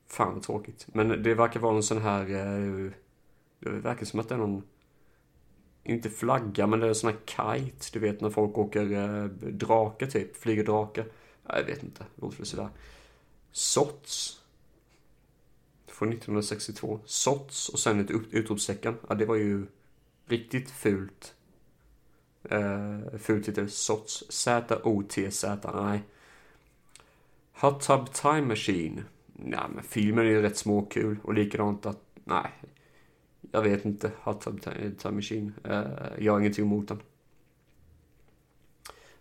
Fan 0.07 0.33
vad 0.33 0.43
tråkigt. 0.43 0.87
Men 0.93 1.23
det 1.23 1.33
verkar 1.33 1.59
vara 1.59 1.75
en 1.75 1.83
sån 1.83 2.01
här... 2.01 2.21
Eh, 2.21 2.91
det 3.59 3.69
verkar 3.69 4.05
som 4.05 4.19
att 4.19 4.29
det 4.29 4.35
är 4.35 4.39
någon... 4.39 4.63
Inte 5.83 6.09
flagga, 6.09 6.67
men 6.67 6.79
det 6.79 6.85
är 6.85 6.89
en 6.89 6.95
sån 6.95 7.13
här 7.13 7.59
kite. 7.59 7.85
Du 7.93 7.99
vet 7.99 8.21
när 8.21 8.29
folk 8.29 8.57
åker 8.57 8.91
eh, 8.91 9.25
drake 9.51 10.07
typ. 10.07 10.35
Flyger 10.35 10.63
drake. 10.63 11.05
Jag 11.47 11.63
vet 11.63 11.83
inte. 11.83 12.05
Låter 12.15 12.37
väl 12.37 12.45
sådär. 12.45 12.69
Sots. 13.51 14.41
Från 15.87 16.09
1962. 16.09 16.99
Sots 17.05 17.69
och 17.69 17.79
sen 17.79 17.99
ett 17.99 18.11
utropstecken. 18.31 18.95
Ja, 19.09 19.15
det 19.15 19.25
var 19.25 19.35
ju 19.35 19.65
riktigt 20.25 20.71
fult. 20.71 21.35
Uh, 22.51 23.17
ful 23.17 23.43
titel. 23.43 23.69
Sots. 23.69 24.23
Z-O-T-Z. 24.29 25.71
Nej. 25.73 26.03
Hot 27.53 27.81
Tub 27.81 28.13
Time 28.13 28.41
Machine. 28.41 29.03
Nej, 29.33 29.65
men 29.75 29.83
filmen 29.83 30.25
är 30.25 30.29
ju 30.29 30.41
rätt 30.41 30.57
småkul. 30.57 31.17
Och 31.23 31.33
likadant 31.33 31.85
att, 31.85 32.01
nej. 32.23 32.51
Jag 33.51 33.61
vet 33.61 33.85
inte. 33.85 34.11
Hot 34.23 34.41
Tub 34.41 34.61
Time 34.61 35.15
Machine. 35.15 35.53
Uh, 35.67 35.85
jag 36.19 36.33
har 36.33 36.39
ingenting 36.39 36.65
emot 36.65 36.87
den. 36.87 36.99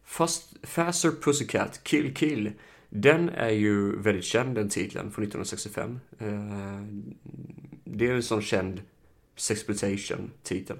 Fast 0.04 0.56
Faster 0.62 1.10
Pussycat, 1.10 1.84
Kill 1.84 2.14
Kill. 2.14 2.52
Den 2.88 3.28
är 3.28 3.50
ju 3.50 3.96
väldigt 3.98 4.24
känd, 4.24 4.54
den 4.54 4.68
titeln, 4.68 5.10
från 5.10 5.24
1965. 5.24 6.00
Uh, 6.22 6.28
eh, 6.28 6.82
det 7.84 8.06
är 8.06 8.14
en 8.14 8.22
sån 8.22 8.42
känd 8.42 8.82
sexploitation-titel. 9.36 10.76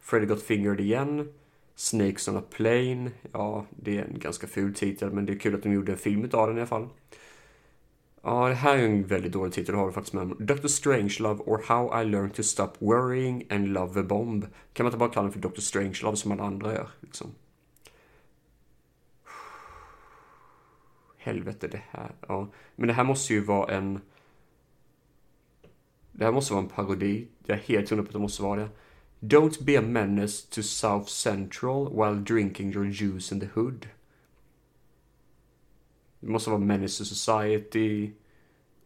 Freddy 0.00 0.26
Got 0.26 0.42
Fingered 0.42 0.80
igen. 0.80 1.32
Snakes 1.78 2.28
on 2.28 2.36
a 2.36 2.42
Plane. 2.50 3.10
Ja, 3.32 3.66
det 3.70 3.98
är 3.98 4.04
en 4.04 4.18
ganska 4.18 4.46
ful 4.46 4.74
titel, 4.74 5.12
men 5.12 5.26
det 5.26 5.32
är 5.32 5.38
kul 5.38 5.54
att 5.54 5.62
de 5.62 5.72
gjorde 5.72 5.92
en 5.92 5.98
film 5.98 6.28
av 6.32 6.48
den 6.48 6.56
i 6.56 6.60
alla 6.60 6.66
fall. 6.66 6.88
Ja, 8.22 8.48
det 8.48 8.54
här 8.54 8.78
är 8.78 8.84
en 8.84 9.06
väldigt 9.06 9.32
dålig 9.32 9.52
titel, 9.52 9.74
har 9.74 9.86
du 9.86 9.92
faktiskt 9.92 10.14
med 10.14 10.28
Dr. 10.28 10.66
Strangelove 10.66 11.42
or 11.46 11.62
How 11.66 12.02
I 12.02 12.04
Learned 12.04 12.34
to 12.34 12.42
Stop 12.42 12.72
Worrying 12.78 13.46
and 13.50 13.68
Love 13.68 14.00
a 14.00 14.02
Bomb. 14.02 14.46
Kan 14.72 14.84
man 14.84 14.90
inte 14.90 14.98
bara 14.98 15.08
kalla 15.08 15.30
den 15.30 15.42
för 15.42 15.48
Dr. 15.48 15.60
Strangelove 15.60 16.16
som 16.16 16.32
alla 16.32 16.42
andra 16.42 16.74
gör, 16.74 16.88
liksom. 17.00 17.26
Helvete, 21.18 21.68
det 21.68 21.82
här, 21.90 22.12
ja. 22.28 22.48
Men 22.76 22.86
det 22.86 22.94
här 22.94 23.04
måste 23.04 23.34
ju 23.34 23.40
vara 23.40 23.74
en... 23.74 24.00
Det 26.12 26.24
här 26.24 26.32
måste 26.32 26.54
vara 26.54 26.62
en 26.62 26.70
parodi. 26.70 27.28
Jag 27.46 27.58
är 27.58 27.62
helt 27.62 27.90
hundra 27.90 28.04
på 28.04 28.08
att 28.08 28.12
det 28.12 28.18
måste 28.18 28.42
vara 28.42 28.60
det. 28.60 28.68
Don't 29.20 29.64
be 29.64 29.78
a 29.78 29.82
menace 29.82 30.46
to 30.50 30.62
South 30.62 31.08
Central 31.08 31.90
while 31.90 32.24
drinking 32.24 32.72
your 32.72 32.86
juice 32.86 33.34
in 33.34 33.40
the 33.40 33.48
hood. 33.54 33.86
Det 36.20 36.28
måste 36.28 36.50
vara 36.50 36.60
Menace 36.60 36.98
to 36.98 37.04
Society 37.04 38.10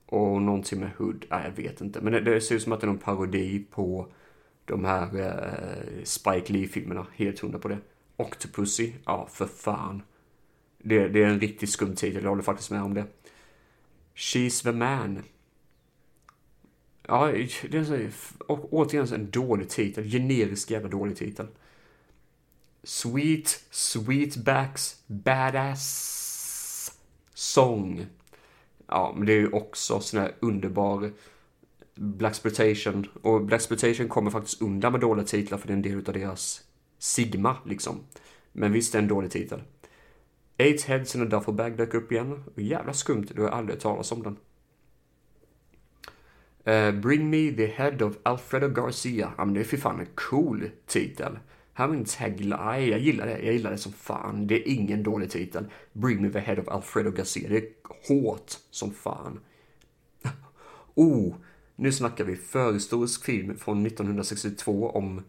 och 0.07 0.43
någonting 0.43 0.80
med 0.80 0.91
Hood. 0.99 1.24
Nej, 1.30 1.45
jag 1.45 1.62
vet 1.62 1.80
inte. 1.80 2.01
Men 2.01 2.12
det, 2.12 2.20
det 2.20 2.41
ser 2.41 2.55
ut 2.55 2.62
som 2.62 2.72
att 2.72 2.80
det 2.80 2.85
är 2.85 2.89
någon 2.89 2.99
parodi 2.99 3.64
på 3.70 4.12
de 4.64 4.85
här 4.85 5.20
eh, 5.20 6.05
Spike 6.05 6.53
Lee-filmerna. 6.53 7.07
Helt 7.14 7.41
hundra 7.41 7.59
på 7.59 7.68
det. 7.68 7.78
Octopussy. 8.16 8.93
Ja, 9.05 9.28
för 9.30 9.47
fan. 9.47 10.03
Det, 10.78 11.09
det 11.09 11.22
är 11.22 11.26
en 11.26 11.41
riktigt 11.41 11.70
skum 11.70 11.95
titel, 11.95 12.22
jag 12.22 12.30
håller 12.30 12.43
faktiskt 12.43 12.70
med 12.70 12.83
om 12.83 12.95
det. 12.95 13.05
She's 14.14 14.62
the 14.62 14.72
man. 14.72 15.22
Ja, 17.07 17.26
det 17.70 17.74
är 17.74 17.84
så, 17.84 18.09
återigen 18.48 19.14
en 19.14 19.30
dålig 19.30 19.68
titel. 19.68 20.05
Generisk 20.05 20.70
jävla 20.70 20.88
dålig 20.88 21.16
titel. 21.16 21.46
Sweet, 22.82 23.64
Sweetbacks, 23.70 25.03
Badass 25.07 26.98
Song. 27.34 28.07
Ja, 28.86 29.14
men 29.16 29.26
det 29.26 29.32
är 29.32 29.38
ju 29.38 29.50
också 29.50 30.00
sån 30.00 30.20
här 30.20 30.34
underbar 30.40 31.11
Blaxploitation. 31.94 33.07
Och 33.22 33.44
Blaxploitation 33.44 34.09
kommer 34.09 34.30
faktiskt 34.30 34.62
undan 34.62 34.92
med 34.92 35.00
dåliga 35.00 35.26
titlar 35.26 35.59
för 35.59 35.66
det 35.66 35.72
är 35.72 35.76
en 35.76 35.82
del 35.82 35.96
av 35.96 36.03
deras 36.03 36.62
Sigma, 36.98 37.57
liksom. 37.66 38.00
Men 38.53 38.72
visst, 38.72 38.92
det 38.92 38.98
är 38.98 39.03
en 39.03 39.09
dålig 39.09 39.30
titel. 39.30 39.62
Eight 40.59 40.82
Heads 40.82 41.14
in 41.16 41.22
a 41.22 41.24
Duffel 41.24 41.55
Bag 41.55 41.76
dök 41.76 41.94
upp 41.94 42.12
igen. 42.12 42.44
Jävla 42.57 42.92
skumt, 42.92 43.26
du 43.34 43.42
har 43.42 43.48
aldrig 43.48 43.76
hört 43.76 43.82
talas 43.82 44.12
om 44.12 44.22
den. 44.22 44.36
Uh, 46.69 47.01
Bring 47.01 47.31
Me 47.31 47.53
The 47.53 47.67
Head 47.67 48.03
of 48.03 48.17
Alfredo 48.23 48.69
Garcia. 48.69 49.33
Ja 49.39 49.45
men 49.45 49.55
det 49.55 49.61
är 49.61 49.65
för 49.65 49.77
fan 49.77 50.01
en 50.01 50.09
cool 50.15 50.71
titel. 50.87 51.39
Här 51.75 51.89
är 51.89 51.93
en 51.93 52.05
tagline. 52.05 52.91
Jag 52.91 52.99
gillar 52.99 53.27
det. 53.27 53.39
Jag 53.39 53.53
gillar 53.53 53.71
det 53.71 53.79
som 53.79 53.93
fan. 53.93 54.47
Det 54.47 54.55
är 54.55 54.73
ingen 54.73 55.03
dålig 55.03 55.31
titel. 55.31 55.65
Bring 55.93 56.23
Me 56.23 56.31
The 56.31 56.39
Head 56.39 56.61
of 56.61 56.69
Alfredo 56.69 57.11
Garcia. 57.11 57.49
Det 57.49 57.57
är 57.57 57.65
hårt 58.09 58.53
som 58.71 58.95
fan. 58.95 59.41
oh, 60.95 61.35
nu 61.77 61.93
snackar 61.93 62.25
vi 62.25 62.37
förhistorisk 62.37 63.25
film 63.25 63.59
från 63.59 63.87
1962 63.87 64.91
om 64.91 65.23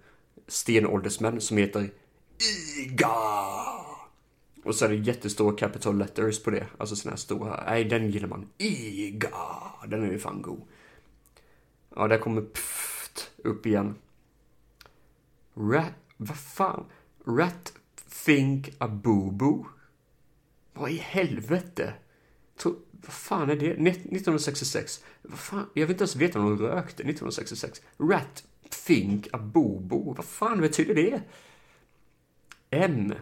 stenåldersmän 0.47 1.41
som 1.41 1.57
heter 1.57 1.89
IGA. 2.77 3.09
Och 4.63 4.75
så 4.75 4.85
är 4.85 4.89
det 4.89 4.95
jättestora 4.95 5.55
capital 5.55 5.97
letters 5.97 6.43
på 6.43 6.51
det. 6.51 6.67
Alltså 6.77 6.95
såna 6.95 7.11
här 7.11 7.17
stora. 7.17 7.63
Nej, 7.65 7.83
den 7.83 8.11
gillar 8.11 8.27
man. 8.27 8.49
IGA. 8.57 9.29
Den 9.87 10.03
är 10.03 10.11
ju 10.11 10.19
fan 10.19 10.41
god. 10.41 10.61
Ja, 11.95 12.07
där 12.07 12.17
kommer 12.17 12.41
pft 12.41 13.31
upp 13.37 13.65
igen. 13.65 13.95
Rat, 15.53 15.93
vad 16.17 16.37
fan? 16.37 16.85
Rat 17.25 17.73
Think 18.25 18.69
a 18.77 18.87
Boo 18.87 19.31
Boo? 19.31 19.65
Vad 20.73 20.91
i 20.91 20.97
helvete? 20.97 21.93
Tro, 22.57 22.75
vad 22.91 23.13
fan 23.13 23.49
är 23.49 23.55
det? 23.55 23.71
1966? 23.71 25.03
Vad 25.21 25.39
fan? 25.39 25.69
Jag 25.73 25.87
vill 25.87 25.91
inte 25.93 26.01
ens 26.01 26.15
veta 26.15 26.39
om 26.39 26.57
de 26.57 26.67
rökte 26.67 27.03
1966. 27.03 27.81
Rat 27.97 28.43
Think 28.85 29.27
a 29.31 29.37
Boo 29.37 29.79
Boo? 29.79 30.13
Vad 30.13 30.25
fan 30.25 30.61
betyder 30.61 30.95
det? 30.95 31.21
M? 32.69 33.13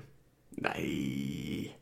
Nej. 0.50 1.78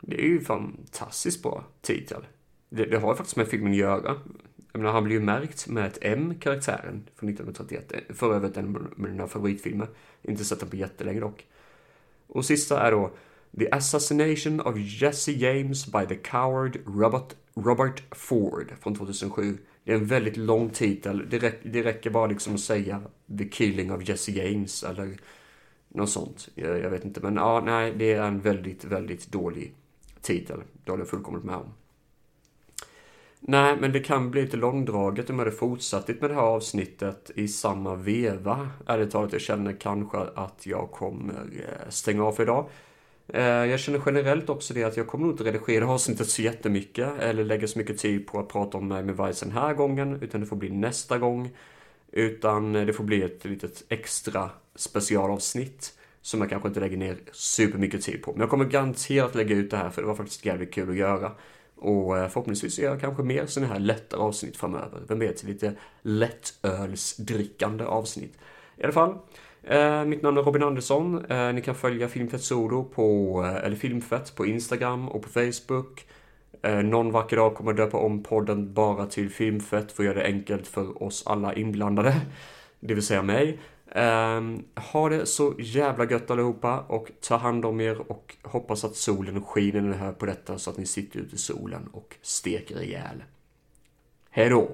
Det 0.00 0.20
är 0.20 0.26
ju 0.26 0.40
fantastiskt 0.40 1.42
bra 1.42 1.64
titel. 1.80 2.26
Det, 2.68 2.84
det 2.84 2.98
har 2.98 3.12
ju 3.12 3.16
faktiskt 3.16 3.36
med 3.36 3.48
filmen 3.48 3.72
att 3.72 3.78
göra. 3.78 4.20
Jag 4.76 4.80
menar, 4.80 4.92
han 4.92 5.04
blir 5.04 5.16
ju 5.16 5.22
märkt 5.22 5.68
med 5.68 5.86
ett 5.86 5.98
M, 6.02 6.34
karaktären 6.40 7.08
från 7.16 7.28
1931. 7.28 7.92
Eh, 7.92 8.14
för 8.14 8.34
övrigt 8.34 8.56
en 8.56 8.76
av 8.76 8.92
mina 8.96 9.28
favoritfilmer. 9.28 9.88
Inte 10.22 10.44
sett 10.44 10.60
den 10.60 10.68
på 10.68 10.76
jättelänge 10.76 11.20
dock. 11.20 11.46
Och 12.26 12.44
sista 12.44 12.80
är 12.80 12.92
då 12.92 13.10
The 13.58 13.70
Assassination 13.70 14.60
of 14.60 14.74
Jesse 14.76 15.32
James 15.32 15.86
by 15.86 16.06
the 16.08 16.14
Coward 16.14 16.78
Robert, 16.86 17.34
Robert 17.54 18.02
Ford 18.10 18.72
från 18.80 18.94
2007. 18.94 19.58
Det 19.84 19.92
är 19.92 19.96
en 19.96 20.06
väldigt 20.06 20.36
lång 20.36 20.70
titel. 20.70 21.26
Det, 21.30 21.38
räck, 21.38 21.60
det 21.62 21.82
räcker 21.82 22.10
bara 22.10 22.26
liksom 22.26 22.54
att 22.54 22.60
säga 22.60 23.02
The 23.38 23.48
Killing 23.48 23.92
of 23.92 24.08
Jesse 24.08 24.32
James 24.32 24.82
eller 24.82 25.16
något 25.88 26.10
sånt. 26.10 26.48
Jag, 26.54 26.78
jag 26.78 26.90
vet 26.90 27.04
inte, 27.04 27.20
men 27.20 27.36
ja, 27.36 27.62
nej, 27.66 27.94
det 27.96 28.12
är 28.12 28.22
en 28.22 28.40
väldigt, 28.40 28.84
väldigt 28.84 29.32
dålig 29.32 29.74
titel. 30.20 30.62
Det 30.84 30.90
håller 30.90 31.02
jag 31.02 31.10
fullkomligt 31.10 31.44
med 31.44 31.56
om. 31.56 31.72
Nej, 33.48 33.76
men 33.80 33.92
det 33.92 34.00
kan 34.00 34.30
bli 34.30 34.42
lite 34.42 34.56
långdraget 34.56 35.30
om 35.30 35.38
jag 35.38 35.44
hade 35.44 35.56
fortsatt 35.56 36.08
med 36.08 36.30
det 36.30 36.34
här 36.34 36.42
avsnittet 36.42 37.30
i 37.34 37.48
samma 37.48 37.94
veva. 37.94 38.70
Ärligt 38.86 39.10
talat, 39.10 39.32
jag 39.32 39.40
känner 39.40 39.72
kanske 39.72 40.18
att 40.18 40.66
jag 40.66 40.90
kommer 40.90 41.34
eh, 41.34 41.88
stänga 41.88 42.24
av 42.24 42.32
för 42.32 42.42
idag. 42.42 42.68
Eh, 43.28 43.42
jag 43.42 43.80
känner 43.80 44.02
generellt 44.06 44.48
också 44.48 44.74
det 44.74 44.84
att 44.84 44.96
jag 44.96 45.06
kommer 45.06 45.26
nog 45.26 45.34
inte 45.34 45.44
redigera 45.44 45.88
avsnittet 45.92 46.28
så 46.28 46.42
jättemycket 46.42 47.20
eller 47.20 47.44
lägga 47.44 47.66
så 47.66 47.78
mycket 47.78 47.98
tid 47.98 48.26
på 48.26 48.38
att 48.40 48.48
prata 48.48 48.78
om 48.78 48.88
mig 48.88 49.02
med 49.02 49.26
Vice 49.26 49.44
den 49.44 49.54
här 49.54 49.74
gången, 49.74 50.22
utan 50.22 50.40
det 50.40 50.46
får 50.46 50.56
bli 50.56 50.70
nästa 50.70 51.18
gång. 51.18 51.50
Utan 52.12 52.76
eh, 52.76 52.86
det 52.86 52.92
får 52.92 53.04
bli 53.04 53.22
ett 53.22 53.44
litet 53.44 53.84
extra 53.88 54.50
specialavsnitt 54.74 55.92
som 56.22 56.40
jag 56.40 56.50
kanske 56.50 56.68
inte 56.68 56.80
lägger 56.80 56.96
ner 56.96 57.16
supermycket 57.32 58.02
tid 58.02 58.22
på. 58.22 58.32
Men 58.32 58.40
jag 58.40 58.50
kommer 58.50 58.64
garanterat 58.64 59.34
lägga 59.34 59.56
ut 59.56 59.70
det 59.70 59.76
här 59.76 59.90
för 59.90 60.02
det 60.02 60.08
var 60.08 60.14
faktiskt 60.14 60.44
jävligt 60.44 60.74
kul 60.74 60.90
att 60.90 60.96
göra. 60.96 61.32
Och 61.76 62.18
eh, 62.18 62.28
förhoppningsvis 62.28 62.78
gör 62.78 62.90
jag 62.90 63.00
kanske 63.00 63.22
mer 63.22 63.46
sådana 63.46 63.72
här 63.72 63.80
lättare 63.80 64.20
avsnitt 64.20 64.56
framöver. 64.56 65.02
Vem 65.08 65.18
vet, 65.18 65.42
lite 65.42 65.72
lättölsdrickande 66.02 67.84
avsnitt. 67.84 68.38
I 68.76 68.82
alla 68.82 68.92
fall, 68.92 69.18
eh, 69.62 70.04
mitt 70.04 70.22
namn 70.22 70.38
är 70.38 70.42
Robin 70.42 70.62
Andersson. 70.62 71.24
Eh, 71.24 71.52
ni 71.52 71.62
kan 71.62 71.74
följa 71.74 72.08
Filmfett 72.08 72.42
Solo 72.42 72.84
på, 72.84 73.42
eh, 73.44 73.64
eller 73.64 73.76
Filmfett 73.76 74.34
på 74.34 74.46
Instagram 74.46 75.08
och 75.08 75.22
på 75.22 75.28
Facebook. 75.28 76.06
Eh, 76.62 76.82
någon 76.82 77.12
vacker 77.12 77.36
dag 77.36 77.54
kommer 77.54 77.70
jag 77.70 77.76
döpa 77.76 77.98
om 77.98 78.22
podden 78.22 78.72
bara 78.72 79.06
till 79.06 79.30
Filmfett 79.30 79.92
för 79.92 80.02
att 80.02 80.06
göra 80.06 80.18
det 80.18 80.24
enkelt 80.24 80.66
för 80.66 81.02
oss 81.02 81.26
alla 81.26 81.54
inblandade. 81.54 82.20
Det 82.80 82.94
vill 82.94 83.06
säga 83.06 83.22
mig. 83.22 83.58
Um, 83.94 84.64
ha 84.92 85.08
det 85.08 85.26
så 85.26 85.54
jävla 85.58 86.10
gött 86.10 86.30
allihopa 86.30 86.80
och 86.80 87.10
ta 87.20 87.36
hand 87.36 87.64
om 87.64 87.80
er 87.80 88.10
och 88.10 88.36
hoppas 88.42 88.84
att 88.84 88.96
solen 88.96 89.42
skiner 89.42 89.80
när 89.80 89.88
ni 89.88 89.96
hör 89.96 90.12
på 90.12 90.26
detta 90.26 90.58
så 90.58 90.70
att 90.70 90.76
ni 90.76 90.86
sitter 90.86 91.20
ute 91.20 91.34
i 91.34 91.38
solen 91.38 91.88
och 91.92 92.16
steker 92.22 92.82
ihjäl. 92.82 93.24
Hejdå! 94.30 94.68